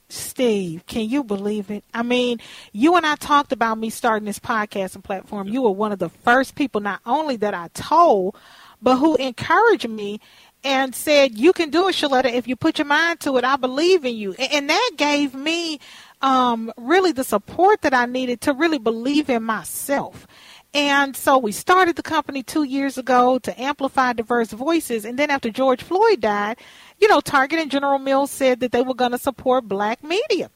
Steve, 0.09 0.84
can 0.86 1.09
you 1.09 1.22
believe 1.22 1.70
it? 1.70 1.84
I 1.95 2.03
mean, 2.03 2.41
you 2.72 2.97
and 2.97 3.07
I 3.07 3.14
talked 3.14 3.53
about 3.53 3.78
me 3.78 3.91
starting 3.91 4.26
this 4.26 4.41
podcasting 4.41 5.05
platform. 5.05 5.47
You 5.47 5.62
were 5.62 5.70
one 5.70 5.93
of 5.93 6.01
the 6.01 6.09
first 6.09 6.57
people, 6.57 6.80
not 6.80 7.01
only 7.07 7.36
that 7.36 7.55
I 7.55 7.68
told, 7.74 8.36
but 8.82 8.97
who 8.97 9.14
encouraged 9.16 9.88
me 9.88 10.20
and 10.64 10.95
said, 10.95 11.38
You 11.38 11.53
can 11.53 11.70
do 11.70 11.88
it, 11.88 11.93
Sheletta. 11.93 12.32
If 12.32 12.49
you 12.49 12.57
put 12.57 12.78
your 12.78 12.86
mind 12.86 13.20
to 13.20 13.36
it, 13.36 13.45
I 13.45 13.57
believe 13.57 14.05
in 14.05 14.16
you. 14.16 14.32
And 14.32 14.68
that 14.68 14.91
gave 14.97 15.34
me 15.34 15.78
um, 16.23 16.73
really 16.77 17.12
the 17.12 17.25
support 17.25 17.83
that 17.83 17.95
I 17.95 18.07
needed 18.07 18.41
to 18.43 18.53
really 18.53 18.79
believe 18.79 19.31
in 19.31 19.43
myself. 19.43 20.27
And 20.73 21.16
so 21.16 21.37
we 21.37 21.51
started 21.51 21.97
the 21.97 22.03
company 22.03 22.43
two 22.43 22.62
years 22.62 22.97
ago 22.97 23.39
to 23.41 23.61
amplify 23.61 24.12
diverse 24.12 24.53
voices. 24.53 25.05
And 25.05 25.18
then 25.18 25.31
after 25.31 25.51
George 25.51 25.83
Floyd 25.83 26.21
died, 26.21 26.59
you 27.01 27.09
know, 27.09 27.21
Target 27.21 27.59
and 27.59 27.71
General 27.71 27.99
Mills 27.99 28.31
said 28.31 28.61
that 28.61 28.71
they 28.71 28.83
were 28.83 28.95
going 28.95 29.11
to 29.11 29.18
support 29.18 29.66
black 29.66 30.05
media. 30.05 30.51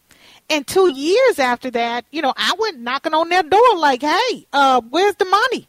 And 0.49 0.67
two 0.67 0.93
years 0.93 1.39
after 1.39 1.71
that, 1.73 2.05
you 2.13 2.23
know, 2.23 2.33
I 2.37 2.55
went 2.59 2.81
knocking 2.81 3.15
on 3.15 3.29
their 3.29 3.43
door 3.43 3.77
like, 3.77 4.03
hey, 4.03 4.47
uh, 4.53 4.83
where's 4.89 5.17
the 5.17 5.25
money 5.25 5.67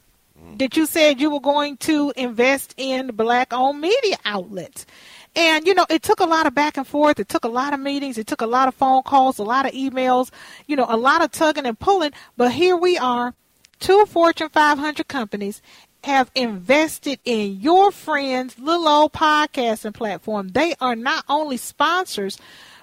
that 0.58 0.78
you 0.78 0.86
said 0.86 1.20
you 1.20 1.32
were 1.32 1.42
going 1.42 1.78
to 1.78 2.14
invest 2.16 2.76
in 2.78 3.08
black 3.16 3.52
owned 3.52 3.82
media 3.82 4.18
outlets? 4.26 4.86
And, 5.36 5.68
you 5.68 5.74
know, 5.74 5.86
it 5.90 6.02
took 6.02 6.22
a 6.22 6.26
lot 6.26 6.48
of 6.48 6.56
back 6.56 6.78
and 6.78 6.88
forth. 6.88 7.20
It 7.20 7.28
took 7.28 7.44
a 7.44 7.50
lot 7.50 7.74
of 7.74 7.80
meetings. 7.80 8.18
It 8.18 8.28
took 8.28 8.42
a 8.42 8.48
lot 8.48 8.68
of 8.68 8.76
phone 8.76 9.04
calls, 9.04 9.38
a 9.38 9.44
lot 9.44 9.66
of 9.66 9.74
emails, 9.74 10.32
you 10.66 10.76
know, 10.76 10.86
a 10.88 10.98
lot 10.98 11.22
of 11.22 11.32
tugging 11.32 11.66
and 11.66 11.78
pulling. 11.78 12.12
But 12.38 12.54
here 12.54 12.78
we 12.78 12.98
are, 12.98 13.34
two 13.80 14.06
Fortune 14.06 14.50
500 14.50 15.08
companies 15.08 15.62
have 16.06 16.32
invested 16.36 17.20
in 17.26 17.60
your 17.60 17.92
friend's 17.92 18.58
little 18.60 18.88
old 18.88 19.12
podcasting 19.12 19.94
platform. 19.94 20.50
They 20.50 20.76
are 20.80 20.96
not 20.96 21.26
only 21.28 21.58
sponsors, 21.58 22.38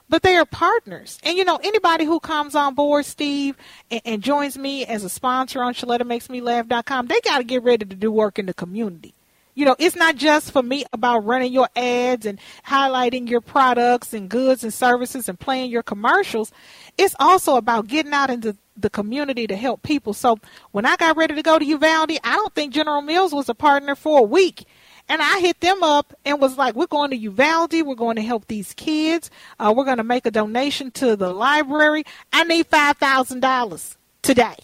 but 0.09 0.23
they 0.23 0.37
are 0.37 0.45
partners. 0.45 1.19
And 1.23 1.39
you 1.39 1.45
know, 1.45 1.59
anybody 1.63 2.05
who 2.05 2.21
comes 2.21 2.55
on 2.55 2.75
board, 2.75 3.07
Steve, 3.07 3.57
and, 3.91 4.03
and 4.05 4.23
joins 4.23 4.59
me 4.59 4.85
as 4.85 5.05
a 5.05 5.09
sponsor 5.09 5.63
on 5.63 5.73
ShelettaMakesMeLaugh.com, 5.73 7.07
they 7.07 7.21
got 7.21 7.39
to 7.39 7.45
get 7.45 7.63
ready 7.63 7.87
to 7.87 7.97
do 7.97 8.11
work 8.11 8.39
in 8.39 8.47
the 8.47 8.55
community. 8.55 9.15
You 9.55 9.67
know, 9.67 9.77
it's 9.79 9.97
not 9.97 10.17
just 10.17 10.51
for 10.51 10.63
me 10.63 10.85
about 10.93 11.27
running 11.27 11.53
your 11.53 11.69
ads 11.77 12.25
and 12.25 12.39
highlighting 12.67 13.29
your 13.29 13.43
products 13.43 14.15
and 14.15 14.29
goods 14.29 14.65
and 14.65 14.73
services 14.73 15.29
and 15.29 15.39
playing 15.39 15.71
your 15.71 15.83
commercials. 15.83 16.53
It's 16.97 17.15
also 17.21 17.57
about 17.57 17.87
getting 17.87 18.13
out 18.13 18.31
into 18.31 18.57
the 18.77 18.89
community 18.89 19.47
to 19.47 19.57
help 19.57 19.83
people. 19.83 20.15
So 20.15 20.39
when 20.71 20.87
I 20.87 20.97
got 20.97 21.17
ready 21.19 21.35
to 21.35 21.43
go 21.43 21.59
to 21.59 21.65
Uvalde, 21.65 22.19
I 22.25 22.37
don't 22.37 22.55
think 22.55 22.73
General 22.73 23.03
Mills 23.03 23.35
was 23.35 23.51
a 23.51 23.55
partner 23.55 23.95
for 23.95 24.21
a 24.21 24.23
week. 24.23 24.65
And 25.09 25.21
I 25.21 25.41
hit 25.41 25.61
them 25.61 25.83
up 25.83 26.15
and 26.25 26.41
was 26.41 26.57
like, 26.57 26.75
we're 26.75 26.87
going 26.87 27.11
to 27.11 27.17
Uvalde. 27.17 27.83
We're 27.83 27.95
going 27.95 28.17
to 28.17 28.23
help 28.23 28.47
these 28.47 28.73
kids. 28.73 29.31
Uh, 29.59 29.75
we're 29.77 29.85
going 29.85 29.99
to 29.99 30.05
make 30.05 30.25
a 30.25 30.31
donation 30.31 30.91
to 30.93 31.17
the 31.17 31.33
library. 31.33 32.05
I 32.33 32.45
need 32.45 32.71
$5,000 32.71 33.97
today. 34.23 34.55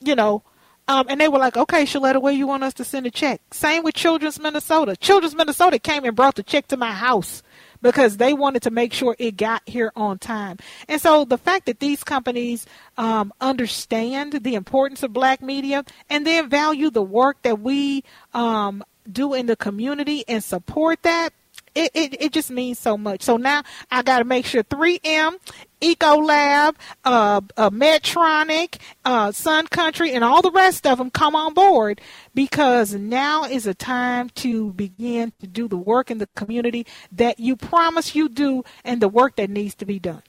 You 0.00 0.14
know, 0.14 0.42
um, 0.88 1.06
and 1.08 1.20
they 1.20 1.28
were 1.28 1.38
like, 1.38 1.56
okay, 1.56 1.84
Sheletta, 1.84 2.20
where 2.20 2.32
you 2.32 2.46
want 2.46 2.64
us 2.64 2.74
to 2.74 2.84
send 2.84 3.06
a 3.06 3.10
check? 3.10 3.40
Same 3.52 3.84
with 3.84 3.94
Children's 3.94 4.40
Minnesota. 4.40 4.96
Children's 4.96 5.34
Minnesota 5.36 5.78
came 5.78 6.04
and 6.04 6.16
brought 6.16 6.36
the 6.36 6.42
check 6.42 6.66
to 6.68 6.78
my 6.78 6.92
house 6.92 7.42
because 7.82 8.16
they 8.16 8.32
wanted 8.32 8.62
to 8.62 8.70
make 8.70 8.92
sure 8.92 9.14
it 9.18 9.36
got 9.36 9.62
here 9.66 9.92
on 9.94 10.18
time. 10.18 10.56
And 10.88 11.00
so 11.00 11.26
the 11.26 11.38
fact 11.38 11.66
that 11.66 11.78
these 11.78 12.02
companies 12.02 12.66
um, 12.96 13.32
understand 13.40 14.32
the 14.32 14.54
importance 14.54 15.02
of 15.02 15.12
black 15.12 15.42
media 15.42 15.84
and 16.08 16.26
then 16.26 16.48
value 16.48 16.90
the 16.90 17.02
work 17.02 17.42
that 17.42 17.60
we 17.60 18.02
um, 18.34 18.82
do 19.10 19.34
in 19.34 19.46
the 19.46 19.56
community 19.56 20.24
and 20.26 20.42
support 20.42 21.02
that, 21.02 21.30
it, 21.74 21.90
it, 21.94 22.22
it 22.22 22.32
just 22.32 22.50
means 22.50 22.78
so 22.78 22.96
much. 22.96 23.22
So 23.22 23.36
now 23.36 23.62
I 23.90 24.02
got 24.02 24.18
to 24.18 24.24
make 24.24 24.46
sure 24.46 24.62
3M, 24.62 25.36
Ecolab, 25.80 26.74
uh, 27.04 27.40
uh, 27.56 27.70
Medtronic, 27.70 28.78
uh, 29.04 29.32
Sun 29.32 29.68
Country, 29.68 30.12
and 30.12 30.24
all 30.24 30.42
the 30.42 30.50
rest 30.50 30.86
of 30.86 30.98
them 30.98 31.10
come 31.10 31.36
on 31.36 31.54
board 31.54 32.00
because 32.34 32.94
now 32.94 33.44
is 33.44 33.66
a 33.66 33.74
time 33.74 34.28
to 34.30 34.72
begin 34.72 35.32
to 35.40 35.46
do 35.46 35.68
the 35.68 35.76
work 35.76 36.10
in 36.10 36.18
the 36.18 36.28
community 36.34 36.86
that 37.12 37.38
you 37.38 37.56
promise 37.56 38.14
you 38.14 38.28
do 38.28 38.64
and 38.84 39.00
the 39.00 39.08
work 39.08 39.36
that 39.36 39.50
needs 39.50 39.74
to 39.76 39.84
be 39.86 39.98
done. 39.98 40.22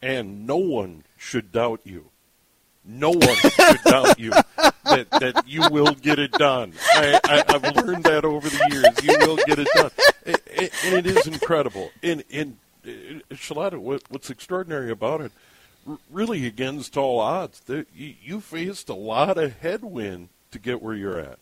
and 0.00 0.46
no 0.46 0.56
one 0.56 1.04
should 1.16 1.50
doubt 1.52 1.80
you. 1.84 2.10
No 2.90 3.10
one 3.10 3.36
should 3.36 3.82
doubt 3.84 4.18
you 4.18 4.30
that, 4.30 5.10
that 5.10 5.44
you 5.46 5.68
will 5.70 5.92
get 5.92 6.18
it 6.18 6.32
done. 6.32 6.72
I, 6.94 7.20
I, 7.24 7.44
I've 7.46 7.76
learned 7.76 8.04
that 8.04 8.24
over 8.24 8.48
the 8.48 8.68
years. 8.70 9.04
You 9.04 9.28
will 9.28 9.36
get 9.46 9.58
it 9.58 9.68
done, 9.74 9.90
A- 10.26 10.62
a- 10.64 10.70
and 10.86 10.94
it 10.94 11.06
is 11.06 11.26
incredible. 11.26 11.90
And, 12.02 12.24
and 12.32 12.56
uh, 12.84 12.88
Sheletta, 13.34 13.78
what, 13.78 14.02
what's 14.08 14.30
extraordinary 14.30 14.90
about 14.90 15.20
it? 15.20 15.32
really 16.10 16.46
against 16.46 16.96
all 16.96 17.18
odds. 17.20 17.60
There, 17.60 17.86
you, 17.94 18.14
you 18.22 18.40
faced 18.40 18.88
a 18.88 18.94
lot 18.94 19.38
of 19.38 19.56
headwind 19.58 20.28
to 20.50 20.58
get 20.58 20.82
where 20.82 20.94
you're 20.94 21.18
at. 21.18 21.38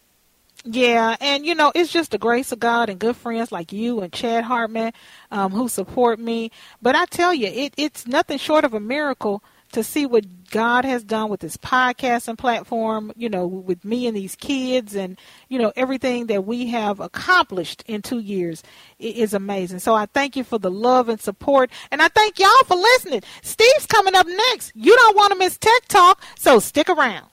Yeah, 0.65 1.17
and 1.21 1.45
you 1.45 1.55
know, 1.55 1.71
it's 1.75 1.93
just 1.93 2.11
the 2.11 2.19
grace 2.19 2.51
of 2.51 2.59
God 2.59 2.89
and 2.89 2.99
good 2.99 3.17
friends 3.17 3.53
like 3.53 3.73
you 3.73 4.01
and 4.01 4.13
Chad 4.13 4.45
Hartman 4.45 4.93
um, 5.31 5.53
who 5.53 5.69
support 5.69 6.19
me. 6.19 6.51
But 6.83 6.97
I 6.97 7.05
tell 7.07 7.33
you, 7.35 7.47
it, 7.49 7.75
it's 7.77 8.07
nothing 8.07 8.39
short 8.39 8.65
of 8.65 8.75
a 8.75 8.81
miracle 8.81 9.43
to 9.73 9.83
see 9.83 10.07
what 10.07 10.25
God 10.51 10.85
has 10.85 11.05
done 11.05 11.29
with 11.29 11.41
this 11.41 11.57
podcasting 11.57 12.39
platform, 12.39 13.13
you 13.17 13.29
know, 13.29 13.47
with 13.47 13.85
me 13.85 14.07
and 14.07 14.17
these 14.17 14.37
kids 14.37 14.95
and, 14.95 15.19
you 15.49 15.59
know, 15.59 15.73
everything 15.77 16.27
that 16.27 16.45
we 16.45 16.69
have 16.69 17.01
accomplished 17.01 17.83
in 17.87 18.03
two 18.03 18.19
years 18.19 18.63
is 18.99 19.35
amazing. 19.35 19.81
So 19.81 19.95
I 19.95 20.07
thank 20.07 20.37
you 20.37 20.45
for 20.45 20.59
the 20.59 20.71
love 20.71 21.09
and 21.09 21.21
support. 21.21 21.71
And 21.91 22.01
I 22.01 22.09
thank 22.09 22.39
y'all 22.39 22.65
for 22.67 22.77
listening. 22.77 23.23
Steve's 23.43 23.87
coming 23.87 24.15
up 24.15 24.27
next. 24.27 24.73
You 24.75 24.97
don't 24.97 25.17
want 25.17 25.33
to 25.33 25.39
miss 25.39 25.59
Tech 25.59 25.87
Talk, 25.89 26.23
so 26.39 26.59
stick 26.59 26.89
around. 26.89 27.27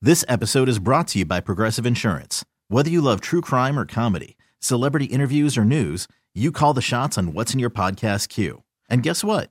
This 0.00 0.24
episode 0.28 0.68
is 0.68 0.78
brought 0.78 1.08
to 1.08 1.20
you 1.20 1.24
by 1.24 1.40
Progressive 1.40 1.86
Insurance. 1.86 2.44
Whether 2.68 2.90
you 2.90 3.00
love 3.00 3.20
true 3.20 3.40
crime 3.40 3.78
or 3.78 3.86
comedy, 3.86 4.36
celebrity 4.58 5.06
interviews 5.06 5.56
or 5.56 5.64
news, 5.64 6.08
you 6.34 6.50
call 6.52 6.74
the 6.74 6.82
shots 6.82 7.16
on 7.16 7.32
what's 7.32 7.54
in 7.54 7.60
your 7.60 7.70
podcast 7.70 8.28
queue. 8.28 8.62
And 8.88 9.02
guess 9.02 9.24
what? 9.24 9.50